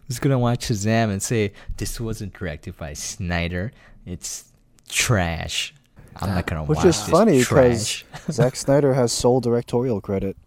who's 0.08 0.20
gonna 0.20 0.40
watch 0.40 0.68
Shazam 0.68 1.10
and 1.12 1.22
say 1.22 1.54
this 1.78 2.00
wasn't 2.00 2.34
directed 2.34 2.78
by 2.78 2.94
Snyder. 2.94 3.72
It's 4.06 4.46
trash. 4.90 5.74
I'm 6.18 6.30
not 6.30 6.46
gonna 6.46 6.64
Which 6.66 6.78
watch 6.78 6.86
is 6.88 7.02
funny 7.04 7.40
because 7.40 7.88
trash. 8.04 8.06
Zack 8.32 8.56
Snyder 8.56 8.94
has 8.94 9.12
sole 9.12 9.40
directorial 9.42 10.02
credit. 10.02 10.38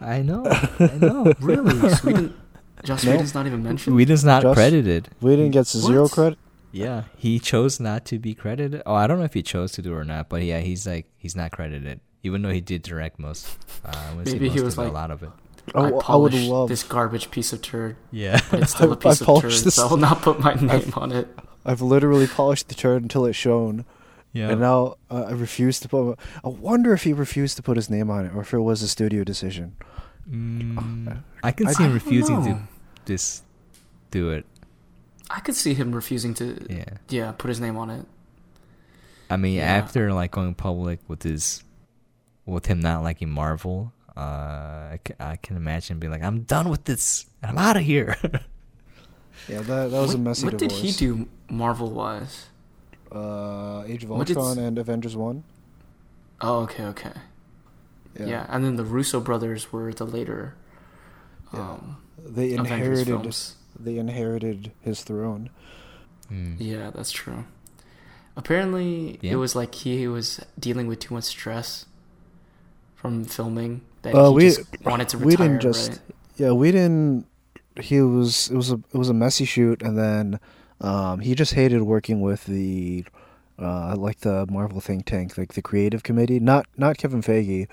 I 0.00 0.22
know. 0.22 0.44
I 0.46 0.90
know. 1.00 1.32
really, 1.40 1.88
Sweden. 1.94 2.34
Joss 2.84 3.04
No. 3.04 3.12
Whedon's 3.12 3.34
not 3.34 3.46
even 3.46 3.62
mentioned. 3.62 3.94
Whedon's 3.94 4.24
not 4.24 4.42
Just- 4.42 4.54
credited. 4.56 5.08
Whedon 5.20 5.50
gets 5.50 5.76
zero 5.76 6.08
credit. 6.08 6.38
Yeah, 6.72 7.04
he 7.16 7.38
chose 7.40 7.80
not 7.80 8.04
to 8.06 8.18
be 8.18 8.32
credited. 8.34 8.82
Oh, 8.86 8.94
I 8.94 9.06
don't 9.06 9.18
know 9.18 9.24
if 9.24 9.34
he 9.34 9.42
chose 9.42 9.72
to 9.72 9.82
do 9.82 9.92
it 9.92 9.96
or 9.96 10.04
not, 10.04 10.28
but 10.28 10.42
yeah, 10.42 10.60
he's 10.60 10.86
like 10.86 11.06
he's 11.18 11.34
not 11.36 11.50
credited, 11.50 12.00
even 12.22 12.42
though 12.42 12.50
he 12.52 12.60
did 12.60 12.82
direct 12.82 13.18
most. 13.18 13.48
Uh, 13.84 13.92
I 13.92 14.14
would 14.14 14.26
say 14.28 14.34
Maybe 14.34 14.48
he 14.50 14.60
was 14.60 14.74
of 14.74 14.78
it, 14.78 14.82
like- 14.84 14.90
a 14.90 14.94
lot 14.94 15.10
of 15.10 15.22
it. 15.24 15.30
Oh, 15.74 15.82
I 15.82 15.88
I 15.88 15.90
would 15.90 16.00
polished 16.00 16.48
love. 16.48 16.68
this 16.68 16.82
garbage 16.82 17.30
piece 17.30 17.52
of 17.52 17.60
turd, 17.60 17.96
Yeah, 18.10 18.40
but 18.50 18.60
it's 18.62 18.72
still 18.74 18.92
a 18.92 18.94
I- 18.94 18.96
I 18.96 18.96
piece 18.96 19.20
of 19.20 19.26
turd, 19.26 19.40
polished 19.40 19.64
this- 19.64 19.74
so 19.74 19.86
I 19.86 19.90
will 19.90 19.96
not 19.98 20.22
put 20.22 20.40
my 20.40 20.54
name 20.54 20.92
on 20.96 21.12
it. 21.12 21.28
I've 21.66 21.82
literally 21.82 22.26
polished 22.26 22.68
the 22.68 22.74
turd 22.74 23.02
until 23.02 23.26
it 23.26 23.34
shown, 23.34 23.84
yeah. 24.32 24.50
and 24.50 24.60
now 24.60 24.96
uh, 25.10 25.24
I 25.28 25.32
refuse 25.32 25.80
to 25.80 25.88
put. 25.88 26.18
I 26.44 26.48
wonder 26.48 26.92
if 26.92 27.02
he 27.04 27.12
refused 27.12 27.56
to 27.56 27.62
put 27.62 27.76
his 27.76 27.88
name 27.90 28.10
on 28.10 28.26
it, 28.26 28.32
or 28.34 28.40
if 28.42 28.52
it 28.54 28.58
was 28.60 28.82
a 28.82 28.88
studio 28.88 29.24
decision. 29.24 29.76
Mm, 30.30 31.22
I 31.42 31.52
can 31.52 31.66
I- 31.66 31.72
see 31.72 31.82
I 31.84 31.86
him 31.86 31.92
don't 31.92 32.04
refusing 32.04 32.44
to 32.44 32.60
just 33.06 33.44
do 34.10 34.30
it. 34.30 34.46
I 35.28 35.38
could 35.40 35.54
see 35.54 35.74
him 35.74 35.92
refusing 35.92 36.34
to, 36.34 36.58
yeah, 36.68 36.84
Yeah, 37.08 37.30
put 37.32 37.48
his 37.48 37.60
name 37.60 37.76
on 37.76 37.88
it. 37.90 38.04
I 39.30 39.36
mean, 39.36 39.54
Yeah. 39.58 39.62
after 39.76 40.12
like 40.12 40.32
going 40.32 40.54
public 40.54 40.98
with 41.06 41.22
his, 41.22 41.62
with 42.46 42.66
him 42.66 42.80
not 42.80 43.04
liking 43.04 43.30
Marvel, 43.30 43.92
uh, 44.16 44.96
I, 45.20 45.36
can 45.40 45.56
imagine 45.56 46.00
being 46.00 46.12
like, 46.12 46.24
I'm 46.24 46.42
done 46.42 46.68
with 46.68 46.82
this. 46.84 47.26
I'm 47.44 47.58
out 47.58 47.76
of 47.76 47.82
here. 47.82 48.16
Yeah, 49.48 49.62
that 49.62 49.90
that 49.90 50.00
was 50.00 50.08
what, 50.10 50.16
a 50.16 50.18
messy 50.18 50.44
What 50.44 50.58
divorce. 50.58 50.80
did 50.82 50.86
he 50.90 50.92
do 50.92 51.26
Marvel 51.48 51.90
wise? 51.90 52.49
Uh, 53.12 53.82
Age 53.86 54.04
of 54.04 54.10
What 54.10 54.26
did 54.26 54.36
Ultron 54.36 54.58
and 54.64 54.78
Avengers 54.78 55.16
One. 55.16 55.42
Oh, 56.40 56.60
okay, 56.60 56.84
okay. 56.84 57.12
Yeah. 58.18 58.46
and 58.48 58.64
then 58.64 58.76
the 58.76 58.84
Russo 58.84 59.20
brothers 59.20 59.72
were 59.72 59.92
the 59.92 60.04
later. 60.06 60.54
Yeah. 61.54 61.60
Um, 61.60 61.96
They 62.18 62.52
inherited. 62.52 63.06
films. 63.06 63.56
They 63.78 63.96
inherited 63.98 64.72
his 64.80 65.02
throne. 65.02 65.48
Hmm. 66.28 66.54
Yeah, 66.58 66.90
that's 66.90 67.10
true. 67.10 67.44
Apparently, 68.36 69.18
Yeah. 69.22 69.32
it 69.32 69.36
was 69.36 69.56
like 69.56 69.74
he 69.74 70.06
was 70.06 70.40
dealing 70.58 70.86
with 70.86 71.00
too 71.00 71.14
much 71.14 71.24
stress 71.24 71.86
from 72.94 73.24
filming 73.24 73.80
that 74.02 74.14
Uh, 74.14 74.28
he 74.30 74.34
we- 74.36 74.44
just 74.50 74.84
wanted 74.84 75.08
to 75.10 75.18
retire. 75.18 75.26
we 75.26 75.36
didn't 75.36 75.60
just. 75.62 75.90
right? 75.90 76.00
Yeah, 76.36 76.52
we 76.52 76.70
didn't. 76.72 77.26
He 77.80 78.00
was. 78.02 78.50
It 78.50 78.56
was 78.56 78.70
a. 78.70 78.76
It 78.92 78.98
was 78.98 79.08
a 79.08 79.14
messy 79.14 79.44
shoot, 79.44 79.82
and 79.82 79.96
then 79.96 80.38
um, 80.80 81.20
he 81.20 81.34
just 81.34 81.54
hated 81.54 81.82
working 81.82 82.20
with 82.20 82.44
the, 82.46 83.04
uh, 83.58 83.94
like 83.96 84.20
the 84.20 84.46
Marvel 84.50 84.80
think 84.80 85.04
tank, 85.06 85.36
like 85.36 85.54
the 85.54 85.62
creative 85.62 86.02
committee. 86.02 86.40
Not 86.40 86.66
not 86.76 86.96
Kevin 86.98 87.22
Feige, 87.22 87.68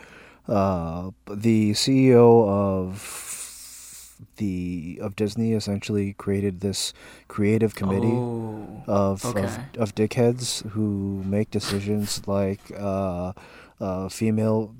uh, 0.47 1.11
the 1.29 1.71
CEO 1.71 2.47
of 2.47 4.17
the 4.37 4.99
of 5.01 5.15
Disney 5.15 5.53
essentially 5.53 6.13
created 6.13 6.61
this 6.61 6.93
creative 7.27 7.75
committee. 7.75 8.17
Oh, 8.17 8.83
of, 8.87 9.25
Okay. 9.25 9.43
of 9.43 9.59
of 9.77 9.95
dickheads 9.95 10.67
who 10.71 11.21
make 11.25 11.51
decisions 11.51 12.25
like 12.27 12.61
uh, 12.77 13.33
uh, 13.79 14.09
female. 14.09 14.73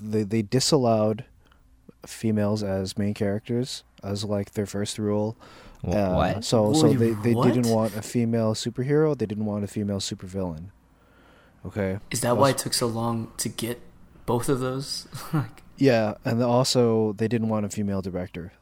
They 0.00 0.22
they 0.22 0.42
disallowed 0.42 1.24
females 2.06 2.62
as 2.62 2.98
main 2.98 3.14
characters 3.14 3.82
as 4.02 4.24
like 4.24 4.52
their 4.52 4.66
first 4.66 4.98
rule. 4.98 5.36
Wh- 5.84 5.94
Uh, 5.94 6.14
what? 6.14 6.44
So 6.44 6.72
so 6.72 6.88
Wait, 6.88 6.96
they, 6.98 7.10
they 7.12 7.34
didn't 7.34 7.68
want 7.68 7.94
a 7.96 8.02
female 8.02 8.54
superhero. 8.54 9.16
They 9.16 9.26
didn't 9.26 9.46
want 9.46 9.64
a 9.64 9.68
female 9.68 10.00
supervillain. 10.00 10.66
Okay. 11.66 11.98
is 12.10 12.20
that 12.20 12.36
why 12.36 12.50
it 12.50 12.58
took 12.58 12.74
so 12.74 12.86
long 12.86 13.32
to 13.38 13.48
get 13.48 13.80
both 14.26 14.48
of 14.48 14.60
those? 14.60 15.08
like, 15.32 15.62
Yeah, 15.78 16.14
and 16.24 16.42
also 16.42 17.12
they 17.14 17.26
didn't 17.28 17.48
want 17.48 17.64
a 17.66 17.68
female 17.70 18.02
director. 18.02 18.52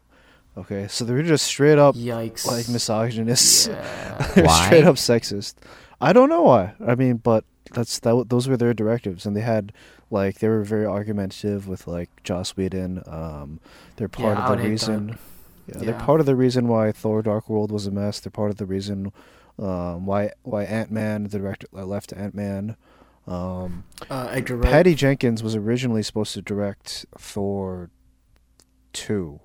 Okay, 0.56 0.86
so 0.86 1.04
they 1.04 1.14
were 1.14 1.22
just 1.22 1.46
straight 1.46 1.78
up 1.78 1.94
yikes! 1.96 2.46
like 2.46 2.68
misogynists. 2.68 3.66
Yeah. 3.68 4.28
Why? 4.44 4.66
straight 4.66 4.84
up 4.84 4.96
sexist. 4.96 5.54
I 6.00 6.12
don't 6.12 6.28
know 6.28 6.42
why. 6.42 6.74
I 6.86 6.94
mean, 6.96 7.16
but 7.18 7.44
that's 7.72 7.98
that. 8.00 8.10
w- 8.10 8.26
Those 8.28 8.48
were 8.48 8.56
their 8.58 8.74
directives, 8.74 9.24
and 9.24 9.34
they 9.36 9.40
had 9.40 9.72
like 10.10 10.40
they 10.40 10.48
were 10.48 10.62
very 10.62 10.84
argumentative 10.84 11.68
with 11.68 11.86
like 11.86 12.10
Joss 12.22 12.56
Whedon. 12.56 13.02
Um, 13.06 13.60
they're 13.96 14.08
part 14.08 14.36
Yeah, 14.36 14.46
of 14.52 14.58
the 14.58 14.68
reason. 14.68 15.06
that. 15.06 15.18
Yeah, 15.66 15.78
Yeah. 15.78 15.84
they're 15.84 16.00
part 16.00 16.20
of 16.20 16.26
the 16.26 16.34
reason 16.36 16.66
why 16.68 16.92
Thor: 16.92 17.22
Dark 17.22 17.48
World 17.48 17.70
was 17.70 17.86
a 17.86 17.90
mess. 17.90 18.20
They're 18.20 18.30
part 18.30 18.50
of 18.50 18.56
the 18.56 18.66
reason 18.66 19.12
um, 19.58 20.06
why 20.06 20.32
why 20.42 20.64
Ant 20.64 20.90
Man 20.90 21.24
the 21.24 21.38
director 21.38 21.66
uh, 21.74 21.84
left 21.84 22.12
Ant 22.12 22.34
Man. 22.34 22.76
Um, 23.26 23.84
Uh. 24.10 24.40
Patty 24.62 24.94
Jenkins 24.96 25.42
was 25.42 25.54
originally 25.54 26.02
supposed 26.02 26.34
to 26.34 26.42
direct 26.42 27.06
Thor 27.16 27.90
two. 28.92 29.40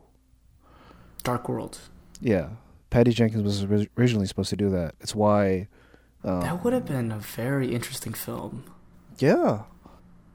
Dark 1.24 1.48
World. 1.50 1.80
Yeah, 2.22 2.50
Patty 2.90 3.12
Jenkins 3.12 3.44
was 3.44 3.64
originally 3.98 4.26
supposed 4.26 4.50
to 4.50 4.56
do 4.56 4.70
that. 4.72 4.96
It's 5.02 5.14
why. 5.14 5.68
Um, 6.24 6.42
That 6.42 6.64
would 6.64 6.74
have 6.74 6.86
been 6.86 7.12
a 7.12 7.20
very 7.20 7.74
interesting 7.76 8.14
film. 8.14 8.64
yeah. 9.20 9.64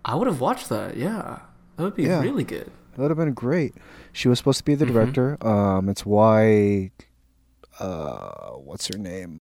I 0.05 0.17
would 0.17 0.27
have 0.27 0.41
watched 0.41 0.69
that. 0.69 0.97
Yeah, 0.97 1.41
that 1.77 1.83
would 1.83 1.95
be 1.95 2.05
Yeah. 2.05 2.21
really 2.21 2.43
good. 2.45 2.71
That 2.93 2.99
would 3.03 3.11
have 3.11 3.19
been 3.19 3.33
great. 3.35 3.75
She 4.13 4.29
was 4.29 4.39
supposed 4.39 4.59
to 4.59 4.65
be 4.65 4.75
the 4.75 4.85
Mhm. 4.85 4.93
director. 4.93 5.47
Um, 5.47 5.89
it's 5.89 6.05
why, 6.05 6.91
uh, 7.81 8.51
what's 8.53 8.89
her 8.89 8.99
name? 8.99 9.39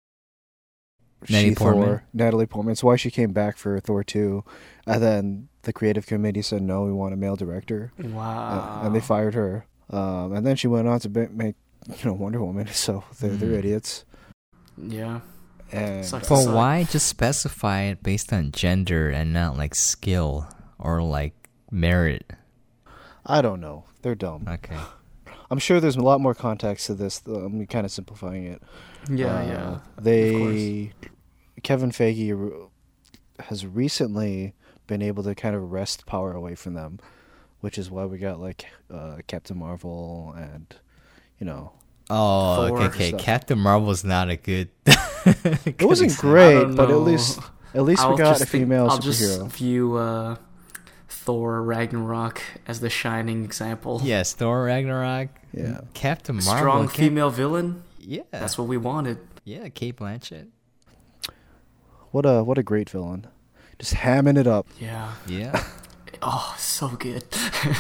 Natalie 1.28 1.48
She 1.50 1.54
Portman? 1.54 1.84
Thor, 1.86 2.04
Natalie 2.12 2.46
Portman. 2.46 2.72
It's 2.72 2.84
why 2.84 2.96
she 2.96 3.10
came 3.10 3.32
back 3.32 3.56
for 3.56 3.78
Thor 3.80 4.04
two, 4.04 4.44
and 4.86 5.02
then 5.02 5.48
the 5.62 5.72
creative 5.72 6.06
committee 6.06 6.42
said 6.42 6.62
no, 6.62 6.84
we 6.84 6.92
want 6.92 7.14
a 7.14 7.16
male 7.16 7.36
director, 7.36 7.92
Wow. 7.98 8.80
uh, 8.82 8.86
and 8.86 8.94
they 8.94 9.00
fired 9.00 9.34
her. 9.34 9.66
Um, 9.90 10.32
and 10.32 10.46
then 10.46 10.56
she 10.56 10.66
went 10.68 10.88
on 10.88 11.00
to 11.00 11.08
ba- 11.08 11.30
make, 11.32 11.56
you 11.88 12.04
know, 12.04 12.12
Wonder 12.12 12.42
Woman. 12.44 12.66
So 12.72 13.04
they're 13.20 13.30
they're 13.30 13.50
Mhm. 13.54 13.58
idiots. 13.58 14.04
Yeah. 14.76 15.20
And 15.72 16.08
But 16.10 16.26
So- 16.26 16.54
why 16.54 16.84
just 16.84 17.06
specify 17.06 17.82
it 17.82 18.02
based 18.02 18.32
on 18.32 18.52
gender 18.52 19.08
and 19.10 19.32
not 19.32 19.56
like 19.56 19.74
skill 19.74 20.46
or 20.78 21.02
like 21.02 21.34
merit? 21.72 22.30
I 23.26 23.42
don't 23.42 23.60
know. 23.60 23.84
They're 24.02 24.14
dumb. 24.14 24.46
Okay. 24.48 24.76
I'm 25.50 25.58
sure 25.58 25.78
there's 25.80 25.96
a 25.96 26.00
lot 26.02 26.20
more 26.20 26.34
context 26.34 26.86
to 26.86 26.94
this. 26.94 27.18
though. 27.20 27.34
I'm 27.44 27.66
kind 27.66 27.84
of 27.84 27.92
simplifying 27.92 28.46
it. 28.46 28.62
Yeah, 29.10 29.36
Uh, 29.36 29.42
yeah. 29.46 29.78
They 30.00 30.92
Kevin 31.62 31.90
Feige 31.90 32.32
r- 33.40 33.44
has 33.44 33.66
recently 33.66 34.54
been 34.86 35.02
able 35.02 35.22
to 35.24 35.34
kind 35.34 35.54
of 35.54 35.70
wrest 35.72 36.06
power 36.06 36.32
away 36.32 36.54
from 36.54 36.74
them, 36.74 36.98
which 37.60 37.78
is 37.78 37.90
why 37.90 38.04
we 38.06 38.18
got 38.18 38.40
like 38.40 38.66
uh, 38.92 39.18
Captain 39.26 39.58
Marvel 39.58 40.34
and 40.36 40.74
you 41.38 41.46
know 41.46 41.72
Oh, 42.08 42.68
Thor 42.68 42.78
okay, 42.82 42.86
okay. 42.86 43.08
stuff. 43.08 43.20
Captain 43.20 43.58
Marvel's 43.58 44.04
not 44.04 44.30
a 44.30 44.36
good. 44.36 44.68
it 44.86 45.82
wasn't 45.82 46.16
great, 46.18 46.64
but 46.76 46.90
at 46.90 46.98
least 46.98 47.40
at 47.74 47.82
least 47.82 48.02
we 48.04 48.10
I'll 48.10 48.16
got 48.16 48.30
just 48.38 48.42
a 48.42 48.46
think- 48.46 48.62
female 48.64 48.88
I'll 48.90 48.98
superhero. 48.98 49.42
just 49.44 49.56
view 49.56 49.96
uh, 49.96 50.36
Thor 51.26 51.60
Ragnarok 51.62 52.40
as 52.66 52.78
the 52.80 52.88
shining 52.88 53.44
example. 53.44 54.00
Yes, 54.02 54.32
Thor 54.32 54.64
Ragnarok. 54.64 55.28
Yeah. 55.52 55.80
Captain 55.92 56.36
Marvel. 56.36 56.56
Strong 56.56 56.88
Cap- 56.88 56.96
female 56.96 57.30
villain. 57.30 57.82
Yeah. 57.98 58.22
That's 58.30 58.56
what 58.56 58.68
we 58.68 58.76
wanted. 58.76 59.18
Yeah, 59.44 59.68
Cate 59.68 59.96
Blanchett. 59.96 60.46
What 62.12 62.24
a 62.24 62.42
what 62.44 62.58
a 62.58 62.62
great 62.62 62.88
villain, 62.88 63.26
just 63.78 63.94
hamming 63.94 64.38
it 64.38 64.46
up. 64.46 64.66
Yeah. 64.80 65.12
Yeah. 65.26 65.62
Oh, 66.22 66.54
so 66.58 66.88
good. 66.88 67.32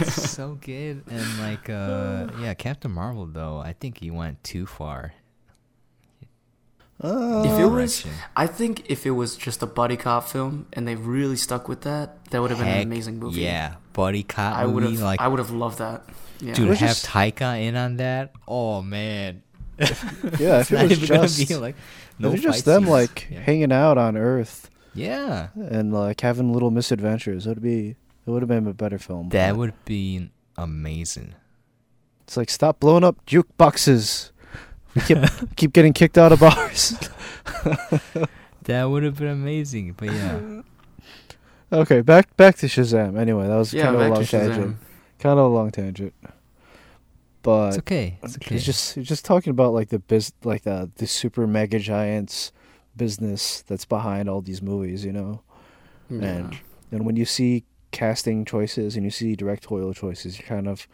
so 0.04 0.58
good 0.60 1.04
and 1.10 1.38
like 1.38 1.70
uh 1.70 2.28
yeah, 2.38 2.52
Captain 2.52 2.90
Marvel 2.90 3.24
though, 3.24 3.56
I 3.58 3.72
think 3.72 3.98
he 3.98 4.10
went 4.10 4.44
too 4.44 4.66
far. 4.66 5.14
Uh, 6.98 7.42
if 7.44 7.60
it 7.60 7.66
was, 7.66 8.06
I 8.34 8.46
think 8.46 8.90
if 8.90 9.04
it 9.04 9.10
was 9.10 9.36
just 9.36 9.62
a 9.62 9.66
buddy 9.66 9.96
cop 9.98 10.28
film 10.28 10.66
and 10.72 10.88
they 10.88 10.94
really 10.94 11.36
stuck 11.36 11.68
with 11.68 11.82
that, 11.82 12.24
that 12.30 12.40
would 12.40 12.50
have 12.50 12.58
been 12.58 12.68
an 12.68 12.82
amazing 12.82 13.18
movie. 13.18 13.42
Yeah, 13.42 13.74
buddy 13.92 14.22
cop 14.22 14.56
I 14.56 14.64
would 14.64 14.82
have. 14.82 15.00
like 15.00 15.20
I 15.20 15.28
would 15.28 15.38
have 15.38 15.50
loved 15.50 15.78
that. 15.78 16.04
Yeah. 16.40 16.54
dude 16.54 16.68
It 16.70 16.78
have 16.78 16.88
just- 16.88 17.06
Taika 17.06 17.60
in 17.60 17.76
on 17.76 17.96
that. 17.98 18.32
Oh 18.48 18.80
man. 18.82 19.42
yeah, 19.78 20.60
if 20.60 20.72
it 20.72 21.10
not 21.10 21.20
was 21.20 21.36
just 21.36 21.48
be 21.48 21.56
like 21.56 21.76
no 22.18 22.32
it 22.32 22.38
just 22.40 22.64
them 22.64 22.84
scenes. 22.84 22.90
like 22.90 23.28
yeah. 23.30 23.40
hanging 23.40 23.72
out 23.72 23.98
on 23.98 24.16
Earth 24.16 24.70
yeah. 24.94 25.48
and 25.54 25.92
like 25.92 26.22
having 26.22 26.52
little 26.54 26.70
misadventures, 26.70 27.46
it 27.46 27.50
would 27.50 27.62
be 27.62 27.90
it 28.26 28.30
would 28.30 28.40
have 28.40 28.48
been 28.48 28.66
a 28.66 28.72
better 28.72 28.98
film. 28.98 29.28
That 29.28 29.50
but- 29.52 29.58
would 29.58 29.84
be 29.84 30.30
amazing. 30.56 31.34
It's 32.22 32.36
like 32.38 32.48
stop 32.50 32.80
blowing 32.80 33.04
up 33.04 33.24
jukeboxes. 33.26 34.30
We 34.96 35.02
keep 35.02 35.18
keep 35.56 35.72
getting 35.72 35.92
kicked 35.92 36.18
out 36.18 36.32
of 36.32 36.40
bars. 36.40 36.98
That 38.66 38.84
would 38.86 39.04
have 39.04 39.16
been 39.16 39.28
amazing. 39.28 39.92
But 39.96 40.12
yeah. 40.12 40.62
okay, 41.72 42.00
back 42.00 42.36
back 42.36 42.56
to 42.56 42.66
Shazam. 42.66 43.16
Anyway, 43.16 43.46
that 43.46 43.56
was 43.56 43.72
yeah, 43.72 43.84
kind 43.84 43.94
of 43.94 44.00
a 44.00 44.04
back 44.04 44.10
long 44.16 44.24
to 44.24 44.36
Shazam. 44.36 44.48
tangent. 44.48 44.76
Kind 45.20 45.38
of 45.38 45.44
a 45.46 45.48
long 45.48 45.70
tangent. 45.70 46.14
But 47.42 47.68
It's 47.68 47.78
okay. 47.78 48.18
It's 48.24 48.36
okay. 48.36 48.54
he's 48.56 48.66
just 48.66 48.96
he's 48.96 49.06
just 49.06 49.24
talking 49.24 49.52
about 49.52 49.72
like 49.72 49.90
the 49.90 50.00
biz 50.00 50.32
like 50.42 50.62
the 50.62 50.90
the 50.96 51.06
super 51.06 51.46
mega 51.46 51.78
giants 51.78 52.50
business 52.96 53.62
that's 53.62 53.84
behind 53.84 54.28
all 54.28 54.40
these 54.40 54.60
movies, 54.60 55.04
you 55.04 55.12
know. 55.12 55.42
Yeah. 56.10 56.24
And 56.24 56.58
and 56.90 57.06
when 57.06 57.14
you 57.14 57.24
see 57.24 57.62
casting 57.92 58.44
choices 58.44 58.96
and 58.96 59.04
you 59.04 59.12
see 59.12 59.36
directorial 59.36 59.94
choices, 59.94 60.38
you 60.38 60.44
kind 60.44 60.66
of 60.66 60.88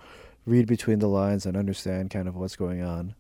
read 0.45 0.67
between 0.67 0.99
the 0.99 1.09
lines 1.09 1.47
and 1.47 1.57
understand 1.57 2.11
kind 2.11 2.29
of 2.29 2.37
what's 2.37 2.57
going 2.57 2.83
on. 2.83 3.15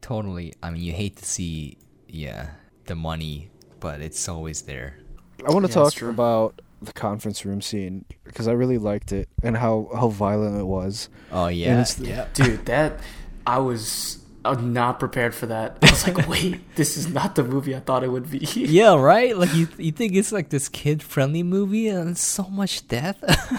Totally 0.00 0.54
I 0.62 0.70
mean 0.70 0.82
you 0.82 0.92
hate 0.92 1.16
to 1.16 1.24
see 1.24 1.78
yeah, 2.08 2.50
the 2.86 2.94
money, 2.94 3.50
but 3.80 4.00
it's 4.00 4.28
always 4.28 4.62
there. 4.62 4.98
I 5.46 5.50
want 5.50 5.66
to 5.66 5.70
Yeah, 5.70 5.74
talk 5.74 6.00
about 6.02 6.62
the 6.80 6.92
conference 6.92 7.44
room 7.44 7.60
scene 7.60 8.04
because 8.24 8.46
I 8.48 8.52
really 8.52 8.78
liked 8.78 9.12
it 9.12 9.28
and 9.42 9.56
how 9.56 9.88
how 9.94 10.08
violent 10.08 10.56
it 10.58 10.64
was. 10.66 11.08
Oh 11.32 11.48
yeah. 11.48 11.72
it's- 11.80 11.98
yeah. 11.98 12.26
dude, 12.34 12.64
that 12.66 13.00
I 13.46 13.58
was 13.58 14.18
uh, 14.46 14.54
not 14.60 14.98
prepared 14.98 15.34
for 15.34 15.46
that. 15.46 15.78
I 15.82 15.90
was 15.90 16.06
like, 16.06 16.28
wait, 16.32 16.74
this 16.76 16.96
is 16.96 17.08
not 17.08 17.34
the 17.34 17.44
movie 17.44 17.74
I 17.74 17.80
thought 17.80 18.02
it 18.04 18.08
would 18.10 18.30
be. 18.30 18.38
Yeah, 18.56 18.94
right? 18.96 19.36
Like 19.36 19.54
you 19.54 19.68
you 19.78 19.92
think 19.92 20.14
it's 20.14 20.32
like 20.32 20.48
this 20.50 20.68
kid 20.68 21.02
friendly 21.02 21.42
movie 21.42 21.88
and 21.88 22.10
it's 22.10 22.20
so 22.24 22.44
much 22.44 22.86
death? 22.88 23.18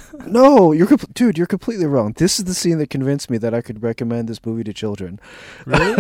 No, 0.28 0.74
you're 0.74 0.88
compl- 0.88 1.14
dude, 1.14 1.38
you're 1.38 1.48
completely 1.48 1.86
wrong. 1.86 2.14
This 2.18 2.38
is 2.38 2.44
the 2.44 2.54
scene 2.54 2.80
that 2.80 2.90
convinced 2.90 3.30
me 3.30 3.38
that 3.38 3.54
I 3.54 3.62
could 3.62 3.82
recommend 3.82 4.28
this 4.28 4.46
movie 4.46 4.64
to 4.66 4.74
children. 4.74 5.22
really? 5.66 5.94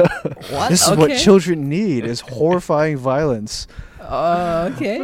what? 0.51 0.67
This 0.69 0.85
is 0.85 0.97
what 0.97 1.17
children 1.17 1.69
need 1.69 2.03
is 2.03 2.19
horrifying 2.19 2.97
violence. 2.97 3.67
Uh, 4.01 4.69
okay. 4.75 4.99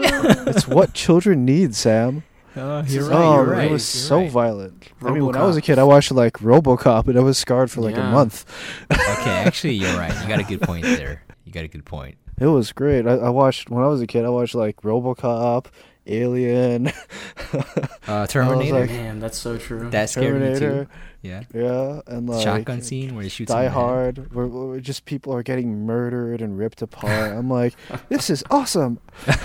It's 0.45 0.67
what 0.67 0.93
children 0.93 1.45
need, 1.45 1.73
Sam. 1.73 2.23
Uh, 2.56 2.62
oh, 2.62 2.84
you're 2.88 3.01
you're 3.01 3.10
right, 3.10 3.16
right. 3.16 3.26
oh, 3.26 3.36
you're 3.36 3.45
right. 3.45 3.68
it 3.68 3.72
was 3.72 3.95
you're 3.95 4.01
so 4.08 4.18
right. 4.20 4.32
violent. 4.32 4.89
I 5.01 5.12
mean, 5.12 5.26
when 5.26 5.36
I 5.36 5.43
was 5.43 5.58
a 5.58 5.62
kid, 5.62 5.80
I 5.80 5.84
watched 5.84 6.12
like 6.12 6.34
RoboCop, 6.34 7.08
and 7.08 7.18
I 7.18 7.22
was 7.22 7.38
scarred 7.38 7.72
for 7.72 7.82
like 7.82 7.97
a 7.97 8.04
month. 8.04 8.45
Okay, 8.91 8.99
actually, 8.99 9.74
you're 9.74 9.95
right. 9.97 10.14
You 10.22 10.28
got 10.28 10.39
a 10.39 10.43
good 10.43 10.62
point 10.62 10.84
there. 10.84 11.24
You 11.45 11.51
got 11.51 11.64
a 11.64 11.68
good 11.68 11.86
point. 11.86 12.18
It 12.39 12.47
was 12.47 12.72
great. 12.72 13.08
I, 13.08 13.14
I 13.14 13.30
watched 13.30 13.70
when 13.70 13.84
I 13.84 13.88
was 13.88 14.01
a 14.01 14.08
kid. 14.08 14.26
I 14.26 14.30
watched 14.30 14.56
like 14.56 14.78
RoboCop, 14.82 15.68
Alien, 16.06 16.91
Uh, 18.08 18.28
Terminator. 18.28 18.80
like- 18.82 18.89
Man, 18.89 19.20
that's 19.20 19.38
so 19.38 19.58
true. 19.58 19.89
that 19.91 20.10
scared 20.10 20.41
me 20.41 20.60
too. 20.60 20.88
Yeah. 21.22 21.43
Yeah, 21.54 22.01
and 22.08 22.28
like 22.28 22.43
Shotgun 22.43 22.82
scene 22.82 23.16
where 23.16 23.24
he 23.24 23.30
shoots. 23.30 23.49
him 23.49 23.56
Die 23.58 23.62
in 23.62 23.66
the 23.68 23.72
head. 23.72 23.80
Hard, 23.82 24.34
where, 24.36 24.45
where 24.47 24.80
just 24.82 25.06
people 25.06 25.34
are 25.34 25.41
getting 25.43 25.86
murdered 25.86 26.41
and 26.41 26.58
ripped 26.58 26.82
apart. 26.82 27.32
I'm 27.32 27.49
like, 27.49 27.76
this 28.10 28.30
is 28.30 28.43
awesome. 28.51 28.99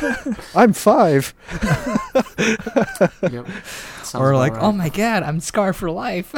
I'm 0.57 0.73
five. 0.73 1.33
yep. 3.23 3.47
Sounds 4.03 4.15
Or 4.15 4.35
like, 4.37 4.55
right. 4.55 4.63
oh 4.63 4.73
my 4.73 4.89
god, 4.89 5.23
I'm 5.23 5.39
scarred 5.41 5.77
for 5.77 5.91
life. 5.91 6.35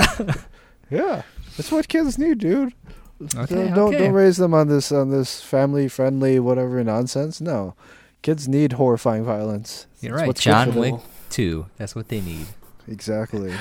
Yeah, 0.90 1.22
that's 1.56 1.70
what 1.72 1.88
kids 1.88 2.18
need, 2.18 2.38
dude. 2.38 2.74
okay, 3.36 3.54
don't 3.54 3.74
don't, 3.74 3.94
okay. 3.94 3.98
don't 3.98 4.12
raise 4.12 4.36
them 4.38 4.52
on 4.52 4.68
this 4.68 4.90
on 4.92 5.10
this 5.10 5.40
family 5.40 5.88
friendly 5.88 6.38
whatever 6.40 6.82
nonsense. 6.84 7.40
No, 7.40 7.74
kids 8.22 8.46
need 8.48 8.72
horrifying 8.74 9.24
violence. 9.24 9.86
You're 10.00 10.16
That's 10.16 10.26
right. 10.28 10.36
John 10.36 10.66
for 10.72 10.80
them. 10.80 10.92
Wick 10.92 11.00
two. 11.30 11.66
That's 11.78 11.94
what 11.94 12.08
they 12.08 12.20
need. 12.20 12.46
Exactly. 12.88 13.54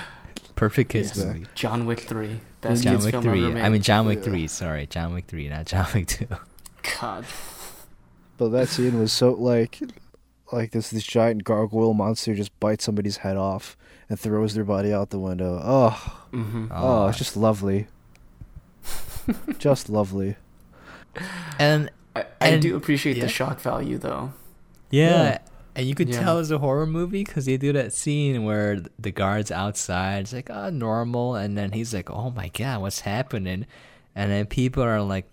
Perfect 0.55 0.89
kids 0.91 1.09
Exactly. 1.09 1.39
movie. 1.41 1.51
John 1.55 1.85
Wick 1.85 2.01
three, 2.01 2.39
best 2.61 2.83
John 2.83 2.93
kids 2.95 3.05
Wick 3.05 3.11
film 3.13 3.23
three. 3.23 3.45
ever 3.45 3.53
made. 3.53 3.63
I 3.63 3.69
mean 3.69 3.81
John 3.81 4.05
Wick 4.05 4.19
Yeah. 4.19 4.23
three. 4.25 4.47
Sorry, 4.47 4.87
John 4.87 5.13
Wick 5.13 5.25
three, 5.27 5.47
not 5.49 5.65
John 5.65 5.87
Wick 5.93 6.07
two. 6.07 6.27
God. 6.99 7.25
But 8.37 8.49
that 8.49 8.67
scene 8.69 8.99
was 8.99 9.11
so 9.13 9.31
like, 9.33 9.79
like 10.51 10.71
this 10.71 10.89
this 10.89 11.03
giant 11.03 11.43
gargoyle 11.43 11.93
monster 11.93 12.33
just 12.35 12.57
bites 12.59 12.83
somebody's 12.85 13.17
head 13.17 13.37
off 13.37 13.77
and 14.09 14.19
throws 14.19 14.53
their 14.55 14.63
body 14.63 14.91
out 14.93 15.09
the 15.11 15.19
window. 15.19 15.61
Oh, 15.63 16.15
Mm-hmm. 16.33 16.67
oh, 16.71 17.07
it's 17.07 17.17
just 17.17 17.35
lovely. 17.37 17.87
just 19.59 19.89
lovely. 19.89 20.35
and 21.57 21.89
I, 22.15 22.25
I 22.41 22.47
And- 22.49 22.61
do 22.61 22.75
appreciate 22.75 23.17
yeah. 23.17 23.23
the 23.23 23.29
shock 23.29 23.59
value 23.59 23.97
though. 23.97 24.33
Yeah, 24.89 25.23
Yeah. 25.23 25.37
and 25.75 25.87
you 25.87 25.95
could 25.95 26.09
Yeah. 26.09 26.21
tell 26.21 26.39
it's 26.39 26.49
a 26.51 26.57
horror 26.59 26.85
movie 26.87 27.23
because 27.23 27.45
they 27.45 27.57
do 27.57 27.71
that 27.73 27.93
scene 27.93 28.43
where 28.43 28.81
the 28.97 29.11
guards 29.11 29.51
outside. 29.51 30.21
It's 30.21 30.33
like 30.33 30.49
oh 30.49 30.69
normal, 30.69 31.35
and 31.35 31.57
then 31.57 31.71
he's 31.71 31.93
like, 31.93 32.09
oh 32.09 32.31
my 32.31 32.49
god, 32.49 32.81
what's 32.81 33.01
happening? 33.01 33.65
And 34.15 34.31
then 34.31 34.45
people 34.47 34.83
are 34.83 35.01
like 35.01 35.25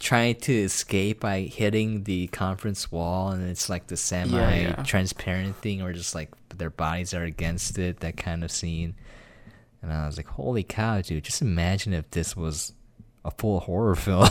trying 0.00 0.34
to 0.34 0.52
escape 0.52 1.20
by 1.20 1.42
hitting 1.42 2.04
the 2.04 2.26
conference 2.28 2.90
wall, 2.92 3.30
and 3.30 3.48
it's 3.48 3.68
like 3.70 3.86
the 3.86 3.94
yeah. 3.94 3.96
semi-transparent 3.96 5.56
thing, 5.56 5.80
or 5.82 5.92
just 5.92 6.14
like 6.14 6.30
their 6.56 6.70
bodies 6.70 7.14
are 7.14 7.24
against 7.24 7.78
it. 7.78 8.00
That 8.00 8.16
kind 8.16 8.44
of 8.44 8.50
scene. 8.50 8.94
And 9.82 9.92
I 9.92 10.06
was 10.06 10.16
like, 10.16 10.26
holy 10.28 10.62
cow, 10.62 11.00
dude! 11.02 11.24
Just 11.24 11.42
imagine 11.42 11.92
if 11.92 12.10
this 12.10 12.36
was 12.36 12.72
a 13.24 13.30
full 13.30 13.60
horror 13.60 13.94
film. 14.06 14.28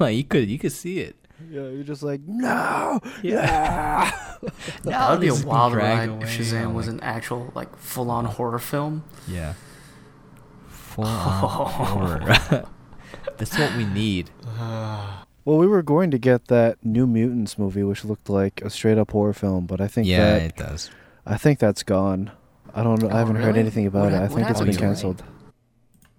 like 0.00 0.16
you 0.16 0.24
could 0.24 0.48
you 0.48 0.58
could 0.58 0.72
see 0.72 0.98
it. 1.00 1.16
Yeah, 1.50 1.68
you're 1.68 1.82
just 1.84 2.02
like 2.02 2.20
no. 2.26 3.00
Yeah. 3.22 4.10
that 4.84 5.10
would 5.10 5.20
be 5.20 5.28
a 5.28 5.30
this 5.30 5.38
is 5.40 5.44
being 5.44 5.54
wild 5.54 5.72
dragged 5.72 6.10
ride 6.12 6.22
if 6.22 6.38
away. 6.38 6.44
Shazam 6.46 6.66
Oh 6.66 6.70
was 6.70 6.86
my- 6.86 6.92
an 6.94 7.00
actual 7.00 7.52
like 7.54 7.76
full 7.76 8.10
on 8.10 8.24
horror 8.24 8.58
film. 8.58 9.04
Yeah. 9.28 9.54
Full 10.68 11.04
on 11.04 11.68
horror. 11.70 12.64
That's 13.36 13.58
what 13.58 13.76
we 13.76 13.84
need. 13.84 14.30
Well, 15.44 15.58
we 15.58 15.68
were 15.68 15.82
going 15.84 16.10
to 16.10 16.18
get 16.18 16.48
that 16.48 16.84
New 16.84 17.06
Mutants 17.06 17.56
movie, 17.56 17.84
which 17.84 18.04
looked 18.04 18.28
like 18.28 18.60
a 18.62 18.68
straight 18.68 18.98
up 18.98 19.12
horror 19.12 19.32
film, 19.32 19.66
but 19.66 19.80
I 19.80 19.86
think 19.86 20.08
yeah, 20.08 20.32
that 20.32 20.42
it 20.42 20.56
does. 20.56 20.90
I 21.24 21.36
think 21.36 21.60
that's 21.60 21.84
gone. 21.84 22.32
I 22.74 22.82
don't 22.82 23.00
know. 23.00 23.08
Oh, 23.08 23.14
I 23.14 23.18
haven't 23.20 23.36
heard 23.36 23.56
anything 23.56 23.86
about 23.86 24.06
What 24.10 24.12
it. 24.14 24.22
I 24.22 24.26
think 24.26 24.50
it's 24.50 24.58
been 24.58 24.72
to 24.72 24.76
it? 24.76 24.80
canceled. 24.80 25.22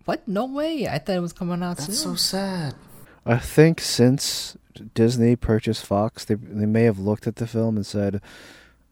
What? 0.05 0.25
No 0.29 0.45
way! 0.45 0.87
I 0.87 0.97
thought 0.99 1.17
it 1.17 1.19
was 1.19 1.33
coming 1.33 1.61
out 1.61 1.75
That's 1.75 1.87
soon. 1.99 2.11
so 2.11 2.15
sad. 2.15 2.75
I 3.27 3.37
think 3.39 3.81
since 3.81 4.55
Disney 4.93 5.35
purchased 5.35 5.85
Fox, 5.85 6.23
they 6.25 6.35
they 6.35 6.65
may 6.65 6.83
have 6.83 6.99
looked 6.99 7.27
at 7.27 7.35
the 7.37 7.47
film 7.47 7.75
and 7.77 7.85
said, 7.85 8.21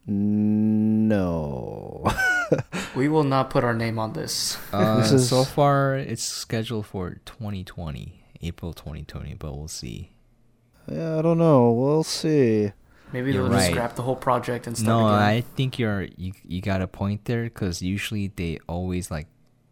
"No." 0.06 2.04
We 2.96 3.08
will 3.10 3.24
not 3.24 3.50
put 3.50 3.64
our 3.64 3.74
name 3.74 3.98
on 4.00 4.14
this. 4.14 4.58
Uh, 4.72 4.98
This 5.02 5.12
is- 5.12 5.28
so 5.30 5.44
far, 5.44 5.96
it's 5.98 6.24
scheduled 6.24 6.86
for 6.86 7.18
2020, 7.26 8.24
April 8.42 8.72
2020, 8.74 9.34
but 9.34 9.52
we'll 9.58 9.68
see. 9.68 10.12
yeah, 10.88 11.18
I 11.18 11.22
don't 11.24 11.38
know. 11.40 11.72
We'll 11.72 12.04
see. 12.04 12.72
Maybe 13.12 13.34
You're 13.34 13.50
they'll 13.50 13.58
just 13.58 13.72
scrap 13.72 13.96
the 13.96 14.04
whole 14.04 14.16
project 14.16 14.68
and 14.68 14.78
start 14.78 14.88
No, 14.88 15.08
again. 15.08 15.20
I 15.20 15.42
think 15.42 15.80
you're 15.80 16.04
you 16.18 16.34
you 16.44 16.62
got 16.62 16.82
a 16.82 16.88
point 16.88 17.26
there 17.26 17.44
because 17.46 17.82
usually 17.82 18.28
they 18.36 18.60
always 18.68 19.10
like 19.10 19.28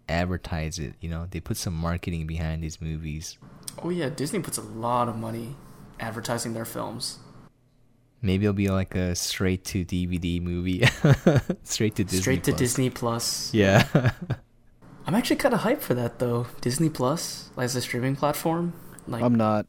advertise 0.10 0.80
it. 0.80 0.94
You 1.02 1.10
know, 1.10 1.28
they 1.30 1.40
put 1.40 1.58
some 1.58 1.74
marketing 1.76 2.26
behind 2.28 2.64
these 2.64 2.80
movies. 2.82 3.38
Oh 3.82 3.90
yeah, 3.90 4.10
Disney 4.10 4.40
puts 4.40 4.58
a 4.58 4.62
lot 4.62 5.08
of 5.10 5.18
money 5.18 5.56
advertising 6.00 6.54
their 6.54 6.66
films. 6.66 7.20
Maybe 8.22 8.46
it'll 8.46 8.54
be 8.54 8.70
like 8.70 8.96
a 8.96 9.16
straight 9.16 9.66
to 9.66 9.84
DVD 9.84 10.42
movie, 10.42 10.86
straight 11.64 11.96
to 11.96 12.04
Disney. 12.06 12.22
Straight 12.22 12.44
to 12.46 12.52
Plus. 12.52 12.60
Disney 12.60 12.90
Plus. 12.90 13.54
Yeah. 13.54 13.86
I'm 15.06 15.16
actually 15.16 15.36
kind 15.36 15.54
of 15.54 15.62
hyped 15.62 15.82
for 15.82 15.94
that 15.96 16.20
though. 16.20 16.48
Disney 16.62 16.90
Plus 16.90 17.50
as 17.58 17.76
a 17.76 17.82
streaming 17.82 18.16
platform. 18.16 18.74
Like 19.08 19.22
I'm 19.22 19.36
not. 19.36 19.66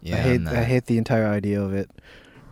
yeah. 0.00 0.16
I 0.16 0.18
hate. 0.18 0.40
I'm 0.40 0.48
I 0.48 0.64
hate 0.64 0.86
the 0.86 0.98
entire 0.98 1.26
idea 1.26 1.60
of 1.62 1.72
it. 1.72 1.90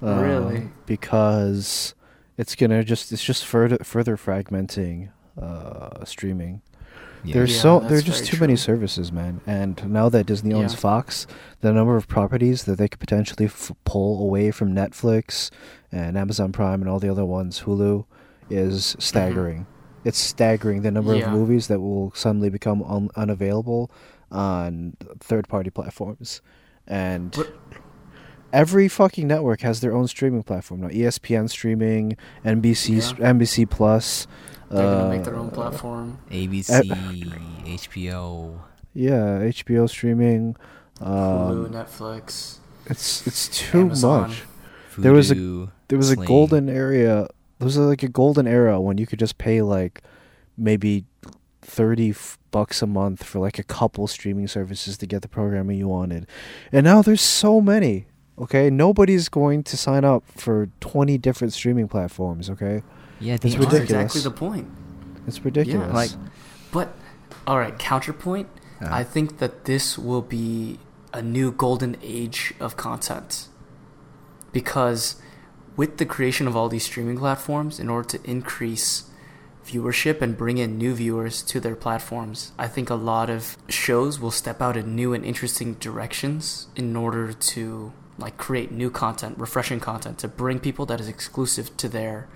um, 0.02 0.20
Really? 0.20 0.68
Because 0.86 1.94
it's 2.38 2.54
gonna 2.54 2.84
just 2.84 3.10
it's 3.10 3.24
just 3.24 3.44
further 3.44 3.78
further 3.82 4.16
fragmenting 4.16 5.10
uh, 5.40 6.04
streaming. 6.04 6.62
Yeah. 7.24 7.34
There's 7.34 7.54
Yeah, 7.54 7.60
so 7.62 7.78
that's 7.80 7.90
there's 7.90 8.04
just 8.04 8.20
very 8.24 8.30
too 8.36 8.40
many 8.40 8.56
services, 8.56 9.12
man. 9.12 9.40
And 9.46 9.90
now 9.92 10.08
that 10.08 10.24
Disney 10.26 10.54
owns 10.54 10.72
Yeah. 10.72 10.78
Fox, 10.80 11.26
the 11.60 11.72
number 11.72 11.96
of 11.96 12.08
properties 12.08 12.64
that 12.64 12.78
they 12.78 12.88
could 12.88 13.00
potentially 13.00 13.46
f- 13.46 13.72
pull 13.84 14.22
away 14.22 14.50
from 14.50 14.74
Netflix 14.74 15.50
and 15.92 16.16
Amazon 16.16 16.52
Prime 16.52 16.80
and 16.80 16.88
all 16.90 16.98
the 16.98 17.08
other 17.10 17.24
ones, 17.26 17.62
Hulu, 17.62 18.04
is 18.48 18.96
staggering. 18.98 19.66
It's 20.04 20.18
staggering 20.18 20.82
the 20.82 20.90
number 20.90 21.12
Mm-hmm. 21.12 21.20
Yeah. 21.20 21.26
of 21.26 21.32
movies 21.38 21.66
that 21.68 21.80
will 21.80 22.12
suddenly 22.14 22.48
become 22.48 22.82
un- 22.84 23.10
unavailable 23.16 23.90
on 24.30 24.96
third-party 25.20 25.70
platforms. 25.70 26.40
And 26.86 27.32
But- 27.32 27.52
every 28.52 28.88
fucking 28.88 29.26
network 29.26 29.60
has 29.62 29.80
their 29.80 29.94
own 29.94 30.06
streaming 30.08 30.42
platform 30.42 30.80
now. 30.80 30.88
ESPN 30.88 31.48
streaming, 31.48 32.16
NBC, 32.44 32.96
Yeah. 33.18 33.32
NBC 33.32 33.68
Plus. 33.68 34.26
they're 34.70 34.82
gonna 34.82 35.08
make 35.08 35.24
their 35.24 35.36
uh, 35.36 35.40
own 35.40 35.50
platform. 35.50 36.18
ABC, 36.30 36.90
HBO. 37.66 38.60
Yeah, 38.94 39.38
HBO 39.42 39.88
streaming. 39.88 40.56
Hulu, 41.00 41.66
Um, 41.66 41.72
Netflix, 41.72 42.58
it's 42.86 43.26
it's 43.26 43.48
too 43.48 43.80
Amazon. 43.80 44.28
much. 44.30 44.42
There 44.98 45.12
was 45.12 45.30
a- 45.30 45.68
There 45.88 45.96
was 45.98 46.10
a 46.10 46.16
golden 46.16 46.68
area. 46.68 47.26
There 47.58 47.64
was 47.66 47.76
like 47.78 48.02
a 48.02 48.08
golden 48.08 48.46
era 48.46 48.80
when 48.80 48.98
you 48.98 49.06
could 49.06 49.18
just 49.18 49.38
pay 49.38 49.62
like 49.62 50.02
maybe 50.56 51.04
thirty 51.62 52.10
f- 52.10 52.38
bucks 52.50 52.82
a 52.82 52.86
month 52.86 53.22
for 53.24 53.38
like 53.38 53.58
a 53.58 53.62
couple 53.62 54.06
streaming 54.06 54.46
services 54.48 54.96
to 54.98 55.06
get 55.06 55.22
the 55.22 55.28
programming 55.28 55.78
you 55.78 55.88
wanted, 55.88 56.26
and 56.72 56.84
now 56.84 57.02
there's 57.02 57.20
so 57.22 57.60
many. 57.60 58.06
Okay, 58.40 58.70
nobody's 58.70 59.28
going 59.28 59.62
to 59.64 59.76
sign 59.76 60.04
up 60.04 60.24
for 60.36 60.68
twenty 60.80 61.18
different 61.18 61.52
streaming 61.52 61.88
platforms. 61.88 62.48
Okay, 62.50 62.82
Yeah, 63.20 63.34
It's 63.34 63.42
they 63.42 63.50
That's 63.50 63.54
are. 63.56 63.58
ridiculous. 63.66 63.90
exactly 64.16 64.20
the 64.22 64.30
point. 64.30 64.68
it's 65.26 65.44
ridiculous. 65.44 65.88
Yeah, 65.88 65.94
like- 65.94 66.10
But 66.72 66.94
all 67.46 67.58
right, 67.58 67.78
counterpoint. 67.78 68.48
Uh, 68.80 68.88
I 68.90 69.04
think 69.04 69.38
that 69.38 69.66
this 69.66 69.98
will 69.98 70.22
be 70.22 70.78
a 71.12 71.20
new 71.20 71.52
golden 71.52 71.96
age 72.02 72.54
of 72.60 72.76
content. 72.76 73.48
Because 74.52 75.16
with 75.76 75.98
the 75.98 76.06
creation 76.06 76.46
of 76.48 76.56
all 76.56 76.68
these 76.68 76.84
streaming 76.84 77.18
platforms, 77.18 77.78
in 77.78 77.88
order 77.88 78.08
to 78.18 78.30
increase 78.30 79.04
viewership 79.66 80.20
and 80.22 80.36
bring 80.36 80.58
in 80.58 80.78
new 80.78 80.94
viewers 80.94 81.42
to 81.42 81.60
their 81.60 81.76
platforms, 81.76 82.52
I 82.58 82.66
think 82.68 82.88
a 82.90 82.94
lot 82.94 83.28
of 83.30 83.56
shows 83.68 84.18
will 84.18 84.30
step 84.30 84.60
out 84.62 84.76
in 84.76 84.96
new 84.96 85.12
and 85.12 85.24
interesting 85.24 85.74
directions 85.74 86.66
in 86.74 86.96
order 86.96 87.32
to 87.32 87.92
like 88.20 88.36
create 88.36 88.70
new 88.70 88.90
content, 88.90 89.38
refreshing 89.38 89.80
content 89.80 90.18
to 90.18 90.28
bring 90.28 90.58
people 90.60 90.86
that 90.86 91.00
is 91.00 91.08
exclusive 91.08 91.76
to 91.78 91.88
their 91.88 92.28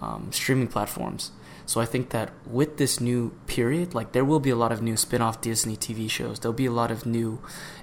um, 0.00 0.28
streaming 0.30 0.68
platforms. 0.68 1.32
So 1.64 1.80
I 1.80 1.84
think 1.84 2.10
that 2.10 2.30
with 2.46 2.76
this 2.76 3.00
new 3.00 3.32
period, 3.48 3.94
like 3.94 4.12
there 4.12 4.24
will 4.24 4.38
be 4.40 4.50
a 4.50 4.56
lot 4.56 4.70
of 4.70 4.80
new 4.82 4.96
spin-off 4.96 5.40
Disney 5.40 5.76
TV 5.76 6.08
shows. 6.08 6.38
There'll 6.38 6.52
be 6.54 6.66
a 6.66 6.70
lot 6.72 6.90
of 6.92 7.06
new 7.06 7.40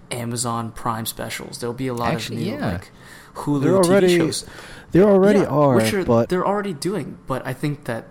Amazon 0.10 0.72
Prime 0.72 1.06
specials. 1.06 1.58
There'll 1.60 1.74
be 1.74 1.88
a 1.88 1.94
lot 1.94 2.14
Actually, 2.14 2.38
of 2.38 2.44
new 2.44 2.66
yeah. 2.66 2.72
like 2.74 2.92
Hulu 3.36 3.62
There 3.62 3.72
TV 3.74 3.86
already 3.86 4.18
shows. 4.18 4.46
there 4.92 5.04
already 5.04 5.40
Yeah, 5.40 5.46
are, 5.48 5.76
which 5.76 5.94
are 5.94 6.06
but 6.06 6.30
they're 6.30 6.46
already 6.48 6.74
doing. 6.74 7.18
But 7.28 7.46
I 7.46 7.54
think 7.54 7.84
that 7.86 8.06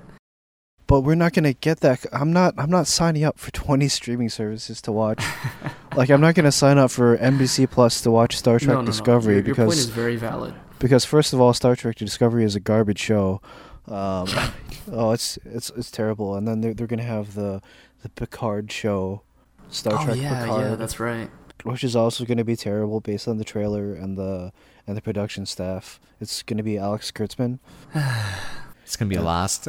but 0.87 1.01
we're 1.01 1.15
not 1.15 1.33
gonna 1.33 1.53
get 1.53 1.81
that. 1.81 2.05
I'm 2.13 2.33
not. 2.33 2.55
I'm 2.59 2.71
not 2.71 2.87
signing 2.87 3.25
up 3.25 3.39
for 3.39 3.51
20 3.53 3.89
streaming 3.89 4.29
services 4.29 4.81
to 4.83 4.93
watch. 4.93 5.25
like 5.97 6.11
I'm 6.11 6.21
not 6.21 6.35
gonna 6.35 6.53
sign 6.53 6.79
up 6.79 6.91
for 6.91 7.17
NBC 7.19 7.71
Plus 7.71 8.01
to 8.03 8.11
watch 8.11 8.37
Star 8.37 8.59
Trek 8.59 8.69
no, 8.69 8.75
no, 8.75 8.81
no. 8.81 8.87
Discovery 8.87 9.37
Your, 9.37 9.47
your 9.47 9.55
point 9.55 9.71
because 9.71 9.79
is 9.79 9.91
very 9.91 10.17
valid. 10.17 10.55
because 10.79 11.05
first 11.05 11.33
of 11.33 11.41
all, 11.41 11.53
Star 11.53 11.77
Trek 11.77 11.97
Discovery 11.97 12.45
is 12.45 12.57
a 12.57 12.61
garbage 12.61 12.99
show. 12.99 13.41
Um, 13.87 14.29
oh, 14.93 15.13
it's 15.13 15.39
it's 15.45 15.71
it's 15.71 15.91
terrible. 15.91 16.35
And 16.37 16.47
then 16.47 16.61
they're 16.61 16.75
they're 16.75 16.87
gonna 16.87 17.03
have 17.03 17.35
the 17.35 17.63
the 18.03 18.09
Picard 18.09 18.71
show, 18.71 19.23
Star 19.71 19.95
oh 19.99 20.05
Trek 20.05 20.17
yeah, 20.19 20.45
Picard. 20.45 20.61
yeah, 20.61 20.75
that's 20.75 20.99
right. 20.99 21.31
which 21.63 21.85
is 21.85 21.95
also 21.95 22.25
going 22.25 22.39
to 22.39 22.45
be 22.45 22.57
terrible 22.57 23.01
based 23.01 23.29
on 23.29 23.39
the 23.39 23.45
trailer 23.45 23.95
and 23.95 24.19
the 24.19 24.53
and 24.87 24.97
the 24.97 25.03
production 25.03 25.47
staff. 25.47 26.01
It's 26.21 26.43
going 26.43 26.57
to 26.57 26.63
be 26.63 26.79
Alex 26.79 27.11
Kurtzman. 27.13 27.61
It's 28.85 28.97
gonna 28.97 29.09
be 29.09 29.15
Yeah. 29.17 29.23
lost. 29.23 29.69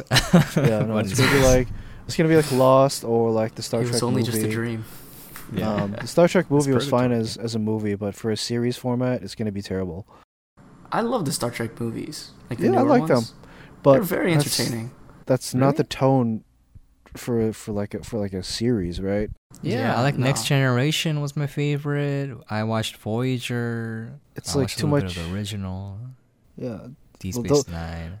Yeah, 0.56 0.84
no, 0.86 0.98
it's 1.02 1.14
going 1.18 1.30
to 1.30 1.36
be 1.36 1.42
like 1.44 1.68
it's 2.06 2.16
going 2.16 2.28
to 2.28 2.32
be 2.32 2.36
like 2.36 2.52
Lost 2.52 3.02
or 3.04 3.30
like 3.30 3.54
the 3.54 3.62
Star 3.62 3.80
it 3.80 3.84
Trek 3.84 3.94
was 3.94 4.02
only 4.02 4.20
movie. 4.22 4.32
just 4.32 4.44
a 4.44 4.50
dream. 4.50 4.84
Yeah. 5.52 5.72
Um, 5.72 5.92
the 5.92 6.06
Star 6.06 6.28
Trek 6.28 6.50
movie 6.50 6.72
was 6.72 6.88
fine 6.88 7.12
as 7.12 7.36
as 7.36 7.54
a 7.54 7.58
movie, 7.58 7.94
but 7.94 8.14
for 8.14 8.30
a 8.30 8.36
series 8.36 8.76
format, 8.76 9.22
it's 9.22 9.34
going 9.34 9.46
to 9.46 9.52
be 9.52 9.62
terrible. 9.62 10.06
I 10.92 11.00
love 11.00 11.24
the 11.24 11.32
Star 11.32 11.50
Trek 11.50 11.80
movies. 11.80 12.32
Like 12.50 12.58
the 12.58 12.66
Yeah, 12.66 12.72
I 12.80 12.82
newer 12.82 12.88
like 12.98 13.06
them. 13.06 13.22
But 13.82 13.92
They're 13.94 14.02
very 14.02 14.34
that's- 14.34 14.58
entertaining. 14.60 14.90
That's 15.26 15.54
not 15.54 15.66
Really? 15.66 15.76
the 15.78 15.84
tone 15.84 16.44
for 17.16 17.52
for 17.54 17.72
like 17.72 17.94
a, 17.94 18.02
for 18.04 18.18
like 18.18 18.32
a 18.34 18.42
series, 18.42 19.00
right? 19.00 19.30
Yeah, 19.62 19.78
Yeah, 19.78 19.96
I 19.96 20.02
like 20.02 20.18
no. 20.18 20.26
Next 20.26 20.44
Generation 20.46 21.20
was 21.22 21.36
my 21.36 21.46
favorite. 21.46 22.36
I 22.50 22.64
watched 22.64 22.96
Voyager. 22.96 24.18
It's 24.36 24.54
I 24.54 24.58
like 24.58 24.64
watched 24.64 24.78
too 24.80 24.86
little 24.88 25.06
much. 25.06 25.14
Bit 25.14 25.24
of 25.24 25.30
the 25.30 25.34
original 25.36 25.98
Yeah, 26.56 26.88
Deep 27.18 27.34
Space 27.34 27.64
tho- 27.64 27.72
Nine. 27.72 28.20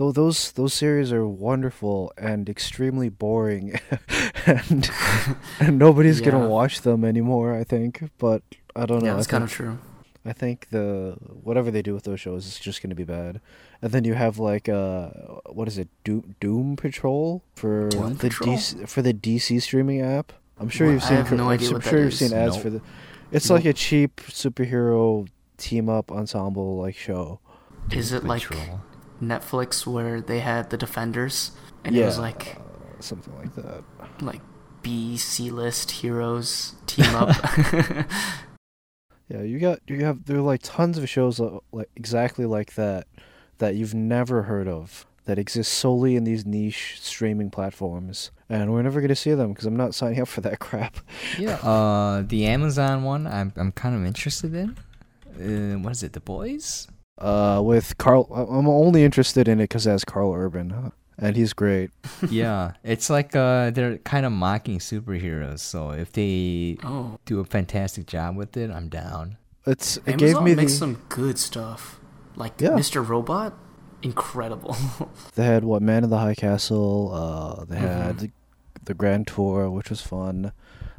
Though 0.00 0.12
those 0.12 0.52
those 0.52 0.72
series 0.72 1.12
are 1.12 1.26
wonderful 1.28 2.10
and 2.16 2.48
extremely 2.48 3.10
boring, 3.10 3.78
and 4.46 4.90
and 5.60 5.78
nobody's 5.78 6.20
Yeah. 6.20 6.30
gonna 6.30 6.48
watch 6.48 6.80
them 6.80 7.04
anymore. 7.04 7.54
I 7.54 7.64
think, 7.64 8.08
but 8.18 8.42
I 8.74 8.86
don't 8.86 9.00
know. 9.00 9.06
Yeah, 9.08 9.12
I 9.12 9.16
that's 9.16 9.26
kind 9.28 9.44
of 9.44 9.50
think- 9.52 9.56
true. 9.68 9.78
I 10.22 10.34
think 10.34 10.68
the 10.70 11.16
whatever 11.44 11.70
they 11.70 11.80
do 11.82 11.94
with 11.94 12.04
those 12.04 12.20
shows 12.20 12.46
is 12.46 12.58
just 12.58 12.82
going 12.82 12.90
to 12.90 12.94
be 12.96 13.04
bad. 13.04 13.40
And 13.80 13.90
then 13.90 14.04
you 14.04 14.12
have 14.12 14.38
like 14.38 14.68
uh 14.68 15.08
what 15.58 15.66
is 15.68 15.78
it 15.78 15.88
Doom 16.04 16.34
Doom 16.40 16.76
Patrol 16.76 17.42
for 17.56 17.88
Doom 17.88 18.14
the 18.16 18.28
Patrol? 18.28 18.54
DC 18.56 18.86
for 18.86 19.00
the 19.00 19.14
DC 19.14 19.62
streaming 19.62 20.02
app. 20.02 20.32
I'm 20.58 20.68
sure 20.68 20.88
What? 20.88 20.92
you've 20.92 21.04
I 21.04 21.08
seen. 21.08 21.16
have 21.16 21.26
cr- 21.28 21.34
no 21.36 21.42
I'm 21.44 21.58
what 21.58 21.60
sure 21.62 21.78
that 21.78 21.92
you've 21.92 22.08
is. 22.12 22.18
seen 22.18 22.32
ads 22.34 22.54
Nope. 22.56 22.62
for 22.62 22.70
the. 22.70 22.80
It's 23.32 23.48
Nope. 23.48 23.56
like 23.60 23.64
a 23.64 23.72
cheap 23.72 24.16
superhero 24.28 25.26
team 25.56 25.88
up 25.88 26.12
ensemble 26.12 26.76
like 26.76 26.96
show. 26.96 27.40
Is 27.90 28.12
it 28.12 28.22
like 28.24 28.42
Patrol. 28.42 28.80
Netflix 29.22 29.86
where 29.86 30.20
they 30.20 30.40
had 30.40 30.70
the 30.70 30.76
Defenders 30.76 31.52
and 31.84 31.96
it 31.96 32.04
was 32.04 32.18
like 32.18 32.56
Uh, 32.56 33.00
something 33.00 33.34
like 33.36 33.54
that. 33.54 33.82
like 34.20 34.40
B 34.82 35.16
C 35.16 35.50
list 35.50 35.90
heroes 35.90 36.74
team 36.86 37.14
up? 37.14 37.36
Yeah, 39.28 39.42
you 39.42 39.60
got 39.60 39.78
you 39.86 40.04
have 40.04 40.24
there 40.24 40.38
are 40.38 40.40
like 40.40 40.60
tons 40.64 40.98
of 40.98 41.08
shows 41.08 41.38
like 41.70 41.88
exactly 41.94 42.46
like 42.46 42.74
that 42.74 43.06
that 43.58 43.76
you've 43.76 43.94
never 43.94 44.42
heard 44.42 44.66
of 44.66 45.06
that 45.26 45.38
exist 45.38 45.72
solely 45.72 46.16
in 46.16 46.24
these 46.24 46.44
niche 46.44 46.96
streaming 47.00 47.48
platforms, 47.48 48.32
and 48.48 48.72
we're 48.72 48.82
never 48.82 49.00
gonna 49.00 49.14
see 49.14 49.32
them 49.34 49.52
because 49.52 49.66
I'm 49.66 49.76
not 49.76 49.94
signing 49.94 50.20
up 50.20 50.26
for 50.26 50.40
that 50.40 50.58
crap. 50.66 50.96
Yeah. 51.38 51.56
Uh, 51.62 52.22
the 52.26 52.44
Amazon 52.46 53.04
one, 53.04 53.28
I'm 53.28 53.52
I'm 53.56 53.70
kind 53.70 53.94
of 53.94 54.04
interested 54.04 54.52
in. 54.52 54.76
Uh, 55.38 55.78
what 55.78 55.92
is 55.92 56.02
it? 56.02 56.12
The 56.14 56.20
Boys. 56.20 56.88
Uh, 57.20 57.60
with 57.62 57.96
Karl, 57.98 58.28
I- 58.34 58.56
I'm 58.58 58.68
only 58.68 59.04
interested 59.04 59.46
in 59.48 59.60
it 59.60 59.64
because 59.64 59.86
it 59.86 59.90
has 59.90 60.04
Karl 60.04 60.32
Urban, 60.32 60.92
and 61.18 61.36
he's 61.36 61.52
great. 61.52 61.90
yeah, 62.30 62.72
it's 62.82 63.10
like 63.10 63.36
uh, 63.36 63.70
they're 63.70 63.98
kind 63.98 64.24
of 64.24 64.32
mocking 64.32 64.78
superheroes. 64.78 65.58
So 65.60 65.90
if 65.90 66.12
they 66.12 66.78
oh, 66.82 67.18
do 67.26 67.40
a 67.40 67.44
fantastic 67.44 68.06
job 68.06 68.36
with 68.36 68.56
it, 68.56 68.70
I'm 68.70 68.88
down. 68.88 69.36
It's 69.66 69.98
it 69.98 70.14
Amazon 70.14 70.18
gave 70.18 70.42
me 70.42 70.54
makes 70.54 70.72
the 70.72 70.78
some 70.78 71.02
good 71.10 71.38
stuff. 71.38 72.00
Like 72.36 72.58
Yeah. 72.60 72.70
Mr. 72.70 73.06
Robot, 73.06 73.52
incredible. 74.02 74.74
they 75.34 75.44
had 75.44 75.64
what 75.64 75.82
Man 75.82 76.04
in 76.04 76.10
the 76.10 76.18
High 76.18 76.34
Castle. 76.34 77.12
Uh, 77.12 77.64
they 77.66 77.76
had 77.76 78.16
Mhm. 78.16 78.18
the, 78.20 78.30
the 78.84 78.94
Grand 78.94 79.26
Tour, 79.26 79.70
which 79.70 79.90
was 79.90 80.00
fun. 80.00 80.52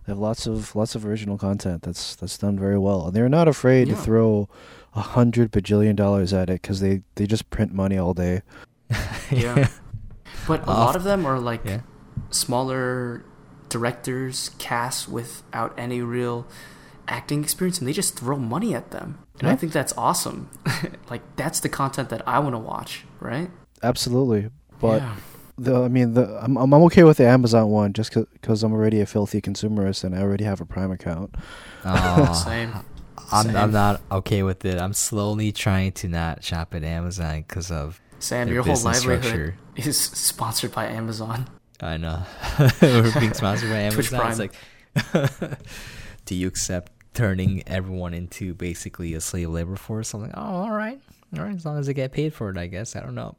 They 0.05 0.11
have 0.11 0.19
lots 0.19 0.45
of 0.45 0.76
lots 0.76 0.93
of 0.93 1.05
original 1.05 1.38
content 1.39 1.82
that's 1.84 2.15
that's 2.15 2.38
done 2.38 2.59
very 2.59 2.78
well, 2.78 3.07
and 3.07 3.15
they're 3.15 3.30
not 3.30 3.47
afraid 3.47 3.88
Yeah. 3.88 3.95
to 3.95 4.01
throw 4.01 4.49
a 4.93 5.01
hundred 5.01 5.51
bajillion 5.51 5.95
dollars 5.95 6.33
at 6.33 6.49
it 6.49 6.61
because 6.61 6.79
they 6.81 7.01
they 7.15 7.25
just 7.27 7.49
print 7.49 7.73
money 7.73 7.97
all 7.97 8.13
day. 8.13 8.41
yeah. 9.31 9.67
But 10.47 10.61
a 10.61 10.63
Off- 10.63 10.77
lot 10.77 10.95
of 10.95 11.03
them 11.03 11.25
are 11.25 11.39
like 11.39 11.63
Yeah. 11.65 11.81
smaller 12.29 13.23
directors, 13.69 14.51
casts 14.57 15.07
without 15.07 15.73
any 15.77 16.01
real 16.01 16.45
acting 17.07 17.43
experience, 17.43 17.79
and 17.79 17.87
they 17.87 17.93
just 17.93 18.17
throw 18.17 18.37
money 18.37 18.73
at 18.75 18.91
them. 18.91 19.19
And 19.39 19.49
I 19.49 19.55
think 19.55 19.71
that's 19.73 19.93
awesome. 19.97 20.49
like 21.09 21.21
that's 21.35 21.59
the 21.61 21.69
content 21.69 22.09
that 22.09 22.21
I 22.27 22.39
want 22.39 22.53
to 22.53 22.59
watch, 22.59 23.05
right? 23.19 23.49
Absolutely, 23.81 24.49
but 24.79 25.01
yeah. 25.01 25.15
the 25.57 25.83
I 25.83 25.87
mean 25.87 26.13
the 26.13 26.37
I'm 26.43 26.57
I'm 26.57 26.73
I'm 26.73 26.83
okay 26.83 27.03
with 27.03 27.17
the 27.17 27.27
Amazon 27.27 27.69
one 27.69 27.93
just 27.93 28.13
because 28.13 28.61
I'm 28.61 28.71
already 28.73 28.99
a 29.01 29.05
filthy 29.05 29.41
consumerist 29.41 30.03
and 30.03 30.13
I 30.15 30.19
already 30.21 30.43
have 30.43 30.61
a 30.61 30.65
Prime 30.65 30.91
account. 30.91 31.33
Oh, 31.85 32.33
Same. 32.45 32.73
I'm 33.32 33.45
Same. 33.47 33.55
I'm 33.55 33.71
not 33.71 34.01
okay 34.11 34.43
with 34.43 34.65
it. 34.65 34.79
I'm 34.79 34.93
slowly 34.93 35.51
trying 35.51 35.91
to 35.93 36.07
not 36.07 36.43
shop 36.43 36.73
at 36.75 36.84
Amazon 36.84 37.45
because 37.47 37.71
of 37.71 37.99
Sam, 38.19 38.47
their 38.47 38.55
your 38.55 38.63
whole 38.63 38.75
livelihood 38.75 39.23
structure. 39.23 39.55
is 39.75 39.97
sponsored 39.99 40.71
by 40.73 40.86
Amazon. 40.88 41.47
I 41.79 41.97
know. 41.97 42.23
We're 42.82 43.11
being 43.19 43.34
sponsored 43.34 43.69
by 43.71 43.89
Twitch 43.91 44.11
Amazon. 44.13 44.32
It's 44.32 44.49
Prime. 45.01 45.49
like, 45.49 45.59
do 46.25 46.36
you 46.36 46.47
accept 46.47 46.91
turning 47.13 47.63
everyone 47.67 48.13
into 48.13 48.53
basically 48.53 49.13
a 49.13 49.21
slave 49.21 49.49
labor 49.49 49.75
force? 49.75 50.13
I'm 50.13 50.21
like, 50.21 50.32
oh, 50.36 50.41
all 50.41 50.71
right, 50.71 50.99
all 51.38 51.43
right. 51.43 51.55
As 51.55 51.65
long 51.65 51.77
as 51.79 51.88
they 51.88 51.93
get 51.93 52.11
paid 52.11 52.34
for 52.34 52.49
it, 52.49 52.57
I 52.57 52.67
guess. 52.67 52.95
I 52.95 52.99
don't 53.01 53.15
know. 53.15 53.36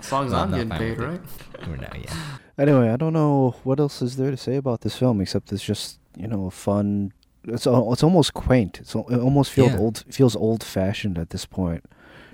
As 0.00 0.10
long 0.12 0.26
as 0.26 0.32
No, 0.32 0.38
I'm 0.38 0.50
not 0.50 0.56
getting 0.56 0.70
paid, 0.70 0.98
it. 0.98 1.04
right? 1.06 1.20
We're 1.68 1.76
not 1.76 1.96
yet. 1.98 2.12
Anyway, 2.58 2.88
I 2.90 2.96
don't 2.96 3.12
know 3.12 3.54
what 3.62 3.78
else 3.80 4.02
is 4.02 4.16
there 4.16 4.30
to 4.30 4.36
say 4.36 4.56
about 4.56 4.80
this 4.80 4.96
film 4.96 5.20
except 5.20 5.52
it's 5.52 5.62
just 5.62 5.98
you 6.16 6.26
know 6.26 6.46
a 6.46 6.50
fun. 6.50 7.12
It's 7.46 7.66
it's 7.66 8.02
almost 8.02 8.34
quaint. 8.34 8.80
It's 8.80 8.94
it 8.94 9.20
almost 9.20 9.50
feels 9.52 9.72
Yeah. 9.72 9.78
old 9.78 10.04
feels 10.10 10.34
old 10.36 10.62
fashioned 10.64 11.18
at 11.18 11.30
this 11.30 11.44
point. 11.46 11.84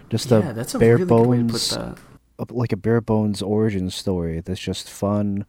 Just 0.08 0.30
yeah, 0.30 0.38
a 0.50 0.78
bare 0.78 0.96
really 0.96 1.06
good 1.06 1.26
way 1.26 1.36
to 1.38 1.42
put 1.44 1.50
bones 1.52 1.72
a- 1.72 1.96
like 2.50 2.72
a 2.72 2.76
bare 2.76 3.00
bones 3.00 3.42
origin 3.42 3.90
story 3.90 4.40
that's 4.40 4.60
just 4.60 4.88
fun 4.90 5.44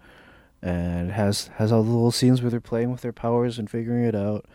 and 0.62 1.12
has 1.12 1.48
has 1.56 1.72
all 1.72 1.84
the 1.84 1.90
little 1.90 2.12
scenes 2.12 2.42
where 2.42 2.52
they're 2.52 2.60
playing 2.60 2.92
with 2.92 3.02
their 3.02 3.14
powers 3.14 3.58
and 3.58 3.70
figuring 3.70 4.04
it 4.04 4.16
out. 4.16 4.46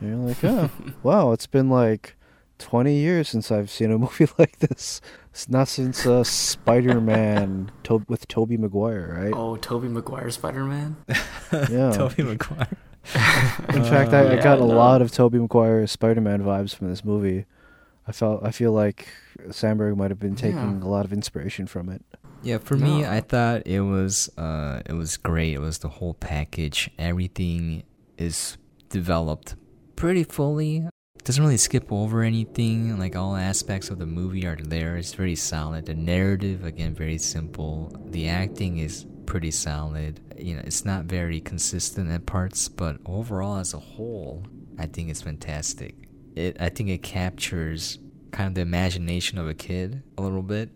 And 0.00 0.10
you're 0.10 0.28
like, 0.28 0.44
oh, 0.44 0.70
wow, 1.02 1.32
it's 1.32 1.46
been 1.46 1.70
like 1.70 2.16
20 2.58 2.94
years 2.94 3.28
since 3.28 3.50
I've 3.50 3.70
seen 3.70 3.90
a 3.92 3.98
movie 4.04 4.28
like 4.38 4.58
this. 4.58 5.00
It's 5.30 5.48
not 5.48 5.68
since 5.68 6.06
uh, 6.06 6.24
Spider-Man 6.24 7.70
to- 7.84 8.04
with 8.08 8.28
Tobey 8.28 8.56
Maguire, 8.56 9.14
right? 9.18 9.32
Oh, 9.34 9.56
Tobey 9.56 9.88
Maguire 9.88 10.30
Spider 10.30 10.64
Man. 10.64 10.96
Yeah. 11.70 11.92
Tobey 11.92 12.22
Maguire. 12.22 12.68
In 13.14 13.84
fact, 13.84 14.12
I, 14.12 14.36
I 14.38 14.42
got 14.42 14.58
a 14.58 14.66
no. 14.66 14.66
lot 14.66 15.00
of 15.02 15.10
Tobey 15.12 15.38
Maguire 15.38 15.86
Spider-Man 15.86 16.42
vibes 16.42 16.74
from 16.74 16.88
this 16.88 17.04
movie. 17.04 17.46
I 18.08 18.12
felt 18.12 18.44
I 18.44 18.50
feel 18.52 18.72
like 18.72 19.08
Sandberg 19.50 19.96
might 19.96 20.10
have 20.10 20.20
been 20.20 20.36
taking 20.36 20.80
Yeah. 20.80 20.86
a 20.86 20.88
lot 20.88 21.04
of 21.04 21.12
inspiration 21.12 21.66
from 21.66 21.88
it. 21.88 22.04
Yeah, 22.42 22.58
for 22.58 22.76
me, 22.76 23.04
I 23.04 23.20
thought 23.20 23.66
it 23.66 23.80
was 23.80 24.28
uh, 24.38 24.82
it 24.86 24.92
was 24.92 25.16
great. 25.16 25.54
It 25.54 25.60
was 25.60 25.78
the 25.78 25.88
whole 25.88 26.14
package. 26.14 26.90
Everything 26.98 27.82
is 28.18 28.56
developed 28.90 29.56
pretty 29.96 30.22
fully. 30.24 30.86
Doesn't 31.24 31.42
really 31.42 31.56
skip 31.56 31.90
over 31.90 32.22
anything. 32.22 32.98
Like 33.00 33.16
all 33.16 33.34
aspects 33.34 33.90
of 33.90 33.98
the 33.98 34.06
movie 34.06 34.46
are 34.46 34.54
there. 34.56 34.96
It's 34.96 35.12
very 35.14 35.34
solid. 35.34 35.86
The 35.86 35.94
narrative, 35.94 36.64
again, 36.64 36.94
very 36.94 37.18
simple. 37.18 37.92
The 38.10 38.28
acting 38.28 38.78
is 38.78 39.04
pretty 39.26 39.50
solid. 39.50 40.20
You 40.38 40.56
know, 40.56 40.62
it's 40.64 40.84
not 40.84 41.04
very 41.04 41.40
consistent 41.40 42.10
at 42.10 42.26
parts, 42.26 42.68
but 42.68 42.98
overall, 43.06 43.56
as 43.58 43.74
a 43.74 43.78
whole, 43.78 44.44
I 44.78 44.86
think 44.86 45.10
it's 45.10 45.22
fantastic. 45.22 45.94
It, 46.34 46.56
I 46.60 46.68
think 46.68 46.90
it 46.90 47.02
captures 47.02 47.98
kind 48.30 48.48
of 48.48 48.54
the 48.54 48.60
imagination 48.60 49.38
of 49.38 49.48
a 49.48 49.54
kid 49.54 50.02
a 50.18 50.22
little 50.22 50.42
bit 50.42 50.70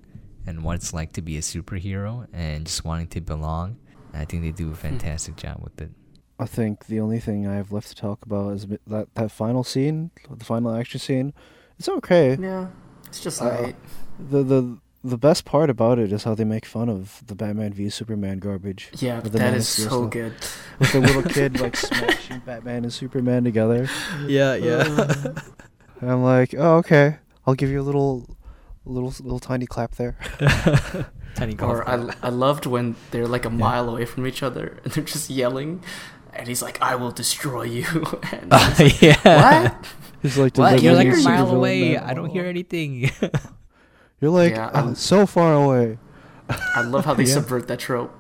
and 0.47 0.65
what 0.65 0.77
it's 0.77 0.95
like 0.95 1.13
to 1.13 1.23
be 1.23 1.37
a 1.37 1.41
superhero 1.41 2.27
and 2.33 2.65
just 2.65 2.85
wanting 2.85 3.09
to 3.09 3.21
belong. 3.21 3.77
I 4.15 4.25
think 4.25 4.43
they 4.43 4.51
do 4.51 4.73
a 4.73 4.75
fantastic 4.75 5.37
job 5.37 5.61
with 5.63 5.81
it. 5.81 5.91
I 6.39 6.47
think 6.47 6.87
the 6.87 7.01
only 7.01 7.21
thing 7.21 7.47
I 7.47 7.57
have 7.57 7.71
left 7.71 7.89
to 7.89 7.95
talk 7.95 8.25
about 8.25 8.55
is 8.55 8.67
that 8.87 9.15
that 9.15 9.31
final 9.31 9.63
scene, 9.63 10.11
the 10.31 10.45
final 10.45 10.75
action 10.75 10.99
scene. 10.99 11.35
It's 11.79 11.89
okay. 11.89 12.37
Yeah, 12.41 12.69
it's 13.07 13.21
just 13.21 13.43
Uh, 13.43 13.45
alright. 13.45 13.77
The 14.19 14.43
the 14.43 14.79
the 15.03 15.17
best 15.19 15.45
part 15.45 15.71
about 15.71 15.99
it 15.99 16.13
is 16.13 16.25
how 16.25 16.35
they 16.35 16.45
make 16.45 16.67
fun 16.67 16.89
of 16.89 17.23
the 17.27 17.35
Batman 17.35 17.73
v 17.73 17.89
Superman 17.89 18.39
garbage. 18.39 18.91
Yeah, 18.99 19.17
with 19.21 19.33
the 19.33 19.39
that 19.39 19.51
Man 19.53 19.55
is 19.55 19.69
so 19.69 19.89
stuff. 19.89 20.11
good. 20.11 20.35
With 20.79 20.93
the 20.93 21.01
little 21.01 21.23
kid 21.23 21.59
like 21.61 21.77
smashing 21.89 22.41
Batman 22.41 22.85
and 22.85 22.93
Superman 22.93 23.45
together. 23.45 23.89
Yeah, 24.27 24.55
yeah. 24.55 24.77
Um, 24.83 25.35
and 26.01 26.11
I'm 26.11 26.23
like, 26.23 26.55
oh 26.57 26.77
okay, 26.79 27.17
I'll 27.47 27.55
give 27.55 27.71
you 27.71 27.81
a 27.81 27.87
little, 27.87 28.37
little 28.85 29.09
little 29.23 29.41
tiny 29.41 29.67
clap 29.67 29.97
there. 29.97 30.17
Tiny 31.37 31.55
golf 31.55 31.71
Or 31.73 31.89
I, 31.89 31.97
clap. 31.97 32.17
I 32.25 32.29
loved 32.29 32.67
when 32.67 32.97
they're 33.13 33.29
like 33.29 33.45
a 33.45 33.51
mile 33.51 33.89
away 33.89 34.05
from 34.05 34.27
each 34.27 34.43
other 34.43 34.81
and 34.85 34.93
they're 34.93 35.05
just 35.05 35.31
yelling, 35.31 35.83
and 36.35 36.49
he's 36.49 36.61
like, 36.61 36.81
"I 36.83 36.97
will 36.97 37.13
destroy 37.13 37.63
you." 37.63 37.87
and 38.33 38.53
I 38.53 38.69
like, 38.83 39.01
yeah. 39.01 39.71
what? 39.71 39.87
He's 40.23 40.37
like, 40.37 40.59
What? 40.59 40.83
You're 40.83 40.95
like 40.95 41.13
a 41.13 41.23
mile 41.23 41.55
away. 41.55 41.97
I 41.97 42.13
don't 42.15 42.31
hear 42.31 42.45
anything. 42.47 43.11
You're 44.21 44.31
like 44.31 44.53
Yeah, 44.53 44.71
"Oh, 44.75 44.79
I'm- 44.79 44.95
so 44.95 45.27
far 45.27 45.55
away. 45.55 45.99
I 46.49 46.83
love 46.83 47.05
how 47.05 47.15
they 47.19 47.25
Yeah. 47.25 47.35
subvert 47.35 47.69
that 47.69 47.79
trope. 47.79 48.13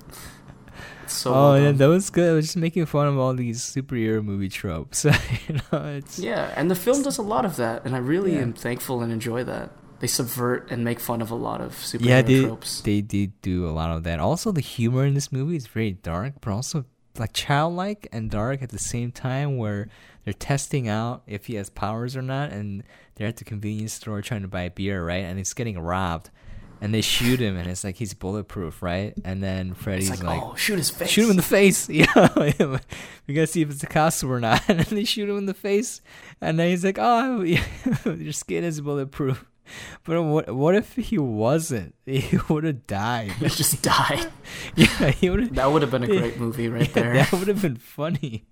It's 1.05 1.15
so 1.15 1.31
oh 1.35 1.51
well 1.53 1.61
yeah, 1.61 1.73
that 1.73 1.87
was 1.87 2.11
good. 2.11 2.31
I 2.31 2.35
was 2.35 2.47
just 2.47 2.57
making 2.57 2.87
fun 2.87 3.07
of 3.09 3.19
all 3.19 3.35
these 3.35 3.61
superhero 3.61 4.23
movie 4.25 4.49
tropes. 4.49 5.05
you 5.49 5.59
know, 5.73 5.85
it's 5.97 6.19
Yeah, 6.19 6.53
and 6.57 6.71
the 6.71 6.75
film 6.77 7.03
does 7.03 7.19
a 7.19 7.23
lot 7.23 7.45
of 7.45 7.57
that, 7.57 7.85
and 7.85 7.95
I 7.95 7.99
really 7.99 8.35
Yeah. 8.35 8.43
am 8.43 8.53
thankful 8.53 9.03
and 9.03 9.13
enjoy 9.13 9.45
that. 9.45 9.71
They 9.99 10.07
subvert 10.07 10.71
and 10.71 10.83
make 10.85 10.99
fun 11.01 11.21
of 11.21 11.31
a 11.31 11.35
lot 11.35 11.61
of 11.61 11.73
superhero 11.75 12.05
yeah, 12.07 12.23
they 12.23 12.43
tropes. 12.45 12.81
they 12.83 13.01
did 13.03 13.33
do 13.43 13.69
a 13.69 13.73
lot 13.73 13.91
of 13.95 14.03
that. 14.05 14.19
Also, 14.21 14.51
the 14.53 14.63
humor 14.63 15.05
in 15.05 15.13
this 15.15 15.31
movie 15.31 15.57
is 15.57 15.67
very 15.67 15.93
dark, 15.93 16.35
but 16.41 16.53
also 16.53 16.85
like 17.19 17.33
childlike 17.35 18.09
and 18.13 18.31
dark 18.31 18.63
at 18.63 18.71
the 18.71 18.79
same 18.79 19.11
time. 19.13 19.59
Where 19.59 19.89
they're 20.31 20.35
testing 20.39 20.87
out 20.87 21.23
if 21.27 21.47
he 21.47 21.57
has 21.57 21.71
powers 21.71 22.17
or 22.17 22.23
not, 22.23 22.53
and 22.53 22.85
they're 23.17 23.27
at 23.27 23.39
the 23.39 23.45
convenience 23.45 23.95
store 23.95 24.23
trying 24.23 24.43
to 24.43 24.49
buy 24.49 24.69
beer, 24.69 25.05
right? 25.05 25.25
And 25.25 25.39
he's 25.39 25.53
getting 25.55 25.77
robbed, 25.77 26.31
and 26.81 26.95
they 26.95 27.01
shoot 27.01 27.41
him, 27.41 27.57
and 27.57 27.69
it's 27.69 27.83
like 27.83 27.97
he's 27.97 28.15
bulletproof, 28.15 28.81
right? 28.81 29.13
And 29.25 29.43
then 29.43 29.75
Freddy's 29.75 30.09
it's 30.09 30.23
like, 30.23 30.41
oh, 30.41 30.55
shoot 30.55 30.79
his 30.79 30.89
face. 30.89 31.11
shoot 31.11 31.25
him 31.25 31.31
in 31.31 31.37
the 31.37 31.43
face. 31.43 31.89
Yeah, 31.91 32.29
we 33.27 33.35
gotta 33.35 33.49
see 33.49 33.63
if 33.63 33.71
it's 33.73 33.83
a 33.83 33.89
costume 33.89 34.31
or 34.31 34.39
not. 34.39 34.63
And 34.69 34.79
then 34.79 34.95
they 34.95 35.03
shoot 35.03 35.29
him 35.29 35.37
in 35.37 35.47
the 35.47 35.55
face, 35.55 36.01
and 36.41 36.61
then 36.61 36.69
he's 36.69 36.85
like, 36.85 36.99
"Oh, 37.01 37.43
your 38.05 38.33
skin 38.33 38.63
is 38.63 38.81
bulletproof." 38.81 39.45
But 40.05 40.23
what? 40.23 40.55
What 40.55 40.77
if 40.77 40.95
he 40.95 41.19
wasn't? 41.19 41.97
He 42.07 42.39
would 42.49 42.63
have 42.63 42.87
died. 42.87 43.33
He 43.33 43.49
just 43.49 43.83
died. 43.83 44.31
yeah, 44.77 45.11
he 45.11 45.29
would. 45.29 45.57
That 45.57 45.73
would 45.73 45.83
have 45.83 45.91
been 45.91 46.05
a 46.05 46.07
great 46.07 46.39
movie 46.39 46.69
right 46.69 46.93
there. 46.95 47.15
That 47.15 47.33
would 47.33 47.49
have 47.49 47.63
been 47.63 47.79
funny. 47.79 48.45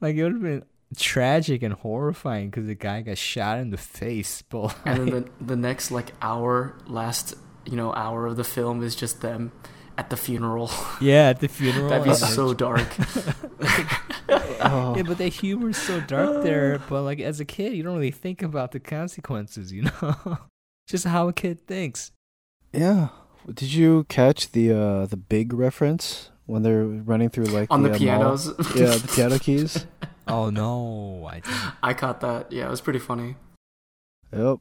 Like 0.00 0.16
it 0.16 0.22
would 0.22 0.32
have 0.32 0.42
been 0.42 0.64
tragic 0.94 1.62
and 1.62 1.74
horrifying 1.74 2.50
because 2.50 2.66
the 2.66 2.74
guy 2.74 3.02
got 3.02 3.18
shot 3.18 3.58
in 3.58 3.70
the 3.70 3.76
face. 3.78 4.42
But 4.48 4.76
and 4.84 4.98
then 4.98 5.06
the 5.38 5.44
the 5.44 5.56
next 5.56 5.90
like 5.90 6.12
hour, 6.22 6.76
last 6.86 7.34
you 7.66 7.76
know 7.76 7.92
hour 7.92 8.26
of 8.26 8.36
the 8.36 8.44
film 8.44 8.82
is 8.82 8.94
just 8.96 9.20
them 9.20 9.52
at 9.96 10.10
the 10.10 10.16
funeral. 10.16 10.70
yeah, 11.00 11.28
at 11.28 11.40
the 11.40 11.48
funeral. 11.48 11.88
That'd 11.88 12.04
be 12.04 12.10
and- 12.10 12.18
so 12.18 12.52
dark. 12.54 12.88
Oh, 14.60 14.94
Yeah, 14.96 15.02
but 15.02 15.18
the 15.18 15.28
humor's 15.28 15.76
so 15.76 16.00
dark 16.00 16.42
there. 16.42 16.78
But 16.88 17.02
like 17.02 17.20
as 17.20 17.40
a 17.40 17.44
kid, 17.44 17.74
you 17.74 17.82
don't 17.82 17.94
really 17.96 18.10
think 18.10 18.42
about 18.42 18.72
the 18.72 18.80
consequences, 18.80 19.72
you 19.72 19.82
know. 19.82 20.38
Just 20.86 21.06
how 21.06 21.28
a 21.28 21.32
kid 21.32 21.66
thinks. 21.66 22.12
yeah. 22.72 23.08
Did 23.52 23.74
you 23.74 24.04
catch 24.08 24.52
the 24.52 24.72
uh 24.72 25.04
the 25.06 25.18
big 25.18 25.52
reference 25.52 26.30
when 26.46 26.62
they're 26.62 26.84
running 26.86 27.28
through 27.28 27.44
like 27.52 27.70
On 27.70 27.82
the 27.82 27.90
uh, 27.90 27.92
mall? 27.92 27.98
pianos. 27.98 28.46
Yeah, 28.74 28.96
the 28.96 29.10
piano 29.14 29.38
keys. 29.38 29.86
Oh 30.26 30.50
no, 30.50 31.26
I 31.30 31.40
didn't. 31.40 31.72
I 31.82 31.94
caught 31.94 32.20
that. 32.20 32.50
Yeah, 32.52 32.66
it 32.66 32.70
was 32.70 32.80
pretty 32.80 32.98
funny. 32.98 33.36
Yep. 34.32 34.58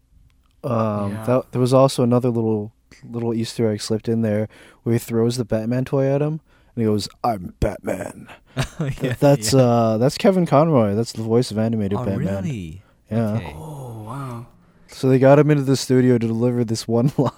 Um, 0.63 1.11
Yeah. 1.11 1.23
that, 1.25 1.51
there 1.51 1.61
was 1.61 1.73
also 1.73 2.03
another 2.03 2.29
little 2.29 2.73
little 3.09 3.33
Easter 3.33 3.69
egg 3.69 3.81
slipped 3.81 4.07
in 4.07 4.21
there 4.21 4.47
where 4.83 4.93
he 4.93 4.99
throws 4.99 5.37
the 5.37 5.45
Batman 5.45 5.83
toy 5.85 6.05
at 6.05 6.21
him 6.21 6.41
and 6.75 6.81
he 6.81 6.85
goes, 6.85 7.09
"I'm 7.23 7.53
Batman." 7.59 8.27
yeah, 9.01 9.15
that's 9.19 9.53
yeah. 9.53 9.59
uh 9.61 9.97
that's 9.97 10.17
Kevin 10.17 10.45
Conroy. 10.45 10.95
That's 10.95 11.11
the 11.13 11.23
voice 11.23 11.51
of 11.51 11.57
animated 11.57 11.97
oh 11.99 12.05
Batman. 12.05 12.43
really? 12.43 12.81
Yeah. 13.11 13.33
Okay. 13.33 13.53
Oh 13.55 14.03
wow. 14.03 14.45
So 14.87 15.09
they 15.09 15.17
got 15.19 15.39
him 15.39 15.49
into 15.49 15.63
the 15.63 15.75
studio 15.77 16.17
to 16.17 16.27
deliver 16.27 16.63
this 16.63 16.87
one 16.87 17.11
line. 17.17 17.31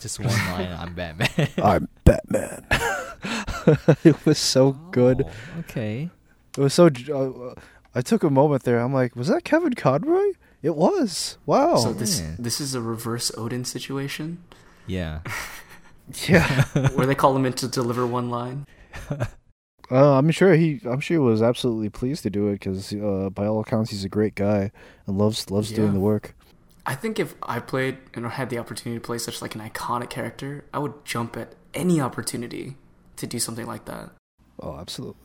Just 0.00 0.18
one 0.20 0.28
line 0.28 0.72
I'm 0.72 0.94
Batman. 0.94 1.48
I'm 1.62 1.88
Batman. 2.04 2.66
it 4.04 4.24
was 4.26 4.38
so 4.38 4.72
good. 4.90 5.24
Oh, 5.26 5.58
okay. 5.60 6.10
It 6.56 6.60
was 6.60 6.74
so. 6.74 6.86
Uh, 6.86 7.60
I 7.94 8.02
took 8.02 8.22
a 8.22 8.30
moment 8.30 8.64
there. 8.64 8.78
I'm 8.78 8.92
like, 8.92 9.16
was 9.16 9.28
that 9.28 9.44
Kevin 9.44 9.74
Conroy? 9.74 10.32
It 10.62 10.76
was. 10.76 11.38
Wow. 11.46 11.76
so 11.76 11.92
this 11.92 12.20
man. 12.20 12.36
this 12.38 12.60
is 12.60 12.74
a 12.74 12.80
reverse 12.80 13.30
Odin 13.36 13.64
situation 13.64 14.42
Yeah. 14.86 15.20
yeah. 16.28 16.64
where 16.94 17.06
they 17.06 17.14
call 17.14 17.36
him 17.36 17.46
in 17.46 17.52
to 17.54 17.68
deliver 17.68 18.06
one 18.06 18.30
line. 18.30 18.66
Uh, 19.88 20.18
I'm 20.18 20.32
sure 20.32 20.54
he. 20.54 20.80
I'm 20.84 20.98
sure 20.98 21.14
he 21.14 21.18
was 21.18 21.42
absolutely 21.42 21.90
pleased 21.90 22.24
to 22.24 22.30
do 22.30 22.48
it 22.48 22.54
because, 22.54 22.92
uh, 22.92 23.30
by 23.30 23.46
all 23.46 23.60
accounts, 23.60 23.90
he's 23.90 24.02
a 24.02 24.08
great 24.08 24.34
guy 24.34 24.72
and 25.06 25.16
loves 25.16 25.48
loves 25.48 25.70
doing 25.70 25.92
the 25.92 26.00
work. 26.00 26.34
I 26.84 26.96
think 26.96 27.20
if 27.20 27.36
I 27.42 27.60
played 27.60 27.98
and 28.14 28.26
had 28.26 28.50
the 28.50 28.58
opportunity 28.58 29.00
to 29.00 29.06
play 29.06 29.18
such 29.18 29.40
like 29.40 29.54
an 29.54 29.60
iconic 29.60 30.10
character, 30.10 30.64
I 30.74 30.80
would 30.80 31.04
jump 31.04 31.36
at 31.36 31.54
any 31.72 32.00
opportunity 32.00 32.76
to 33.14 33.26
do 33.28 33.38
something 33.38 33.66
like 33.66 33.84
that. 33.84 34.10
Oh, 34.60 34.76
absolutely. 34.76 35.20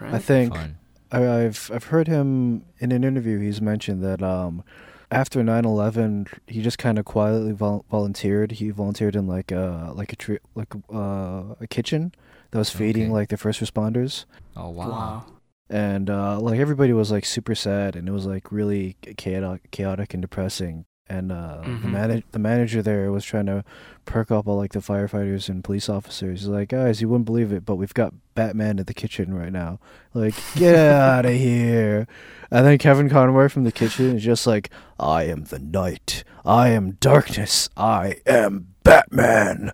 Right? 0.00 0.14
I 0.14 0.18
think 0.18 0.54
Fun. 0.54 0.78
I, 1.12 1.26
I've 1.44 1.70
I've 1.74 1.84
heard 1.84 2.08
him 2.08 2.64
in 2.78 2.92
an 2.92 3.04
interview. 3.04 3.38
He's 3.38 3.60
mentioned 3.60 4.02
that 4.02 4.22
um, 4.22 4.62
after 5.10 5.40
9/11, 5.42 6.28
he 6.46 6.62
just 6.62 6.78
kind 6.78 6.98
of 6.98 7.04
quietly 7.04 7.52
vol- 7.52 7.84
volunteered. 7.90 8.52
He 8.52 8.70
volunteered 8.70 9.16
in 9.16 9.26
like 9.26 9.50
a 9.52 9.92
like 9.94 10.12
a 10.12 10.16
tri- 10.16 10.38
like 10.54 10.74
uh, 10.92 11.54
a 11.60 11.66
kitchen 11.68 12.12
that 12.52 12.58
was 12.58 12.70
feeding 12.70 13.04
Okay. 13.04 13.12
like 13.12 13.28
the 13.28 13.36
first 13.36 13.60
responders. 13.60 14.24
Oh 14.56 14.70
wow. 14.70 14.88
wow. 14.90 15.24
and 15.68 16.10
uh, 16.10 16.38
like 16.40 16.58
everybody 16.58 16.92
was 16.92 17.10
like 17.12 17.24
super 17.24 17.54
sad 17.54 17.94
and 17.96 18.08
it 18.08 18.12
was 18.12 18.26
like 18.26 18.50
really 18.50 18.96
chaotic, 19.16 19.70
chaotic 19.70 20.14
and 20.14 20.20
depressing. 20.22 20.84
And 21.10 21.32
uh, 21.32 21.58
the 21.62 21.68
Mhm. 21.68 21.84
man- 21.90 22.22
the 22.30 22.38
manager 22.38 22.82
there 22.82 23.10
was 23.10 23.24
trying 23.24 23.46
to 23.46 23.64
perk 24.04 24.30
up 24.30 24.46
all 24.46 24.56
like 24.56 24.72
the 24.72 24.78
firefighters 24.78 25.48
and 25.48 25.64
police 25.64 25.88
officers. 25.88 26.40
He's 26.40 26.48
like, 26.48 26.68
guys, 26.68 27.00
you 27.00 27.08
wouldn't 27.08 27.26
believe 27.26 27.52
it, 27.52 27.64
but 27.66 27.74
we've 27.76 27.92
got 27.92 28.14
Batman 28.36 28.78
in 28.78 28.84
the 28.84 28.94
kitchen 28.94 29.34
right 29.34 29.52
now. 29.52 29.80
Like, 30.14 30.34
get 30.54 30.76
out 30.76 31.26
of 31.26 31.32
here! 31.32 32.06
And 32.50 32.64
then 32.64 32.78
Kevin 32.78 33.08
Conroy 33.10 33.48
from 33.48 33.64
the 33.64 33.72
kitchen 33.72 34.16
is 34.16 34.22
just 34.22 34.46
like, 34.46 34.70
I 35.00 35.24
am 35.24 35.44
the 35.44 35.58
night. 35.58 36.22
I 36.44 36.68
am 36.68 36.92
darkness. 37.00 37.68
I 37.76 38.16
am 38.24 38.68
Batman. 38.84 39.72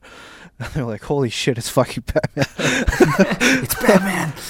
And 0.59 0.69
they're 0.75 0.85
like, 0.85 1.03
holy 1.05 1.29
shit, 1.29 1.59
it's 1.59 1.69
fucking 1.69 2.05
Batman. 2.07 2.47
it's 3.63 3.75
Batman. 3.75 4.33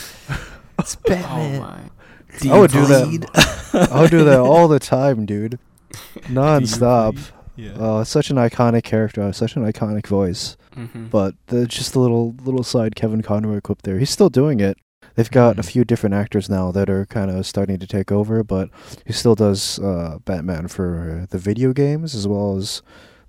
It's 0.79 0.97
oh 1.07 1.09
Batman. 1.09 1.61
my. 1.61 2.53
I 2.53 2.59
would 2.61 2.71
do 2.71 2.85
that. 2.87 3.89
I 3.91 4.03
would 4.03 4.11
do 4.11 4.25
that 4.25 4.39
all 4.39 4.69
the 4.69 4.79
time, 4.79 5.25
dude. 5.25 5.59
Non-stop. 6.31 7.15
Yeah. 7.57 7.73
Oh, 7.79 8.05
such 8.05 8.31
an 8.31 8.37
iconic 8.37 8.83
character, 8.85 9.33
such 9.33 9.57
an 9.57 9.65
iconic 9.65 10.07
voice. 10.07 10.57
hmm 10.75 11.07
But 11.07 11.35
the, 11.47 11.67
just 11.67 11.95
a 11.95 12.01
little 12.01 12.35
little 12.45 12.63
side 12.65 12.95
Kevin 12.95 13.23
Conroy 13.23 13.61
quip 13.63 13.83
there. 13.83 13.99
He's 13.99 14.11
still 14.11 14.29
doing 14.29 14.61
it. 14.61 14.77
They've 15.15 15.31
got 15.31 15.59
a 15.59 15.63
Mhm. 15.63 15.71
few 15.73 15.85
different 15.85 16.15
actors 16.15 16.51
now 16.51 16.71
that 16.73 16.91
are 16.91 17.07
kind 17.07 17.31
of 17.31 17.47
starting 17.47 17.79
to 17.79 17.87
take 17.87 18.13
over, 18.13 18.45
but 18.45 18.69
he 19.07 19.13
still 19.15 19.35
does 19.35 19.79
uh, 19.79 20.19
Batman 20.27 20.69
for 20.69 21.27
the 21.31 21.39
video 21.39 21.73
games 21.73 22.15
as 22.15 22.29
well 22.29 22.57
as 22.59 22.83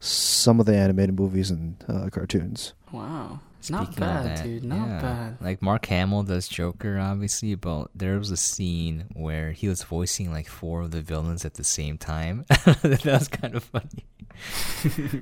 some 0.07 0.59
of 0.59 0.65
the 0.65 0.75
animated 0.75 1.17
movies 1.17 1.51
and 1.51 1.75
uh, 1.87 2.09
cartoons. 2.09 2.73
Wow. 2.91 3.39
not 3.69 3.87
Speaking 3.87 4.03
of 4.03 4.09
bad, 4.09 4.25
that, 4.25 4.43
dude. 4.43 4.63
Not 4.63 4.87
yeah. 4.87 5.01
bad. 5.01 5.37
Like 5.41 5.61
Mark 5.61 5.85
Hamill 5.87 6.23
does 6.23 6.47
Joker, 6.47 6.97
obviously, 6.97 7.55
but 7.55 7.87
there 7.93 8.17
was 8.17 8.31
a 8.31 8.37
scene 8.37 9.05
where 9.13 9.51
he 9.51 9.67
was 9.67 9.83
voicing 9.83 10.31
like 10.31 10.47
four 10.47 10.81
of 10.81 10.91
the 10.91 11.01
villains 11.01 11.45
at 11.45 11.55
the 11.55 11.63
same 11.63 11.97
time. 11.97 12.45
that 12.49 13.01
was 13.05 13.27
kind 13.27 13.55
of 13.55 13.63
funny. 13.63 14.05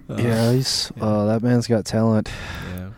Uh, 0.10 0.18
yeah, 0.18 0.52
he's 0.52 0.92
yeah. 0.98 1.04
Uh, 1.06 1.26
that 1.26 1.42
man's 1.42 1.68
got 1.68 1.86
talent. 1.86 2.30
yeah. 2.76 2.90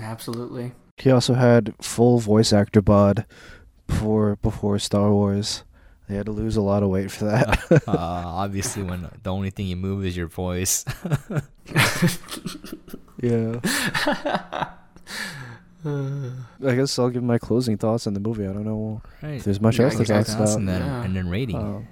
Absolutely. 0.00 0.72
He 0.96 1.10
also 1.10 1.34
had 1.34 1.74
full 1.80 2.18
voice 2.18 2.52
actor 2.54 2.80
bod 2.80 3.26
before 3.86 4.36
before 4.36 4.78
Star 4.78 5.12
Wars. 5.12 5.64
They 6.08 6.16
had 6.16 6.26
to 6.26 6.32
lose 6.32 6.56
a 6.56 6.62
lot 6.62 6.82
of 6.82 6.88
weight 6.88 7.10
for 7.10 7.26
that. 7.26 7.58
Uh, 7.86 7.92
obviously, 7.96 8.82
when 8.82 9.08
the 9.22 9.32
only 9.32 9.50
thing 9.50 9.66
you 9.66 9.76
move 9.76 10.04
is 10.04 10.16
your 10.16 10.26
voice. 10.26 10.84
yeah. 13.22 13.60
I 15.84 16.74
guess 16.74 16.98
I'll 16.98 17.10
give 17.10 17.22
my 17.22 17.38
closing 17.38 17.76
thoughts 17.78 18.06
on 18.06 18.14
the 18.14 18.20
movie. 18.20 18.46
I 18.46 18.52
don't 18.52 18.64
know 18.64 19.00
right. 19.22 19.34
if 19.34 19.44
there's 19.44 19.60
much 19.60 19.78
Yeah, 19.78 19.86
else 19.86 19.96
to 19.96 20.04
talk 20.04 20.28
about. 20.28 20.56
and 20.56 20.68
then, 20.68 20.80
Yeah. 20.82 21.04
and 21.04 21.16
then 21.16 21.28
rating. 21.28 21.86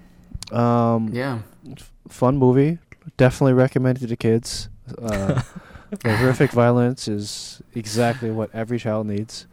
Uh, 0.53 0.57
um, 0.57 1.11
yeah. 1.13 1.41
fun 2.09 2.37
movie. 2.37 2.79
Definitely 3.17 3.55
recommended 3.55 4.09
to 4.09 4.17
kids. 4.17 4.69
Uh, 4.99 5.43
the 6.03 6.17
horrific 6.17 6.51
violence 6.53 7.09
is 7.09 7.63
exactly 7.75 8.31
what 8.31 8.51
every 8.55 8.79
child 8.79 9.07
needs. 9.07 9.47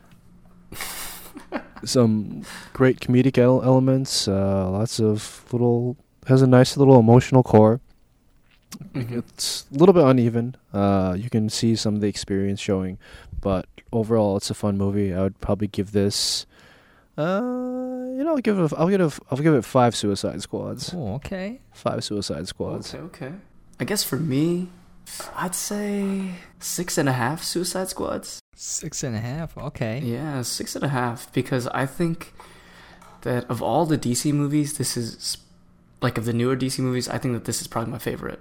Some 1.86 2.44
great 2.72 3.00
comedic 3.00 3.38
el- 3.38 3.62
elements. 3.64 4.28
Uh, 4.28 4.70
lots 4.72 5.00
of 5.00 5.44
little 5.52 5.98
has 6.28 6.42
a 6.42 6.48
nice 6.48 6.78
little 6.78 6.98
emotional 7.00 7.44
core. 7.44 7.82
Mhm. 8.94 9.20
It's 9.20 9.66
a 9.74 9.78
little 9.78 9.94
bit 9.94 10.04
uneven. 10.04 10.56
Uh, 10.74 11.16
you 11.18 11.30
can 11.30 11.50
see 11.50 11.76
some 11.76 11.96
of 11.96 12.02
the 12.02 12.08
experience 12.08 12.60
showing, 12.60 12.98
but 13.42 13.66
overall, 13.92 14.38
it's 14.38 14.50
a 14.50 14.54
fun 14.56 14.78
movie. 14.78 15.14
I 15.14 15.22
would 15.22 15.40
probably 15.42 15.68
give 15.68 15.92
this. 15.92 16.46
Uh, 17.18 17.42
you 18.18 18.24
know, 18.24 18.32
I'll 18.36 18.38
give 18.42 18.58
it. 18.58 18.72
A, 18.72 18.76
I'll 18.78 18.88
give 18.90 19.02
it. 19.02 19.14
A, 19.18 19.22
I'll 19.30 19.38
give 19.38 19.54
it 19.54 19.64
five 19.66 19.96
Suicide 19.96 20.42
Squads. 20.42 20.94
Oh, 20.96 21.16
okay. 21.16 21.60
Five 21.72 22.04
Suicide 22.04 22.48
Squads. 22.48 22.96
Okay, 22.96 23.04
okay. 23.28 23.34
I 23.80 23.84
guess 23.86 24.04
for 24.04 24.18
me, 24.18 24.70
I'd 25.36 25.54
say 25.54 26.32
six 26.60 26.98
and 26.98 27.08
a 27.10 27.14
half 27.14 27.44
Suicide 27.44 27.90
Squads. 27.90 28.40
Six 28.56 29.04
and 29.04 29.16
a 29.16 29.20
half. 29.20 29.58
Okay. 29.58 30.00
Yeah, 30.00 30.42
six 30.44 30.76
and 30.76 30.84
a 30.86 30.90
half 30.90 31.32
because 31.34 31.68
I 31.68 31.86
think 31.86 32.34
that 33.22 33.50
of 33.50 33.62
all 33.62 33.86
the 33.86 33.98
DC 33.98 34.32
movies, 34.34 34.78
this 34.78 34.96
is 34.96 35.38
like 36.02 36.18
of 36.18 36.26
the 36.26 36.34
newer 36.34 36.56
DC 36.56 36.80
movies. 36.80 37.08
I 37.10 37.18
think 37.18 37.34
that 37.34 37.46
this 37.46 37.62
is 37.62 37.68
probably 37.68 37.92
my 37.92 37.98
favorite. 37.98 38.40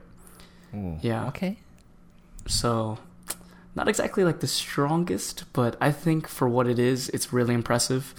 Ooh, 0.75 0.99
Yeah. 1.01 1.27
Okay. 1.29 1.59
So 2.47 2.99
not 3.75 3.89
exactly 3.89 4.25
like 4.25 4.41
the 4.41 4.47
strongest, 4.47 5.45
but 5.53 5.77
I 5.81 5.93
think 5.93 6.29
for 6.29 6.49
what 6.49 6.67
it 6.67 6.79
is, 6.79 7.09
it's 7.11 7.33
really 7.33 7.55
impressive. 7.55 8.15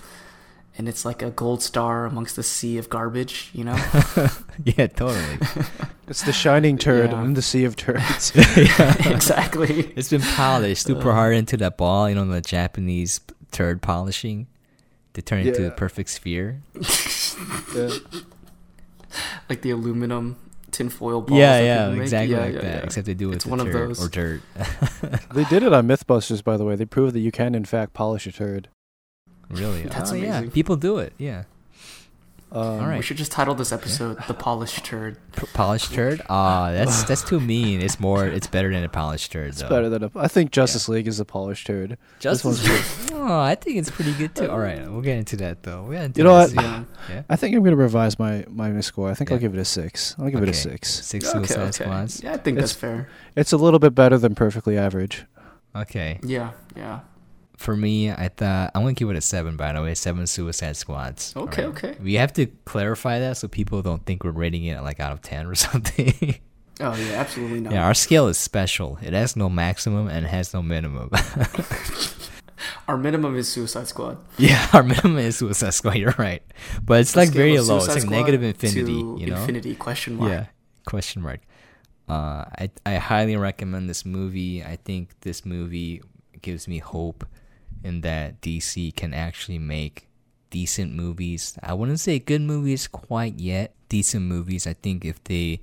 And 0.76 0.90
it's 0.90 1.06
like 1.06 1.22
a 1.22 1.30
gold 1.30 1.62
star 1.62 2.06
amongst 2.06 2.36
the 2.36 2.42
sea 2.44 2.78
of 2.80 2.90
garbage, 2.90 3.52
you 3.54 3.64
know? 3.64 3.76
yeah, 4.66 4.88
totally. 4.88 5.38
It's 6.08 6.24
the 6.24 6.34
shining 6.34 6.78
turd 6.78 7.12
Yeah. 7.12 7.24
in 7.24 7.34
the 7.34 7.42
sea 7.42 7.64
of 7.64 7.78
turds. 7.78 8.34
exactly. 8.36 9.94
It's 9.96 10.10
been 10.10 10.22
polished 10.22 10.86
super 10.86 11.12
Uh. 11.12 11.14
hard 11.14 11.36
into 11.36 11.56
that 11.58 11.78
ball, 11.78 12.10
you 12.10 12.16
know, 12.16 12.26
the 12.26 12.42
Japanese 12.42 13.22
turd 13.52 13.82
polishing 13.82 14.48
to 15.14 15.22
turn 15.22 15.40
it 15.40 15.48
into 15.48 15.62
Yeah. 15.62 15.70
the 15.70 15.76
perfect 15.76 16.10
sphere. 16.10 16.62
Yeah. 17.74 17.90
Like 19.50 19.62
the 19.62 19.72
aluminum 19.72 20.36
tinfoil 20.72 21.22
balls. 21.22 21.40
yeah, 21.40 21.60
yeah, 21.62 21.90
make. 21.92 22.02
exactly 22.02 22.36
Yeah, 22.36 22.42
like 22.42 22.54
yeah, 22.56 22.62
that. 22.62 22.78
yeah. 22.80 22.84
Except 22.84 23.06
they 23.06 23.14
do 23.14 23.32
it 23.32 23.36
It's 23.36 23.46
with 23.46 23.52
one 23.52 23.60
of 23.62 23.72
turd 23.72 23.90
those. 23.92 24.06
or 24.06 24.10
dirt. 24.10 24.42
They 25.34 25.44
did 25.46 25.64
it 25.64 25.72
on 25.72 25.88
MythBusters, 25.88 26.44
by 26.44 26.58
the 26.58 26.66
way. 26.66 26.76
They 26.76 26.86
proved 26.86 27.14
that 27.16 27.20
you 27.22 27.32
can, 27.32 27.56
in 27.56 27.64
fact, 27.66 27.94
polish 27.94 28.26
a 28.28 28.32
turd. 28.32 28.68
Really? 29.54 29.84
That's 29.84 30.12
oh, 30.12 30.16
yeah. 30.16 30.38
amazing. 30.38 30.52
People 30.52 30.76
do 30.76 30.98
it. 31.00 31.14
Yeah. 31.18 31.44
Um, 32.54 32.62
All 32.62 32.88
right. 32.88 32.98
We 32.98 33.02
should 33.02 33.18
just 33.18 33.32
title 33.32 33.56
this 33.56 33.72
episode 33.72 34.20
"The 34.28 34.34
Polished 34.36 34.86
Turd." 34.86 35.18
P- 35.36 35.48
polished 35.56 35.92
turd? 35.92 36.22
Ah, 36.30 36.72
that's 36.72 37.04
that's 37.04 37.24
too 37.24 37.40
mean. 37.40 37.82
It's 37.82 38.00
more. 38.00 38.28
It's 38.28 38.46
better 38.46 38.72
than 38.72 38.84
a 38.84 38.90
polished 38.90 39.32
turd. 39.32 39.50
It's 39.50 39.64
though. 39.64 39.70
better 39.70 39.90
than 39.90 40.04
a. 40.04 40.12
I 40.16 40.28
think 40.28 40.52
Justice 40.52 40.88
League 40.88 41.08
is 41.08 41.20
a 41.20 41.26
polished 41.26 41.66
turd. 41.66 41.98
Just 42.20 42.46
one's 42.46 42.64
oh, 43.12 43.40
I 43.40 43.56
think 43.56 43.78
it's 43.78 43.90
pretty 43.90 44.14
good 44.14 44.36
too. 44.36 44.52
All 44.52 44.60
right, 44.60 44.88
we'll 44.88 45.02
get 45.02 45.18
into 45.18 45.36
that 45.38 45.64
though. 45.64 45.82
We'll 45.82 46.00
into 46.00 46.20
You 46.20 46.26
know 46.26 46.38
that 46.38 46.56
what? 46.56 46.64
Yeah. 46.64 46.84
Yeah. 47.10 47.24
I 47.28 47.36
think 47.38 47.56
I'm 47.56 47.64
gonna 47.64 47.76
revise 47.76 48.20
my 48.20 48.46
my 48.48 48.80
score. 48.82 49.10
I 49.10 49.16
think 49.16 49.32
I'll 49.32 49.40
give 49.40 49.56
it 49.56 49.60
a 49.60 49.66
six. 49.66 50.16
I'll 50.20 50.30
give 50.30 50.44
it 50.44 50.50
a 50.50 50.54
six. 50.54 51.04
Six 51.04 51.26
Okay, 51.28 51.40
Suicide 51.40 51.60
okay. 51.62 51.72
Squads. 51.72 52.22
Yeah, 52.24 52.34
I 52.34 52.38
think 52.38 52.60
It's- 52.60 52.74
that's 52.74 52.80
fair. 52.80 53.10
It's 53.36 53.52
a 53.52 53.58
little 53.58 53.80
bit 53.80 53.96
better 53.96 54.20
than 54.20 54.36
perfectly 54.36 54.78
average. 54.78 55.26
Okay. 55.76 56.20
Yeah, 56.22 56.52
yeah. 56.76 57.00
For 57.64 57.78
me, 57.78 58.12
I 58.12 58.28
thought 58.28 58.72
I'm 58.76 58.82
gonna 58.82 58.92
give 58.92 59.10
it 59.10 59.16
a 59.16 59.22
seven. 59.22 59.56
By 59.56 59.72
the 59.72 59.82
way, 59.82 59.96
seven 59.96 60.28
Suicide 60.28 60.76
Squads. 60.76 61.34
Okay, 61.34 61.64
Alright. 61.64 61.86
okay. 61.86 61.98
We 62.04 62.16
have 62.16 62.34
to 62.34 62.48
clarify 62.66 63.20
that 63.20 63.38
so 63.38 63.48
people 63.48 63.82
don't 63.82 64.06
think 64.06 64.26
we're 64.26 64.32
rating 64.32 64.66
it 64.66 64.82
like 64.82 65.00
out 65.00 65.14
of 65.14 65.22
ten 65.22 65.48
or 65.48 65.56
something. 65.68 66.36
Oh 66.82 66.94
yeah, 66.94 67.14
absolutely 67.14 67.62
not. 67.62 67.72
Yeah, 67.72 67.86
our 67.86 67.94
scale 67.94 68.28
is 68.28 68.38
special. 68.38 69.00
It 69.02 69.14
has 69.14 69.38
no 69.38 69.48
maximum 69.48 70.10
and 70.10 70.26
it 70.26 70.30
has 70.30 70.54
no 70.54 70.62
minimum. 70.62 71.10
Our 72.88 72.98
minimum 72.98 73.36
is 73.38 73.48
Suicide 73.48 73.88
Squad. 73.88 74.18
yeah, 74.38 74.68
our 74.74 74.84
minimum 74.84 75.18
is 75.18 75.38
Suicide 75.38 75.74
Squad. 75.74 75.96
You're 75.96 76.16
right, 76.18 76.44
but 76.82 77.00
it's 77.02 77.16
like 77.16 77.30
very 77.30 77.56
of 77.56 77.68
low. 77.68 77.78
It's 77.78 77.88
like 77.88 78.10
negative 78.10 78.44
infinity. 78.44 78.92
You 78.94 79.28
know. 79.28 79.36
Infinity 79.38 79.76
question 79.76 80.16
mark. 80.16 80.32
Yeah. 80.32 80.46
Question 80.86 81.22
mark. 81.22 81.42
Uh, 82.10 82.46
I 82.60 82.70
I 82.86 82.96
highly 82.96 83.36
recommend 83.38 83.90
this 83.90 84.06
movie. 84.06 84.64
I 84.64 84.78
think 84.78 85.20
this 85.22 85.46
movie 85.46 86.02
gives 86.42 86.68
me 86.68 86.80
hope 86.80 87.26
in 87.84 88.02
that 88.02 88.42
DC 88.42 88.96
can 88.96 89.14
actually 89.14 89.60
make 89.60 90.08
decent 90.50 90.94
movies. 90.94 91.58
I 91.62 91.74
wouldn't 91.74 92.00
say 92.00 92.20
good 92.20 92.42
movies 92.42 92.88
quite 92.88 93.40
yet. 93.40 93.74
Decent 93.90 94.24
movies. 94.24 94.66
I 94.68 94.74
think 94.74 95.04
if 95.04 95.24
they 95.24 95.62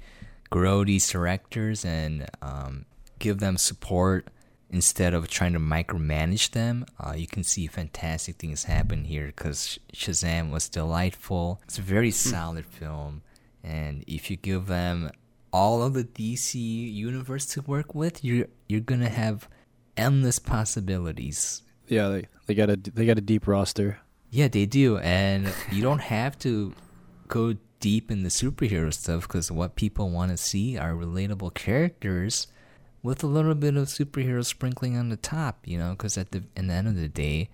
grow 0.50 0.84
these 0.84 1.08
directors 1.08 1.84
and 1.84 2.28
um, 2.42 2.84
give 3.18 3.38
them 3.38 3.56
support 3.56 4.28
instead 4.68 5.14
of 5.14 5.28
trying 5.28 5.52
to 5.52 5.60
micromanage 5.60 6.50
them, 6.50 6.86
uh, 6.98 7.14
you 7.16 7.26
can 7.26 7.44
see 7.44 7.66
fantastic 7.66 8.36
things 8.36 8.64
happen 8.64 9.04
here. 9.04 9.26
Because 9.26 9.78
Shazam 9.94 10.50
was 10.50 10.68
delightful. 10.68 11.60
It's 11.64 11.78
a 11.78 11.82
very 11.82 12.10
solid 12.10 12.66
film, 12.66 13.22
and 13.62 14.04
if 14.06 14.30
you 14.30 14.36
give 14.36 14.66
them 14.66 15.10
all 15.52 15.82
of 15.82 15.94
the 15.94 16.04
DC 16.04 16.54
universe 16.54 17.46
to 17.46 17.62
work 17.62 17.94
with, 17.94 18.24
you're 18.24 18.46
you're 18.68 18.80
gonna 18.80 19.08
have 19.08 19.48
endless 19.96 20.38
possibilities. 20.38 21.62
Yeah, 21.90 22.08
they 22.08 22.26
they 22.46 22.54
got 22.54 22.70
a 22.70 22.76
they 22.76 23.04
got 23.04 23.18
a 23.18 23.20
deep 23.22 23.46
roster. 23.46 23.98
Yeah, 24.30 24.48
they 24.48 24.64
do, 24.64 24.98
and 24.98 25.52
you 25.72 25.82
don't 25.82 26.00
have 26.00 26.38
to 26.40 26.72
go 27.28 27.56
deep 27.80 28.10
in 28.10 28.22
the 28.22 28.28
superhero 28.28 28.92
stuff 28.94 29.22
because 29.22 29.50
what 29.50 29.74
people 29.74 30.10
want 30.10 30.30
to 30.30 30.36
see 30.36 30.78
are 30.78 30.92
relatable 30.92 31.52
characters 31.54 32.46
with 33.02 33.24
a 33.24 33.26
little 33.26 33.54
bit 33.56 33.76
of 33.76 33.88
superhero 33.88 34.44
sprinkling 34.44 34.96
on 34.96 35.08
the 35.08 35.16
top. 35.16 35.66
You 35.66 35.78
know, 35.78 35.90
because 35.90 36.16
at 36.16 36.30
the 36.30 36.44
in 36.56 36.68
the 36.68 36.74
end 36.74 36.86
of 36.86 36.94
the 36.94 37.08
day, 37.08 37.48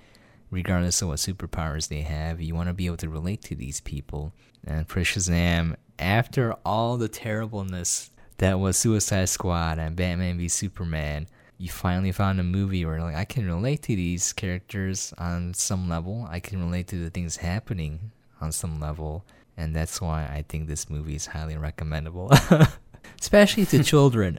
regardless 0.50 1.00
of 1.00 1.08
what 1.08 1.18
superpowers 1.18 1.88
they 1.88 2.02
have, 2.02 2.40
you 2.40 2.54
want 2.54 2.68
to 2.68 2.74
be 2.74 2.86
able 2.86 2.98
to 2.98 3.08
relate 3.08 3.40
to 3.42 3.54
these 3.54 3.80
people. 3.80 4.34
And 4.66 4.86
for 4.86 5.00
Shazam, 5.00 5.76
after 5.98 6.54
all 6.64 6.98
the 6.98 7.08
terribleness 7.08 8.10
that 8.36 8.60
was 8.60 8.76
Suicide 8.76 9.30
Squad 9.30 9.78
and 9.78 9.96
Batman 9.96 10.36
v 10.36 10.48
Superman, 10.48 11.26
you 11.58 11.68
finally 11.70 12.12
found 12.12 12.38
a 12.38 12.42
movie 12.42 12.84
where 12.84 13.00
like 13.00 13.16
I 13.16 13.24
can 13.24 13.46
relate 13.46 13.82
to 13.82 13.96
these 13.96 14.32
characters 14.32 15.14
on 15.18 15.54
some 15.54 15.88
level. 15.88 16.26
I 16.30 16.40
can 16.40 16.60
relate 16.64 16.88
to 16.88 16.96
the 16.96 17.10
things 17.10 17.36
happening 17.36 18.10
on 18.40 18.52
some 18.52 18.78
level, 18.80 19.24
and 19.56 19.74
that's 19.74 20.00
why 20.00 20.24
I 20.24 20.44
think 20.48 20.68
this 20.68 20.90
movie 20.90 21.14
is 21.14 21.26
highly 21.26 21.56
recommendable, 21.56 22.30
especially 23.20 23.64
to 23.66 23.82
children. 23.82 24.38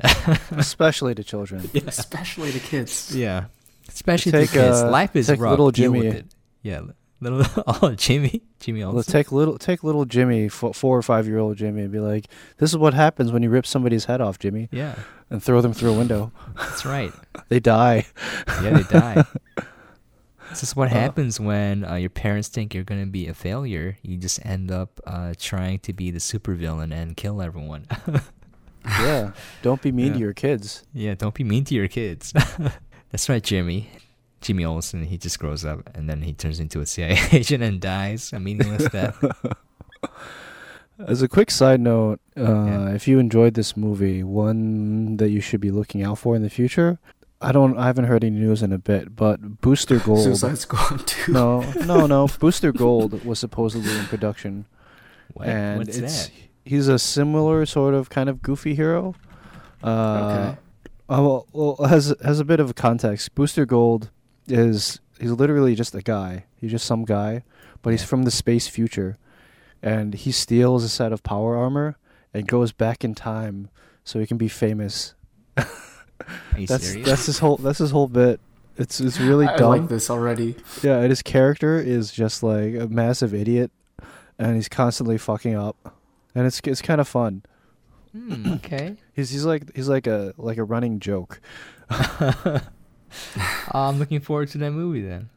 especially 0.52 1.16
to 1.16 1.24
children. 1.24 1.70
Especially 1.74 2.52
to 2.52 2.60
kids. 2.60 3.16
yeah, 3.16 3.46
especially 3.90 4.32
Take, 4.32 4.52
to 4.52 4.56
kids. 4.60 4.78
uh, 4.82 4.92
Life 4.92 5.16
is 5.16 5.28
take 5.28 5.40
rough. 5.40 5.52
little 5.52 5.72
Deal 5.72 5.94
Jimmy. 5.94 6.06
with 6.08 6.16
it. 6.18 6.26
Yeah, 6.62 6.82
little 7.20 7.44
oh 7.82 7.94
Jimmy, 7.96 8.42
Jimmy 8.60 8.82
Well, 8.84 8.96
also. 8.98 9.12
take 9.12 9.32
little 9.32 9.58
take 9.58 9.84
little 9.84 10.06
Jimmy, 10.06 10.50
four 10.50 10.74
or 10.98 11.02
five 11.02 11.28
year 11.28 11.40
old 11.40 11.58
Jimmy, 11.58 11.82
and 11.84 11.92
be 11.92 12.00
like, 12.00 12.28
"This 12.58 12.72
is 12.72 12.78
what 12.78 12.94
happens 12.94 13.32
when 13.32 13.44
you 13.44 13.50
rip 13.50 13.66
somebody's 13.66 14.06
head 14.06 14.22
off, 14.22 14.40
Jimmy, 14.40 14.70
yeah, 14.72 14.96
and 15.30 15.42
throw 15.42 15.62
them 15.62 15.74
through 15.74 15.94
a 15.94 15.98
window. 15.98 16.32
that's 16.56 16.86
right. 16.86 17.12
They 17.50 17.60
die." 17.60 18.06
Yeah, 18.62 18.72
they 18.82 18.84
die. 19.00 19.24
This 20.50 20.64
is 20.64 20.76
what 20.78 20.88
Uh. 20.88 20.96
happens 20.96 21.40
when 21.42 21.84
uh, 21.84 21.96
your 21.96 22.10
parents 22.10 22.48
think 22.48 22.74
you're 22.74 22.86
going 22.86 23.02
to 23.04 23.12
be 23.12 23.28
a 23.28 23.34
failure. 23.34 23.98
You 24.02 24.16
just 24.18 24.40
end 24.46 24.72
up 24.72 24.98
uh, 25.06 25.34
trying 25.38 25.80
to 25.80 25.92
be 25.92 26.10
the 26.10 26.20
supervillain 26.20 26.94
and 26.94 27.18
kill 27.18 27.42
everyone. 27.42 27.86
yeah, 28.86 29.32
don't 29.62 29.82
be 29.82 29.92
mean 29.92 30.14
to 30.14 30.20
your 30.20 30.34
kids. 30.34 30.84
yeah, 30.94 31.16
don't 31.16 31.36
be 31.36 31.44
mean 31.44 31.66
to 31.66 31.76
your 31.76 31.90
kids. 31.90 32.32
That's 33.12 33.28
right, 33.28 33.44
Jimmy. 33.44 33.90
Jimmy 34.48 34.64
Olsen, 34.64 35.04
he 35.04 35.18
just 35.18 35.40
grows 35.40 35.66
up 35.66 35.90
and 35.94 36.10
then 36.10 36.22
he 36.22 36.32
turns 36.32 36.62
into 36.62 36.80
a 36.80 36.86
CIA 36.86 37.18
agent 37.34 37.62
and 37.62 37.82
dies 37.82 38.32
a 38.32 38.40
meaningless 38.40 38.88
death. 38.90 39.22
As 41.06 41.22
a 41.22 41.28
quick 41.28 41.52
side 41.52 41.82
note, 41.82 42.20
uh, 42.38 42.42
Yeah. 42.42 42.90
if 42.92 43.08
you 43.10 43.20
enjoyed 43.20 43.54
this 43.56 43.76
movie, 43.76 44.24
one 44.24 45.18
that 45.18 45.30
you 45.30 45.42
should 45.42 45.60
be 45.60 45.70
looking 45.70 46.02
out 46.02 46.18
for 46.18 46.34
in 46.36 46.44
the 46.44 46.50
future. 46.50 46.98
I 47.40 47.52
don't. 47.52 47.78
I 47.78 47.86
haven't 47.88 48.06
heard 48.06 48.24
any 48.24 48.38
news 48.40 48.64
in 48.64 48.72
a 48.72 48.80
bit, 48.80 49.16
but 49.16 49.60
Booster 49.62 50.00
Gold. 50.08 50.24
Suicide 50.24 50.58
Squad 50.58 51.06
2. 51.06 51.34
no, 51.34 51.62
no, 51.86 52.08
no. 52.08 52.28
Booster 52.40 52.72
Gold 52.72 53.24
was 53.26 53.38
supposedly 53.38 53.96
in 53.96 54.06
production, 54.06 54.66
What? 55.34 55.48
and 55.50 55.78
What's 55.80 55.98
it's 55.98 56.28
that? 56.28 56.32
he's 56.66 56.88
a 56.88 56.98
similar 56.98 57.66
sort 57.68 57.94
of 57.94 58.10
kind 58.10 58.28
of 58.30 58.42
goofy 58.42 58.74
hero. 58.74 59.14
Uh, 59.84 60.24
Okay. 60.24 60.58
Oh, 61.10 61.24
well, 61.54 61.76
well, 61.78 61.88
has 61.90 62.14
has 62.24 62.40
a 62.40 62.46
bit 62.46 62.60
of 62.60 62.72
a 62.72 62.74
context. 62.74 63.36
Booster 63.36 63.66
Gold 63.68 64.10
is 64.48 65.00
he's 65.20 65.32
literally 65.32 65.76
just 65.76 65.96
a 65.96 66.02
guy. 66.02 66.46
He's 66.56 66.72
just 66.72 66.86
some 66.86 67.06
guy, 67.06 67.44
but 67.82 67.92
he's 67.92 68.04
from 68.04 68.24
the 68.24 68.32
space 68.32 68.68
future, 68.68 69.18
and 69.82 70.14
he 70.14 70.32
steals 70.32 70.84
a 70.84 70.90
set 70.90 71.12
of 71.12 71.24
power 71.24 71.56
armor 71.56 71.98
and 72.34 72.48
goes 72.48 72.72
back 72.72 73.04
in 73.04 73.16
time 73.16 73.70
so 74.04 74.20
he 74.20 74.28
can 74.28 74.38
be 74.38 74.48
famous. 74.48 75.14
That's 76.58 76.88
serious? 76.88 77.08
that's 77.08 77.26
his 77.28 77.40
whole 77.40 77.58
that's 77.58 77.78
his 77.78 77.92
whole 77.92 78.08
bit. 78.08 78.40
It's 78.76 79.00
it's 79.00 79.20
really 79.20 79.46
I 79.48 79.56
dumb. 79.58 79.70
like 79.70 79.88
this 79.88 80.10
already. 80.10 80.56
Yeah, 80.82 80.98
and 80.98 81.10
his 81.10 81.22
character 81.22 81.80
is 81.80 82.12
just 82.12 82.42
like 82.44 82.76
a 82.76 82.88
massive 82.88 83.34
idiot, 83.34 83.72
and 84.40 84.56
he's 84.56 84.68
constantly 84.68 85.18
fucking 85.18 85.56
up, 85.56 85.96
and 86.36 86.46
it's 86.48 86.60
it's 86.66 86.82
kind 86.82 87.00
of 87.00 87.08
fun. 87.08 87.44
Hmm, 88.14 88.54
okay. 88.54 88.96
He's 89.14 89.30
he's 89.30 89.46
like 89.46 89.76
he's 89.76 89.88
like 89.90 90.08
a 90.08 90.34
like 90.38 90.58
a 90.58 90.64
running 90.64 91.00
joke. 91.00 91.40
I'm 93.72 94.00
looking 94.00 94.20
forward 94.20 94.50
to 94.50 94.58
that 94.60 94.72
movie 94.72 95.02
then. 95.02 95.30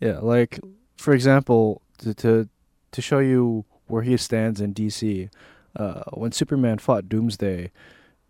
Yeah, 0.00 0.18
like 0.20 0.58
for 0.96 1.12
example, 1.14 1.82
to 1.98 2.14
to 2.14 2.48
to 2.92 3.02
show 3.02 3.18
you 3.18 3.64
where 3.86 4.02
he 4.02 4.16
stands 4.16 4.60
in 4.60 4.74
DC, 4.74 5.28
uh, 5.76 6.02
when 6.12 6.32
Superman 6.32 6.78
fought 6.78 7.08
Doomsday, 7.08 7.70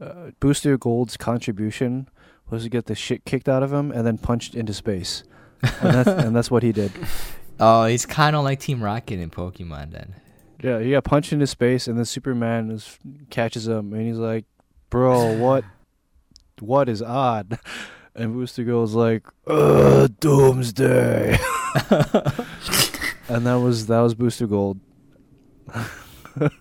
uh, 0.00 0.30
Booster 0.40 0.76
Gold's 0.76 1.16
contribution 1.16 2.08
was 2.50 2.64
to 2.64 2.68
get 2.68 2.86
the 2.86 2.94
shit 2.94 3.24
kicked 3.24 3.48
out 3.48 3.62
of 3.62 3.72
him 3.72 3.90
and 3.90 4.06
then 4.06 4.18
punched 4.18 4.54
into 4.54 4.74
space, 4.74 5.24
and 5.62 5.94
that's 5.94 6.08
and 6.24 6.36
that's 6.36 6.50
what 6.50 6.62
he 6.62 6.72
did. 6.72 6.92
Oh, 7.58 7.86
he's 7.86 8.06
kind 8.06 8.34
of 8.34 8.44
like 8.44 8.60
Team 8.60 8.82
Rocket 8.82 9.18
in 9.18 9.30
Pokemon 9.30 9.92
then. 9.92 10.14
Yeah, 10.62 10.80
he 10.80 10.92
got 10.92 11.04
punched 11.04 11.32
into 11.32 11.46
space, 11.46 11.88
and 11.88 11.98
then 11.98 12.04
Superman 12.04 12.70
is, 12.70 12.98
catches 13.30 13.66
him, 13.66 13.92
and 13.92 14.06
he's 14.06 14.18
like, 14.18 14.44
"Bro, 14.90 15.38
what? 15.38 15.64
What 16.60 16.88
is 16.88 17.02
odd?" 17.02 17.58
And 18.14 18.34
Booster 18.34 18.64
goes 18.64 18.94
like, 18.94 19.26
"Uh, 19.46 20.08
Doomsday," 20.20 21.30
and 23.28 23.46
that 23.46 23.58
was 23.62 23.86
that 23.86 24.00
was 24.00 24.14
Booster 24.14 24.46
Gold. 24.46 24.78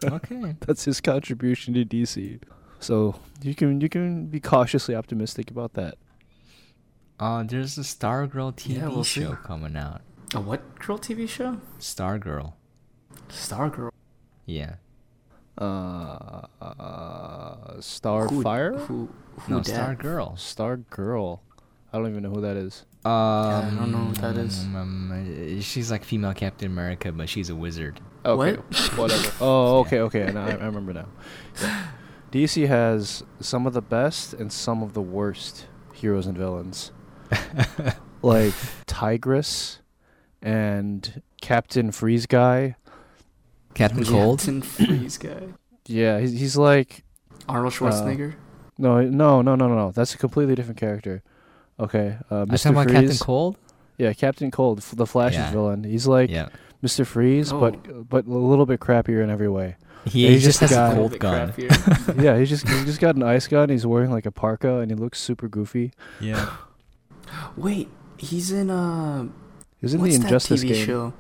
okay. 0.03 0.55
That's 0.65 0.85
his 0.85 1.01
contribution 1.01 1.73
to 1.73 1.83
DC. 1.83 2.39
So 2.79 3.15
you 3.41 3.53
can 3.53 3.81
you 3.81 3.89
can 3.89 4.27
be 4.27 4.39
cautiously 4.39 4.95
optimistic 4.95 5.51
about 5.51 5.73
that. 5.73 5.95
Uh, 7.19 7.43
there's 7.43 7.77
a 7.77 7.81
Stargirl 7.81 8.55
TV 8.55 8.77
Yeah, 8.77 8.87
we'll 8.87 9.03
see. 9.03 9.21
show 9.21 9.35
coming 9.35 9.75
out. 9.75 10.01
A 10.33 10.39
what 10.39 10.79
girl 10.79 10.97
TV 10.97 11.27
show? 11.29 11.57
Stargirl. 11.79 12.53
Stargirl. 13.29 13.91
Yeah. 14.45 14.75
Uh, 15.57 16.47
uh 16.61 17.73
Starfire? 17.79 18.79
Who? 18.79 18.85
Who 18.85 19.09
no, 19.47 19.61
dat? 19.61 19.97
Stargirl. 19.97 20.37
Star 20.39 20.77
Girl. 20.77 21.41
I 21.93 21.97
don't 21.97 22.09
even 22.09 22.23
know 22.23 22.29
who 22.29 22.41
that 22.41 22.55
is. 22.55 22.85
Um, 23.03 23.11
I 23.11 23.73
don't 23.77 23.91
know 23.91 24.05
what 24.05 24.15
that 24.21 24.37
is. 24.37 24.63
um, 24.63 25.59
she's 25.61 25.89
like 25.91 26.03
female 26.05 26.33
Captain 26.33 26.71
America, 26.71 27.11
but 27.11 27.27
she's 27.27 27.49
a 27.49 27.55
wizard. 27.55 27.99
Okay, 28.23 28.53
What? 28.57 28.97
whatever. 28.97 29.31
Oh, 29.41 29.79
okay, 29.79 29.99
okay. 30.01 30.31
Now 30.31 30.45
I, 30.45 30.51
I 30.51 30.65
remember 30.65 30.93
now. 30.93 31.07
Yeah. 31.61 31.87
DC 32.31 32.65
has 32.67 33.23
some 33.41 33.67
of 33.67 33.73
the 33.73 33.81
best 33.81 34.33
and 34.33 34.53
some 34.53 34.81
of 34.81 34.93
the 34.93 35.01
worst 35.01 35.65
heroes 35.93 36.27
and 36.27 36.37
villains. 36.37 36.91
like 38.21 38.53
Tigress 38.85 39.79
and 40.41 41.21
Captain 41.41 41.91
Freeze 41.91 42.25
guy. 42.25 42.75
Captain 43.73 44.05
Cold. 44.05 44.39
Captain 44.39 44.61
Freeze 44.61 45.17
guy. 45.17 45.47
Yeah, 45.87 46.19
he's, 46.19 46.31
he's 46.31 46.55
like 46.57 47.03
Arnold 47.49 47.73
Schwarzenegger. 47.73 48.29
no, 48.29 48.35
no, 48.81 49.01
no, 49.01 49.41
no, 49.41 49.55
no, 49.55 49.67
no. 49.67 49.91
That's 49.91 50.13
a 50.13 50.17
completely 50.17 50.55
different 50.55 50.79
character. 50.79 51.23
Okay, 51.79 52.17
uh, 52.29 52.45
Mr. 52.45 52.63
talking 52.63 52.71
about 52.71 52.83
Freeze. 52.89 52.93
Captain 53.09 53.17
Cold? 53.25 53.57
Yeah, 53.97 54.13
Captain 54.13 54.51
Cold, 54.51 54.79
the 54.79 55.05
Flash's 55.05 55.37
Yeah. 55.37 55.51
villain. 55.51 55.83
He's 55.83 56.07
like 56.07 56.29
yeah. 56.29 56.49
Mr. 56.83 57.05
Freeze, 57.05 57.51
Oh. 57.53 57.59
but 57.59 58.09
but 58.09 58.25
a 58.25 58.29
little 58.29 58.65
bit 58.65 58.79
crappier 58.79 59.23
in 59.23 59.29
every 59.29 59.49
way. 59.49 59.75
He, 60.05 60.27
he 60.27 60.33
just 60.39 60.59
just 60.59 60.59
has 60.61 60.71
a 60.71 60.91
a 60.91 60.95
cold 60.95 61.19
gun. 61.19 61.53
yeah, 62.19 62.37
he's 62.39 62.49
just 62.49 62.67
he's 62.67 62.85
just 62.85 62.99
got 62.99 63.15
an 63.15 63.21
ice 63.23 63.47
gun. 63.47 63.69
He's 63.69 63.85
wearing 63.85 64.09
like 64.11 64.25
a 64.25 64.31
parka, 64.31 64.79
and 64.79 64.89
he 64.89 64.95
looks 64.95 65.19
super 65.19 65.47
goofy. 65.47 65.91
Yeah. 66.19 66.49
Wait, 67.57 67.87
he's 68.17 68.51
in 68.51 68.69
uh. 68.71 69.27
He's 69.79 69.93
in 69.93 70.01
what's 70.01 70.17
the 70.17 70.23
Injustice 70.23 70.61
that 70.61 70.67
TV 70.67 70.73
game. 70.73 70.85
show? 70.85 71.13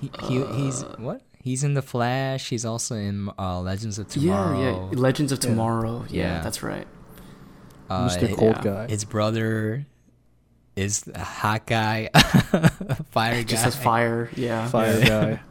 He, 0.00 0.10
he 0.28 0.44
he's 0.56 0.82
Uh, 0.82 0.96
what? 0.98 1.22
He's 1.42 1.64
in 1.64 1.74
the 1.74 1.82
Flash. 1.82 2.48
He's 2.50 2.64
also 2.64 2.94
in 2.94 3.28
uh, 3.38 3.60
Legends 3.60 3.98
of 3.98 4.08
Tomorrow. 4.08 4.60
yeah. 4.60 4.70
yeah. 4.92 4.98
Legends 4.98 5.32
of 5.32 5.40
Tomorrow. 5.40 6.04
Yeah, 6.08 6.36
Yeah. 6.36 6.40
that's 6.42 6.62
right. 6.62 6.86
Uh, 7.90 8.08
Mr. 8.08 8.28
hi- 8.30 8.34
Cold 8.34 8.56
yeah. 8.56 8.62
guy. 8.62 8.86
His 8.88 9.04
brother 9.04 9.84
is 10.76 11.06
a 11.14 11.18
hot 11.18 11.66
guy, 11.66 12.08
fire 13.10 13.34
guy. 13.34 13.42
Just 13.42 13.64
has 13.64 13.76
fire. 13.76 14.30
Yeah. 14.36 14.68
Fire 14.68 14.98
Yeah. 14.98 15.08
guy. 15.08 15.40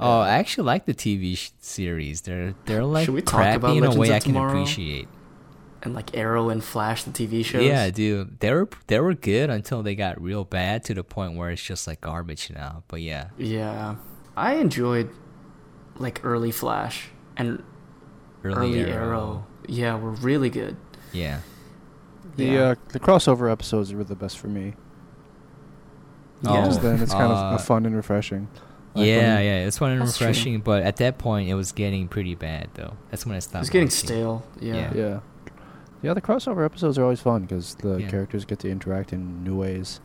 Oh, 0.00 0.20
I 0.20 0.34
actually 0.38 0.66
like 0.66 0.86
the 0.86 0.94
TV 0.94 1.36
sh- 1.36 1.50
series. 1.58 2.20
They're 2.20 2.54
they're 2.66 2.84
like 2.84 3.06
Should 3.06 3.14
we 3.14 3.20
talk 3.22 3.34
crappy 3.40 3.56
about 3.56 3.76
in 3.78 3.82
a 3.84 3.96
way 3.96 4.12
I 4.12 4.20
can 4.20 4.32
Tomorrow? 4.32 4.50
appreciate. 4.50 5.08
And 5.82 5.92
like 5.92 6.16
Arrow 6.16 6.50
and 6.50 6.62
Flash, 6.62 7.02
the 7.02 7.10
TV 7.10 7.44
shows. 7.44 7.64
Yeah, 7.64 7.90
dude, 7.90 8.38
they 8.38 8.52
were 8.52 8.68
they 8.86 9.00
were 9.00 9.14
good 9.14 9.50
until 9.50 9.82
they 9.82 9.96
got 9.96 10.20
real 10.22 10.44
bad 10.44 10.84
to 10.84 10.94
the 10.94 11.02
point 11.02 11.34
where 11.36 11.50
it's 11.50 11.60
just 11.64 11.88
like 11.88 12.00
garbage 12.00 12.48
now. 12.54 12.84
But 12.86 13.00
yeah, 13.02 13.30
Yeah. 13.38 13.96
I 14.36 14.54
enjoyed 14.54 15.10
like 15.98 16.20
early 16.24 16.50
Flash 16.50 17.08
and 17.36 17.62
early, 18.44 18.80
early, 18.82 18.90
Arrow. 18.92 19.04
Arrow. 19.06 19.46
Yeah, 19.66 19.96
were 19.96 20.10
really 20.12 20.50
good. 20.50 20.76
Yeah, 21.12 21.40
The 22.36 22.44
Yeah. 22.44 22.60
uh, 22.60 22.74
the 22.88 23.00
crossover 23.00 23.50
episodes 23.50 23.92
were 23.92 24.04
the 24.04 24.14
best 24.14 24.38
for 24.38 24.48
me. 24.48 24.74
Oh, 26.46 26.54
Because 26.62 26.78
then 26.80 27.00
it's 27.00 27.12
kind 27.12 27.32
uh, 27.32 27.54
of 27.54 27.64
fun 27.64 27.84
and 27.86 27.96
refreshing. 27.96 28.48
Like 28.94 29.06
yeah, 29.06 29.34
when- 29.36 29.44
yeah. 29.44 29.66
It's 29.66 29.78
fun 29.78 29.90
and 29.92 30.02
That's 30.02 30.16
true. 30.18 30.28
refreshing, 30.28 30.60
but 30.60 30.82
at 30.82 30.96
that 30.96 31.18
point, 31.18 31.48
it 31.48 31.54
was 31.54 31.72
getting 31.72 32.08
pretty 32.08 32.34
bad 32.34 32.68
though. 32.74 32.94
That's 33.10 33.26
when 33.26 33.34
I 33.36 33.40
stopped. 33.40 33.56
It 33.56 33.58
was 33.60 33.70
getting 33.70 33.86
watching. 33.88 34.06
stale. 34.06 34.44
Yeah. 34.60 34.74
Yeah. 34.74 34.92
Yeah. 34.94 35.20
Yeah, 36.00 36.14
the 36.14 36.20
crossover 36.22 36.64
episodes 36.64 36.96
are 36.96 37.02
always 37.02 37.20
fun 37.20 37.42
because 37.42 37.74
the 37.76 37.96
Yeah. 37.96 38.08
characters 38.08 38.44
get 38.44 38.60
to 38.60 38.70
interact 38.70 39.12
in 39.12 39.42
new 39.42 39.56
ways. 39.56 40.00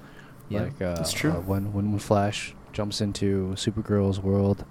Yeah, 0.49 0.63
like 0.63 0.81
uh, 0.81 0.95
that's 0.95 1.13
true. 1.13 1.31
uh, 1.31 1.35
when 1.41 1.71
when 1.71 1.91
when 1.91 1.99
Flash 1.99 2.55
jumps 2.73 2.99
into 2.99 3.53
Supergirl's 3.55 4.19
world, 4.19 4.65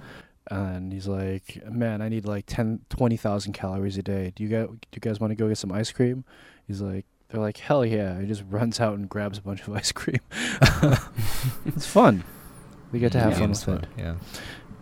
and 0.53 0.93
he's 0.93 1.07
like, 1.09 1.63
"Man, 1.71 2.03
I 2.03 2.09
need 2.09 2.27
like 2.27 2.45
10, 2.47 2.81
20,000 2.91 3.53
calories 3.53 3.97
a 3.99 4.03
day. 4.03 4.33
Do 4.35 4.43
you 4.43 4.49
guys 4.49 4.67
do 4.69 4.79
you 4.95 5.01
guys 5.01 5.19
want 5.21 5.31
to 5.31 5.35
go 5.35 5.49
get 5.49 5.59
some 5.59 5.73
ice 5.73 5.91
cream?" 5.93 6.25
He's 6.67 6.81
like, 6.81 7.07
"They're 7.29 7.41
like, 7.41 7.57
hell 7.59 7.85
yeah!" 7.85 8.21
He 8.21 8.27
just 8.27 8.45
runs 8.51 8.81
out 8.81 8.95
and 8.99 9.09
grabs 9.09 9.39
a 9.39 9.43
bunch 9.43 9.63
of 9.67 9.73
ice 9.75 9.93
cream. 9.93 10.21
it's 11.67 11.87
fun. 11.87 12.25
We 12.93 12.99
get 12.99 13.13
to 13.13 13.21
have 13.21 13.33
Yeah, 13.33 13.39
fun 13.39 13.51
it's 13.53 13.67
with 13.67 13.83
it. 13.83 13.89
Yeah. 13.97 14.15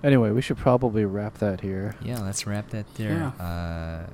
Anyway, 0.02 0.30
we 0.30 0.40
should 0.42 0.56
probably 0.56 1.04
wrap 1.04 1.34
that 1.38 1.60
here. 1.60 1.94
Yeah, 2.02 2.20
let's 2.20 2.46
wrap 2.46 2.70
that 2.70 2.92
there. 2.94 3.32
Uh, 3.38 4.06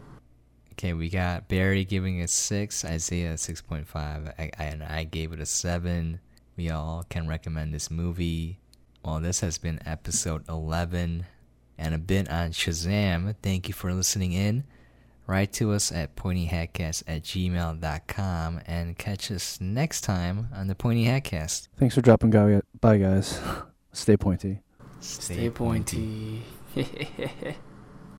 okay, 0.72 0.92
we 0.92 1.09
got 1.09 1.48
Barry 1.48 1.84
giving 1.84 2.18
it 2.18 2.28
six, 2.28 2.84
Isaiah 2.84 3.32
a 3.34 3.38
six 3.38 3.62
point 3.62 3.86
five, 3.86 4.32
I, 4.38 4.50
I, 4.59 4.64
and 4.64 4.82
I 4.82 5.04
gave 5.04 5.32
it 5.32 5.40
a 5.40 5.46
seven. 5.46 6.20
We 6.57 6.70
all 6.70 7.04
can 7.09 7.28
recommend 7.28 7.72
this 7.72 7.90
movie. 7.90 8.59
Well, 9.04 9.20
this 9.20 9.40
has 9.40 9.59
been 9.59 9.78
episode 9.86 10.46
eleven, 10.48 11.26
and 11.78 11.94
a 11.94 11.98
bit 11.98 12.30
on 12.30 12.50
Shazam. 12.50 13.34
Thank 13.42 13.68
you 13.68 13.74
for 13.74 13.92
listening 13.92 14.32
in. 14.32 14.64
Write 15.26 15.52
to 15.54 15.72
us 15.72 15.90
at 15.90 16.14
pointyhatcast 16.14 17.02
at 17.08 17.22
gmail.com 17.22 18.60
and 18.66 18.96
catch 18.96 19.30
us 19.32 19.60
next 19.60 20.02
time 20.02 20.48
on 20.54 20.68
the 20.68 20.76
Pointy 20.76 21.04
Hatcast. 21.04 21.68
Thanks 21.76 21.96
for 21.96 22.00
dropping 22.00 22.30
by, 22.30 22.60
by 22.80 22.98
guys. 22.98 23.40
Stay 23.92 24.16
pointy. 24.16 24.60
Stay 25.00 25.50
pointy. 25.50 26.42